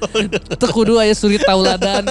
Teu 0.58 0.68
kudu 0.74 0.98
aya 0.98 1.14
suri 1.14 1.38
tauladan 1.38 2.10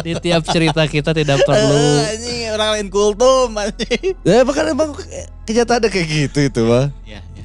di 0.00 0.16
tiap 0.16 0.48
cerita 0.48 0.80
kita 0.88 1.12
tidak 1.12 1.44
perlu. 1.44 1.76
Eh, 1.76 2.12
anjing 2.16 2.38
orang 2.56 2.70
lain 2.80 2.88
kultum 2.88 3.52
anjing. 3.52 4.16
Ya 4.28 4.40
bahkan 4.48 4.72
emang 4.72 4.96
kenyataan 5.44 5.84
kayak 5.92 6.08
gitu 6.08 6.38
itu 6.40 6.60
mah. 6.64 6.88
Iya, 7.04 7.20
iya. 7.36 7.44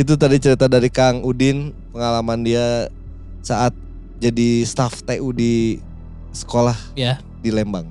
Itu 0.00 0.16
tadi 0.16 0.40
cerita 0.40 0.72
dari 0.72 0.88
Kang 0.88 1.20
Udin 1.20 1.76
pengalaman 1.92 2.40
dia 2.40 2.88
saat 3.44 3.76
jadi 4.16 4.64
staff 4.64 5.04
TU 5.04 5.36
di 5.36 5.84
sekolah 6.32 6.96
Ya. 6.96 7.20
di 7.44 7.52
Lembang. 7.52 7.84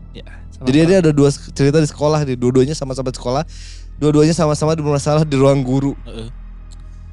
Sama 0.56 0.66
Jadi 0.72 0.78
dia 0.88 0.98
ada 1.04 1.12
dua 1.12 1.30
cerita 1.30 1.78
di 1.78 1.86
sekolah 1.86 2.24
nih, 2.24 2.39
dua-duanya 2.39 2.72
sama-sama 2.72 3.12
di 3.12 3.20
sekolah, 3.20 3.43
dua-duanya 4.00 4.32
sama-sama 4.32 4.72
bermasalah 4.74 5.28
di 5.28 5.36
ruang 5.36 5.60
guru. 5.62 5.93
Heeh. 6.08 6.45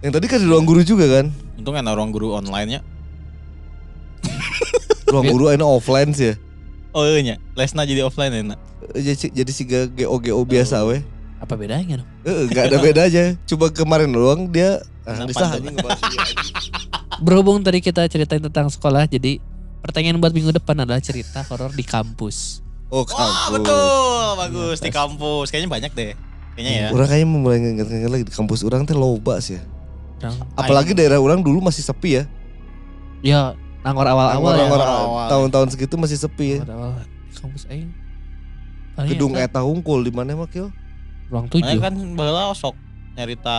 Yang 0.02 0.12
tadi 0.18 0.26
kan 0.26 0.38
di 0.42 0.46
ruang 0.50 0.66
guru 0.66 0.82
juga 0.82 1.06
kan? 1.06 1.30
Untung 1.54 1.78
kan 1.78 1.86
orang 1.86 2.10
guru 2.10 2.34
online-nya. 2.34 2.82
Ruang 5.14 5.30
guru 5.30 5.54
ini 5.54 5.62
offline 5.62 6.10
sih 6.10 6.34
ya. 6.34 6.34
Oh 6.92 7.06
iya 7.06 7.20
nya, 7.22 7.36
lesna 7.54 7.86
jadi 7.86 8.02
offline 8.02 8.34
ya 8.34 8.42
nak. 8.42 8.60
Jadi 8.98 9.30
jadi 9.30 9.50
si 9.54 9.62
GO 9.64 10.18
GO 10.18 10.42
biasa 10.42 10.82
weh. 10.84 11.00
apa 11.42 11.58
bedanya 11.58 12.02
dong? 12.02 12.10
Heeh, 12.22 12.42
enggak 12.46 12.64
ada 12.70 12.76
bedanya. 12.78 13.24
Coba 13.50 13.66
kemarin 13.74 14.14
doang 14.14 14.46
dia 14.46 14.78
ah, 15.02 15.26
Kenapa 15.26 15.30
bisa 15.30 15.44
anjing. 15.58 15.74
Berhubung 17.26 17.66
tadi 17.66 17.82
kita 17.82 18.06
ceritain 18.06 18.38
tentang 18.38 18.70
sekolah, 18.70 19.10
jadi 19.10 19.42
pertanyaan 19.82 20.22
buat 20.22 20.30
minggu 20.30 20.54
depan 20.54 20.86
adalah 20.86 21.02
cerita 21.02 21.42
horor 21.50 21.74
di 21.74 21.82
kampus. 21.82 22.62
Oh, 22.94 23.02
Wah 23.02 23.10
kampus. 23.10 23.58
betul, 23.58 24.26
bagus 24.38 24.78
di 24.78 24.90
kampus. 24.94 25.50
Kayaknya 25.50 25.70
banyak 25.70 25.92
deh. 25.98 26.14
Kayaknya 26.54 26.72
ya. 26.78 26.86
Orang 26.94 27.08
kayaknya 27.10 27.26
mulai 27.26 27.58
nginget-nginget 27.58 28.10
lagi 28.10 28.24
di 28.26 28.34
kampus 28.34 28.62
orang 28.62 28.86
teh 28.86 28.94
loba 28.94 29.42
sih 29.42 29.58
ya. 29.58 29.62
Apalagi 30.54 30.92
daerah 30.92 31.18
orang 31.18 31.42
dulu 31.42 31.58
masih 31.58 31.82
sepi 31.82 32.20
ya. 32.20 32.24
ya 33.22 33.42
nangor 33.82 34.06
awal-awal 34.06 34.52
ya. 34.54 34.66
Tahun-tahun 35.26 35.68
segitu 35.74 35.94
masih 35.96 36.18
sepi 36.18 36.58
ya. 36.58 36.60
Awal-awal 36.62 37.02
di 37.02 37.34
kampus 37.34 37.64
aing. 37.66 37.90
Gedung 39.08 39.34
eta 39.34 39.64
hungkul 39.64 40.04
di 40.04 40.12
mana 40.12 40.36
mah 40.36 40.46
kieu? 40.46 40.68
ruang 41.32 41.48
Makanya 41.48 41.64
tujuh. 41.64 41.80
kan 41.80 41.94
baheula 42.12 42.52
sok 42.52 42.76
nyarita 43.12 43.56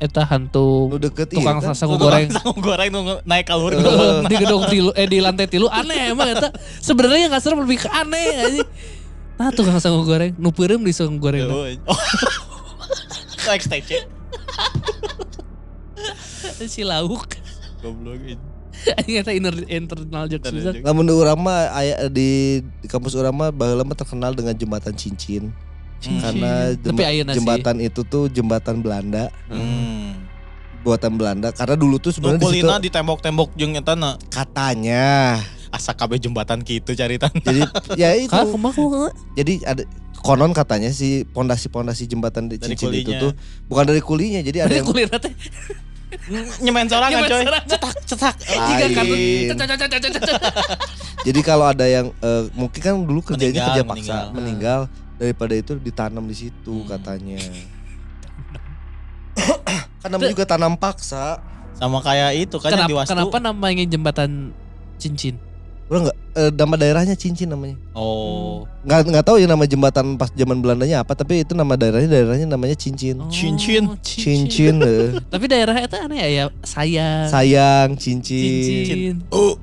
Eta 0.00 0.24
hantu 0.24 0.88
Nu 0.88 0.96
deket 0.96 1.28
tukang 1.28 1.60
iya 1.60 1.68
kan? 1.68 1.76
sangu 1.76 2.00
Tukang 2.00 2.08
goreng 2.08 2.28
sangu 2.32 2.56
goreng 2.56 2.88
nunggu 2.88 3.14
naik 3.22 3.44
kalur. 3.44 3.68
Eh. 3.68 3.80
di 4.32 4.34
gedung 4.40 4.64
tilu 4.64 4.90
eh 4.92 5.04
di 5.04 5.20
lantai 5.20 5.44
tilu 5.44 5.68
aneh 5.68 6.08
emang 6.08 6.32
eta 6.32 6.48
sebenarnya 6.80 7.28
nggak 7.28 7.42
serem 7.44 7.60
lebih 7.60 7.84
ke 7.84 7.88
aneh 7.88 8.28
aja 8.48 8.64
nah 9.36 9.52
tukang 9.52 9.76
sangu 9.76 10.08
goreng 10.08 10.32
nu 10.40 10.48
peureum 10.48 10.80
di 10.80 10.92
sangu 10.92 11.20
goreng 11.20 11.44
Oh. 11.44 11.68
XTC. 13.60 14.08
Si 16.68 16.82
lauk 16.84 17.26
Goblok 17.82 18.22
ini. 18.22 18.38
Aing 18.72 19.20
eta 19.20 19.32
inner 19.36 19.52
internal 19.68 20.24
jokes 20.30 20.48
bisa. 20.48 20.72
jokes. 20.72 20.86
Lamun 20.86 21.04
di 21.04 21.12
urang 21.12 21.36
mah 21.36 21.68
aya 21.76 22.08
di, 22.08 22.62
di 22.80 22.86
kampus 22.88 23.12
baheula 23.52 23.84
mah 23.84 23.96
terkenal 23.98 24.32
dengan 24.32 24.56
jembatan 24.56 24.96
cincin. 24.96 25.52
Hmm. 26.02 26.18
Karena 26.18 26.72
sih. 26.74 27.36
jembatan 27.36 27.76
itu 27.78 28.00
tuh 28.02 28.26
jembatan 28.32 28.80
Belanda, 28.80 29.28
Hmm. 29.50 30.18
buatan 30.82 31.14
Belanda. 31.20 31.52
Karena 31.52 31.76
dulu 31.78 32.00
tuh 32.00 32.10
sebenarnya 32.16 32.42
di 32.42 32.58
situ 32.58 32.72
di 32.86 32.90
tembok-tembok 32.90 33.54
jeung 33.58 33.76
eta 33.76 33.94
katanya. 34.30 35.38
asa 35.72 35.96
kabeh 35.96 36.20
jembatan 36.20 36.60
gitu 36.68 36.92
caritan. 36.92 37.32
Jadi 37.32 37.64
ya 37.96 38.12
itu. 38.12 38.28
Jadi 39.36 39.64
ada 39.64 39.88
konon 40.20 40.52
katanya 40.52 40.92
si 40.92 41.24
pondasi-pondasi 41.32 42.04
jembatan 42.04 42.52
di 42.52 42.60
Dari 42.60 42.76
cincin 42.76 42.92
itu 42.92 43.08
kulinya. 43.08 43.22
tuh 43.24 43.32
bukan 43.72 43.84
dari 43.88 44.02
kulinya. 44.04 44.40
Jadi 44.44 44.58
ada 44.60 44.68
Ada 44.68 44.76
yang 44.80 44.88
kuliah 44.88 45.08
Nyemen 46.58 46.86
sorangan 46.86 47.18
Nyemen 47.18 47.28
coy. 47.28 47.42
sorangan. 47.42 47.66
Cetak 47.66 47.94
cetak. 48.04 48.34
Jika 48.42 48.84
kan 48.92 49.04
Lain. 49.06 49.48
Jadi 51.26 51.40
kalau 51.40 51.64
ada 51.64 51.84
yang 51.84 52.06
eh, 52.14 52.42
mungkin 52.52 52.78
kan 52.78 52.94
dulu 52.98 53.20
kerjanya 53.22 53.52
Meninggal, 53.52 53.68
kerja 53.70 53.82
paksa, 53.84 54.16
meninggal. 54.28 54.32
meninggal. 54.32 54.80
daripada 55.14 55.54
itu 55.54 55.72
ditanam 55.76 56.24
di 56.24 56.34
situ 56.34 56.74
Hmm. 56.76 56.88
katanya. 56.90 57.38
kan 60.02 60.08
namanya 60.10 60.30
juga 60.30 60.44
tanam 60.44 60.74
paksa. 60.74 61.38
Sama 61.72 61.98
kayak 61.98 62.30
itu 62.38 62.56
kan 62.58 62.68
yang 62.68 62.84
di 62.84 62.90
Kenapa, 62.90 63.00
Wastu. 63.00 63.10
kenapa 63.14 63.36
namanya 63.40 63.84
jembatan 63.86 64.30
cincin? 64.96 65.34
Orang 65.92 66.08
nggak 66.08 66.18
eh, 66.40 66.50
nama 66.56 66.74
daerahnya 66.80 67.12
cincin 67.12 67.52
namanya. 67.52 67.76
Oh. 67.92 68.64
Nggak 68.80 69.12
nggak 69.12 69.24
tahu 69.28 69.36
ya 69.36 69.44
nama 69.44 69.68
jembatan 69.68 70.16
pas 70.16 70.32
zaman 70.32 70.64
Belandanya 70.64 71.04
apa, 71.04 71.12
tapi 71.12 71.44
itu 71.44 71.52
nama 71.52 71.76
daerahnya 71.76 72.08
daerahnya 72.08 72.48
namanya 72.48 72.72
cincin. 72.80 73.20
Oh, 73.20 73.28
Cincin. 73.28 73.92
Cincin, 74.00 74.80
eh. 74.80 75.20
Tapi 75.36 75.44
daerah 75.52 75.76
itu 75.76 75.92
aneh 75.92 76.16
ya, 76.16 76.28
ya 76.32 76.44
sayang. 76.64 77.28
sayang, 77.28 77.88
cincin. 78.00 78.64
cincin. 78.64 79.14
Oh. 79.28 79.60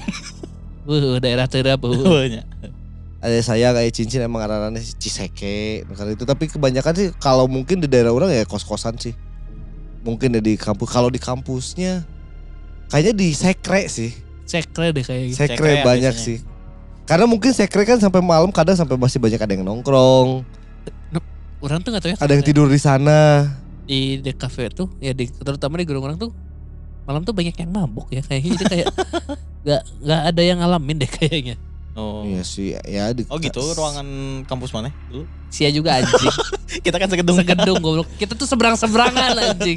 Wuh, 0.88 1.20
daerah 1.20 1.44
terap. 1.44 1.84
Oh, 1.84 1.92
wuh. 1.92 2.32
nya. 2.32 2.48
Ada 3.20 3.52
sayang 3.52 3.76
kayak 3.76 3.92
cincin 3.92 4.24
emang 4.24 4.48
arah-arahnya 4.48 4.80
Ciseke, 4.80 5.84
karena 5.84 6.16
itu. 6.16 6.24
Tapi 6.24 6.48
kebanyakan 6.48 6.92
sih 6.96 7.08
kalau 7.20 7.44
mungkin 7.44 7.76
di 7.76 7.92
daerah 7.92 8.08
orang 8.08 8.32
ya 8.32 8.48
kos-kosan 8.48 8.96
sih. 8.96 9.12
Mungkin 10.00 10.32
ya 10.32 10.40
di 10.40 10.56
kampus. 10.56 10.88
Kalau 10.88 11.12
di 11.12 11.20
kampusnya 11.20 12.08
kayaknya 12.88 13.12
di 13.12 13.28
sekre 13.36 13.84
sih. 13.92 14.31
Sekre 14.52 14.86
deh 14.90 15.00
kayak 15.00 15.22
gitu. 15.26 15.38
Sekre, 15.38 15.56
Sekre 15.56 15.70
ya 15.72 15.82
banyak 15.82 16.12
biasanya. 16.12 16.26
sih. 16.28 16.38
Karena 17.02 17.24
mungkin 17.24 17.50
sekre 17.50 17.82
kan 17.82 17.96
sampai 17.96 18.20
malam 18.20 18.52
kadang 18.52 18.76
sampai 18.76 18.94
masih 18.94 19.16
banyak 19.16 19.36
ada 19.36 19.50
yang 19.50 19.64
nongkrong, 19.64 20.44
Orang 21.58 21.78
tuh 21.78 21.90
gak 21.90 22.02
tahu 22.02 22.10
ya. 22.12 22.18
ada 22.18 22.32
yang 22.32 22.42
tidur 22.42 22.66
di 22.66 22.76
sana. 22.76 23.46
di 23.82 24.18
di 24.18 24.30
kafe 24.30 24.66
tuh 24.68 24.86
ya 24.98 25.10
di 25.10 25.26
terutama 25.26 25.74
di 25.74 25.82
gedung 25.82 26.02
orang 26.02 26.14
tuh 26.14 26.30
malam 27.02 27.22
tuh 27.22 27.34
banyak 27.34 27.50
yang 27.52 27.66
mabuk 27.68 28.06
ya 28.08 28.22
kayaknya 28.22 28.54
jadi 28.54 28.64
kayak 28.70 28.86
nggak 29.66 29.82
nggak 30.00 30.20
ada 30.22 30.42
yang 30.42 30.58
ngalamin 30.58 30.96
deh 31.02 31.10
kayaknya 31.10 31.56
Oh. 31.92 32.24
Iya 32.24 32.40
sih, 32.40 32.72
ya 32.72 33.12
di 33.12 33.28
Oh 33.28 33.36
gitu 33.36 33.60
ruangan 33.60 34.06
kampus 34.48 34.72
mana 34.72 34.88
dulu? 35.06 35.28
Sia 35.52 35.68
juga 35.68 36.00
anjing. 36.00 36.32
Kita 36.88 36.96
kan 36.96 37.04
segedung. 37.04 37.36
Segedung 37.36 37.78
goblok. 37.84 38.08
Kita 38.16 38.32
tuh 38.32 38.48
seberang-seberangan 38.48 39.36
anjing. 39.36 39.76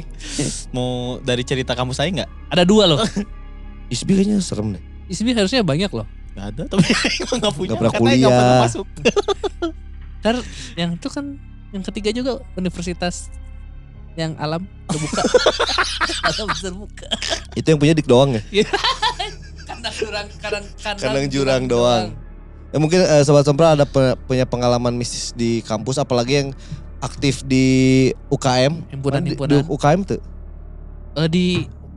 Mau 0.72 1.20
dari 1.20 1.44
cerita 1.44 1.76
kampus 1.76 2.00
saya 2.00 2.08
nggak? 2.08 2.30
Ada 2.48 2.64
dua 2.64 2.88
loh. 2.88 3.04
ISB 3.88 4.08
kayaknya 4.12 4.38
serem 4.38 4.74
deh. 4.74 4.82
ISB 5.06 5.30
harusnya 5.32 5.62
banyak 5.62 5.90
loh. 5.90 6.06
Nggak 6.32 6.46
ada 6.48 6.62
tapi 6.66 6.84
emang 7.22 7.38
nggak 7.38 7.54
punya. 7.54 7.68
Nggak 7.68 7.78
pernah 7.78 7.92
Katanya 7.92 8.16
nggak 8.16 8.30
pernah 8.30 8.46
kuliah. 8.48 8.64
masuk. 8.64 8.86
Ntar 10.20 10.36
yang 10.74 10.90
itu 10.92 11.08
kan 11.08 11.24
yang 11.70 11.82
ketiga 11.84 12.10
juga 12.10 12.32
universitas 12.54 13.30
yang 14.14 14.32
alam 14.36 14.64
terbuka. 14.86 15.22
alam 16.28 16.48
terbuka. 16.52 17.06
Itu 17.52 17.66
yang 17.66 17.78
punya 17.78 17.92
dik 17.92 18.06
doang 18.06 18.32
ya. 18.32 18.42
Kandang 19.62 19.94
jurang, 19.94 20.26
kandang, 20.36 20.64
kandang, 20.76 21.02
Kandang 21.04 21.26
jurang 21.28 21.62
doang. 21.66 22.04
Ya 22.68 22.78
mungkin 22.78 23.00
eh, 23.00 23.22
sobat 23.22 23.44
sompral 23.44 23.74
ada 23.74 23.84
pe- 23.84 24.18
punya 24.24 24.42
pengalaman 24.42 24.92
mistis 24.92 25.30
di 25.30 25.62
kampus 25.62 25.96
apalagi 25.96 26.32
yang 26.36 26.48
aktif 26.98 27.44
di 27.44 27.64
UKM. 28.26 28.88
Himpunan 28.90 29.22
Di- 29.22 29.36
UKM 29.64 30.00
tuh. 30.02 30.20
Eh, 31.14 31.28
di 31.28 31.46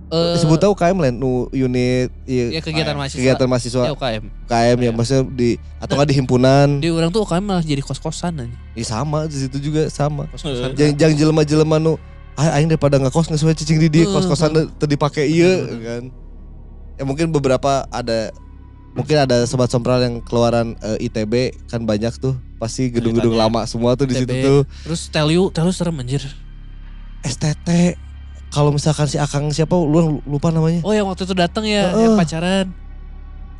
eh, 0.09 0.35
Sebut 0.35 0.57
tahu 0.57 0.73
UKM 0.73 0.97
lain 0.97 1.15
nu 1.15 1.31
unit 1.49 2.09
iya, 2.23 2.49
ya 2.49 2.61
kegiatan 2.61 2.93
mahasiswa. 2.93 3.17
kegiatan 3.17 3.45
mahasiswa 3.45 3.83
Ya, 3.83 3.91
UKM. 3.91 4.23
UKM 4.43 4.77
ya 4.77 4.81
Iya. 4.81 4.91
maksudnya 4.91 5.23
di 5.29 5.49
atau 5.77 5.93
nggak 5.93 6.07
di 6.07 6.15
himpunan. 6.15 6.67
Di 6.77 6.89
orang 6.89 7.09
tuh 7.09 7.21
UKM 7.21 7.43
malah 7.43 7.61
jadi 7.61 7.79
kos-kosan 7.79 8.33
aja. 8.39 8.55
Iya 8.73 8.85
sama 8.87 9.25
di 9.25 9.37
situ 9.37 9.57
juga 9.59 9.87
sama. 9.87 10.25
Kos-kosan. 10.27 10.73
Jangan 10.73 10.93
jangan 10.95 11.15
jelema-jelema 11.15 11.75
nu 11.77 11.93
ah 12.33 12.55
aing 12.55 12.67
daripada 12.67 12.95
ngekos 12.95 13.27
nggak 13.27 13.37
sesuai 13.37 13.53
cicing 13.53 13.79
di 13.79 13.89
dia 13.89 14.03
Heeh, 14.03 14.11
kos-kosan 14.11 14.49
teu 14.71 14.85
dipake 14.85 15.23
ieu 15.23 15.51
kan. 15.79 16.03
Ya 16.95 17.03
mungkin 17.03 17.29
beberapa 17.29 17.87
ada 17.87 18.31
mungkin 18.91 19.15
ada 19.17 19.43
sobat 19.43 19.67
sompral 19.67 19.99
yang 19.99 20.19
keluaran 20.19 20.73
eh, 20.79 21.05
ITB 21.05 21.33
kan 21.67 21.83
banyak 21.83 22.11
tuh 22.15 22.33
pasti 22.57 22.89
gedung-gedung 22.89 23.31
lama 23.33 23.63
semua 23.63 23.93
tuh 23.93 24.03
di 24.03 24.13
situ 24.13 24.27
tuh 24.27 24.61
Terus 24.83 25.07
Teliu, 25.07 25.47
Teliu 25.47 25.69
serem 25.69 25.95
anjir. 25.95 26.23
STT 27.21 27.95
kalau 28.49 28.69
misalkan 28.69 29.05
si 29.05 29.15
Akang 29.15 29.49
siapa 29.49 29.71
lu 29.71 30.21
lupa 30.23 30.49
namanya 30.49 30.81
Oh 30.81 30.89
yang 30.89 31.05
waktu 31.05 31.23
itu 31.23 31.33
datang 31.33 31.63
ya, 31.63 31.87
Heeh. 31.87 32.01
yang 32.03 32.13
pacaran. 32.15 32.65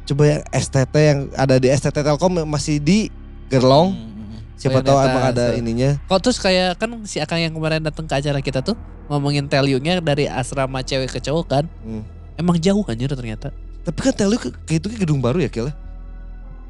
coba 0.03 0.23
yang 0.27 0.41
STT 0.51 0.95
yang 0.97 1.19
ada 1.33 1.55
di 1.55 1.67
STT 1.67 1.97
Telkom 1.99 2.33
masih 2.43 2.77
di 2.77 3.13
Gerlong 3.47 3.93
Hmm. 3.93 4.41
siapa 4.55 4.73
Oh, 4.73 4.79
yang 4.79 4.87
tahu 4.87 4.97
emang 4.99 5.25
ada 5.27 5.45
so. 5.47 5.55
ininya 5.55 5.89
Kok 6.03 6.19
terus 6.19 6.37
kayak 6.37 6.75
kan 6.75 6.89
si 7.03 7.17
Akang 7.17 7.37
yang 7.37 7.51
kemarin 7.51 7.79
datang 7.79 8.03
ke 8.03 8.13
acara 8.13 8.39
kita 8.39 8.59
tuh 8.59 8.73
ngomongin 9.05 9.45
Teliunya 9.45 9.97
dari 9.99 10.25
asrama 10.25 10.81
cewek 10.81 11.09
ke 11.09 11.19
cowok 11.19 11.45
kan. 11.47 11.65
Hmm. 11.79 12.01
Emang 12.35 12.57
jauh 12.57 12.81
anjir 12.83 13.09
ternyata. 13.09 13.49
tapi 13.79 13.99
kan 13.99 14.11
Teluk 14.11 14.39
ke, 14.39 14.49
ke 14.59 14.73
itu 14.75 14.87
ke 14.87 14.97
gedung 14.97 15.17
baru 15.17 15.39
ya 15.39 15.47
Kil 15.47 15.69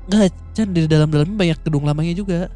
Enggak, 0.05 0.31
Chan 0.51 0.67
di 0.67 0.83
dalam-dalamnya 0.83 1.35
banyak 1.35 1.59
gedung 1.61 1.83
lamanya 1.83 2.13
juga. 2.13 2.47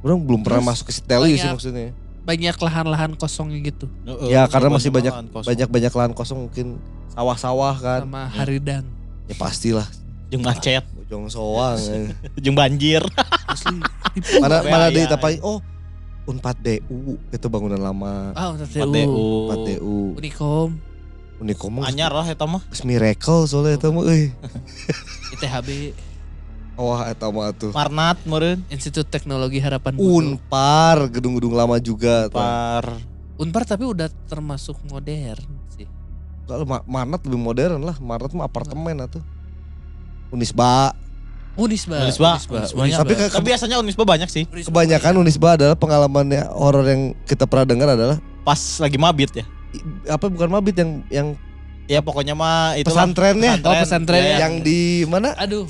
orang 0.00 0.18
belum 0.20 0.40
pernah 0.40 0.58
Terus 0.58 0.70
masuk 0.72 0.84
ke 0.84 0.92
si 0.92 1.00
Teluk 1.00 1.26
sih 1.26 1.36
banyak- 1.36 1.54
maksudnya 1.54 1.86
Banyak 2.22 2.56
lahan-lahan 2.56 3.12
kosongnya 3.12 3.58
gitu. 3.64 3.90
Heeh, 4.04 4.30
Ya, 4.30 4.46
karena 4.46 4.70
masih 4.70 4.88
banyak- 4.88 5.10
lahan 5.10 5.28
kosong. 5.28 5.48
banyak 5.48 5.68
banyak 5.68 5.92
lahan 5.92 6.12
kosong 6.12 6.38
mungkin 6.40 6.66
sawah-sawah 7.08 7.74
kan 7.76 8.00
Sama 8.04 8.24
Haridan. 8.30 8.84
ya 9.26 9.34
pastilah 9.34 9.88
Jeung 10.28 10.40
macet, 10.40 10.80
Bojong 10.96 11.28
soang 11.28 11.76
jeung 12.42 12.54
banjir. 12.54 13.04
Asli. 13.44 13.76
mana 14.40 14.56
Ya, 14.58 14.70
mana 14.70 14.86
ya, 14.86 14.90
di 14.90 15.00
ya. 15.00 15.08
tapai 15.10 15.36
oh 15.40 15.60
Unpad 16.22 16.56
DU 16.56 17.18
itu 17.28 17.46
bangunan 17.46 17.76
lama 17.76 18.30
Ah, 18.32 18.54
TU. 18.56 18.86
DU. 18.86 19.10
Unpad 19.44 19.58
DU 19.66 19.98
Unikom, 20.14 20.78
Unikom 21.36 21.70
mah 21.74 21.84
Anyar 21.84 22.10
lah 22.10 22.24
eta 22.24 22.46
mah. 22.46 22.62
miracle 22.80 23.44
soalnya 23.44 23.74
eta 23.74 23.88
mah 23.88 24.06
euy 24.06 24.30
ITHB, 25.34 25.68
wah 26.74 27.04
eta 27.04 27.28
mah 27.28 27.50
tuh 27.50 27.70
Marnat 27.70 28.18
meureun. 28.22 28.60
Institut 28.66 29.04
Teknologi 29.04 29.58
Harapan 29.58 29.94
Bumi. 29.94 30.36
Unpar 30.36 31.08
gedung-gedung 31.08 31.52
lama 31.52 31.76
juga 31.76 32.26
tuh. 32.26 32.36
Par. 32.36 32.86
Unpar 33.34 33.62
tapi 33.62 33.84
udah 33.84 34.08
termasuk 34.24 34.76
modern 34.86 35.44
sih. 35.70 35.84
Kalau 36.44 36.62
Ma- 36.62 36.84
Marnat 36.84 37.22
lebih 37.22 37.38
modern 37.38 37.80
lah 37.80 37.96
Marnat 37.96 38.30
mah 38.30 38.44
apartemen 38.44 38.98
atuh 38.98 39.22
Unisba 40.30 40.96
Unisba. 41.52 42.00
Unisba. 42.00 42.30
Unisba. 42.32 42.56
Unisba. 42.56 42.80
Unisba. 42.80 43.00
Tapi 43.02 43.12
ke- 43.14 43.28
Tapi 43.30 43.46
biasanya 43.46 43.76
Unisba 43.76 44.02
banyak 44.02 44.28
sih. 44.28 44.48
Unisba 44.48 44.68
kebanyakan 44.68 45.12
Unisba 45.18 45.48
adalah 45.54 45.76
pengalamannya 45.76 46.48
horor 46.48 46.86
yang 46.86 47.02
kita 47.22 47.44
pernah 47.44 47.66
dengar 47.66 47.88
adalah 47.90 48.16
Pas 48.42 48.58
lagi 48.80 48.96
mabit 48.96 49.30
ya. 49.34 49.44
apa 50.06 50.28
bukan 50.28 50.48
mabit 50.50 50.76
yang 50.76 50.90
yang 51.08 51.28
Ya 51.84 51.98
pokoknya 51.98 52.32
mah 52.32 52.76
itu 52.76 52.86
pesantrennya 52.86 53.56
Oh, 53.58 53.74
pesantren 53.74 54.22
ya, 54.22 54.36
yang 54.40 54.60
di 54.60 55.02
mana 55.04 55.32
Aduh, 55.34 55.64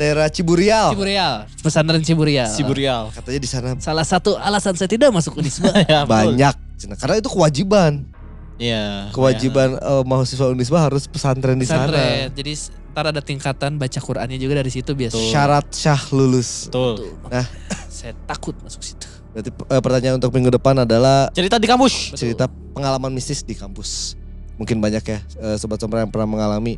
daerah 0.00 0.32
Ciburial 0.32 0.96
Ciburial. 0.96 1.44
Pesantren 1.60 2.00
Ciburial. 2.00 2.48
Siburial. 2.48 3.12
katanya 3.12 3.40
di 3.44 3.50
sana 3.50 3.68
Salah 3.76 4.06
satu 4.08 4.40
alasan 4.40 4.72
saya 4.72 4.88
tidak 4.88 5.12
masuk 5.12 5.36
Unisba. 5.36 5.68
ya, 5.92 6.08
banyak 6.08 6.56
Cina. 6.80 6.96
karena 6.96 7.20
itu 7.20 7.28
kewajiban 7.28 8.08
Iya. 8.56 9.08
kewajiban 9.12 9.76
eh, 9.76 10.04
mahasiswa 10.04 10.48
Unisba 10.48 10.84
harus 10.84 11.04
pesantren 11.04 11.56
di 11.56 11.64
sana 11.64 11.88
Pesantren. 11.88 12.28
Jadi 12.32 12.52
ntar 12.90 13.04
ada 13.08 13.20
tingkatan 13.20 13.76
baca 13.76 14.00
Qurannya 14.00 14.36
juga 14.36 14.60
dari 14.60 14.68
situ 14.68 14.92
biasa. 14.92 15.16
Betul. 15.16 15.30
syarat 15.32 15.66
syah 15.70 16.02
lulus 16.12 16.68
Betul. 16.68 17.16
Nah. 17.28 17.44
saya 18.00 18.12
takut 18.24 18.56
masuk 18.64 18.80
situ. 18.80 19.04
berarti 19.30 19.48
eh, 19.52 19.80
pertanyaan 19.80 20.16
untuk 20.18 20.32
minggu 20.34 20.50
depan 20.50 20.74
adalah 20.80 21.28
Cerita 21.32 21.60
di 21.60 21.68
kampus. 21.68 22.12
Betul. 22.12 22.18
cerita 22.18 22.44
pengalaman 22.72 23.12
mistis 23.12 23.44
di 23.44 23.52
kampus. 23.52 24.16
Mungkin 24.56 24.76
banyak 24.76 25.04
ya 25.04 25.18
eh, 25.40 25.56
sobat 25.56 25.80
sombra 25.80 26.04
yang 26.04 26.12
pernah 26.12 26.28
mengalami. 26.28 26.76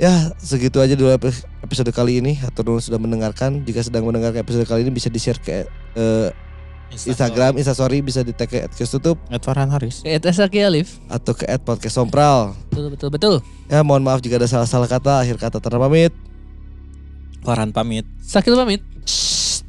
Ya 0.00 0.32
segitu 0.40 0.80
aja 0.80 0.96
dulu 0.96 1.12
epi- 1.12 1.44
episode 1.62 1.90
kali 1.92 2.20
ini. 2.24 2.40
Atau 2.42 2.78
sudah 2.80 2.98
mendengarkan. 2.98 3.62
Jika 3.64 3.84
sedang 3.84 4.08
mendengarkan 4.08 4.42
episode 4.42 4.64
kali 4.66 4.82
ini 4.86 4.92
bisa 4.92 5.12
di 5.12 5.20
share 5.20 5.38
ke 5.38 5.64
eh, 5.96 6.28
Instagram, 6.92 7.56
Instastory 7.56 8.04
bisa 8.04 8.20
di 8.20 8.36
tag 8.36 8.52
ke 8.52 8.68
@tutup 8.68 9.16
Edward 9.32 9.72
Haris. 9.72 10.04
Kayak 10.04 10.28
Tessa 10.28 10.44
Alif. 10.44 11.00
atau 11.08 11.32
ke 11.32 11.48
@podcast 11.64 11.96
sompral. 11.96 12.52
Betul 12.68 12.92
betul 12.92 13.08
betul. 13.08 13.34
Ya 13.72 13.80
mohon 13.80 14.04
maaf 14.04 14.20
jika 14.20 14.36
ada 14.36 14.44
salah-salah 14.44 14.88
kata. 14.88 15.24
Akhir 15.24 15.40
kata 15.40 15.56
terpamit. 15.56 16.12
Farhan 17.42 17.72
pamit. 17.72 18.04
Sakil 18.22 18.54
pamit. 18.54 18.84
Shh. 19.08 19.64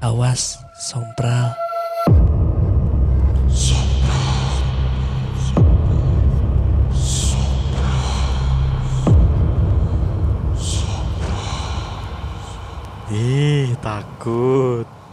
Awas, 0.00 0.60
sompral. 0.78 1.56
Ih, 13.16 13.72
takut. 13.80 15.05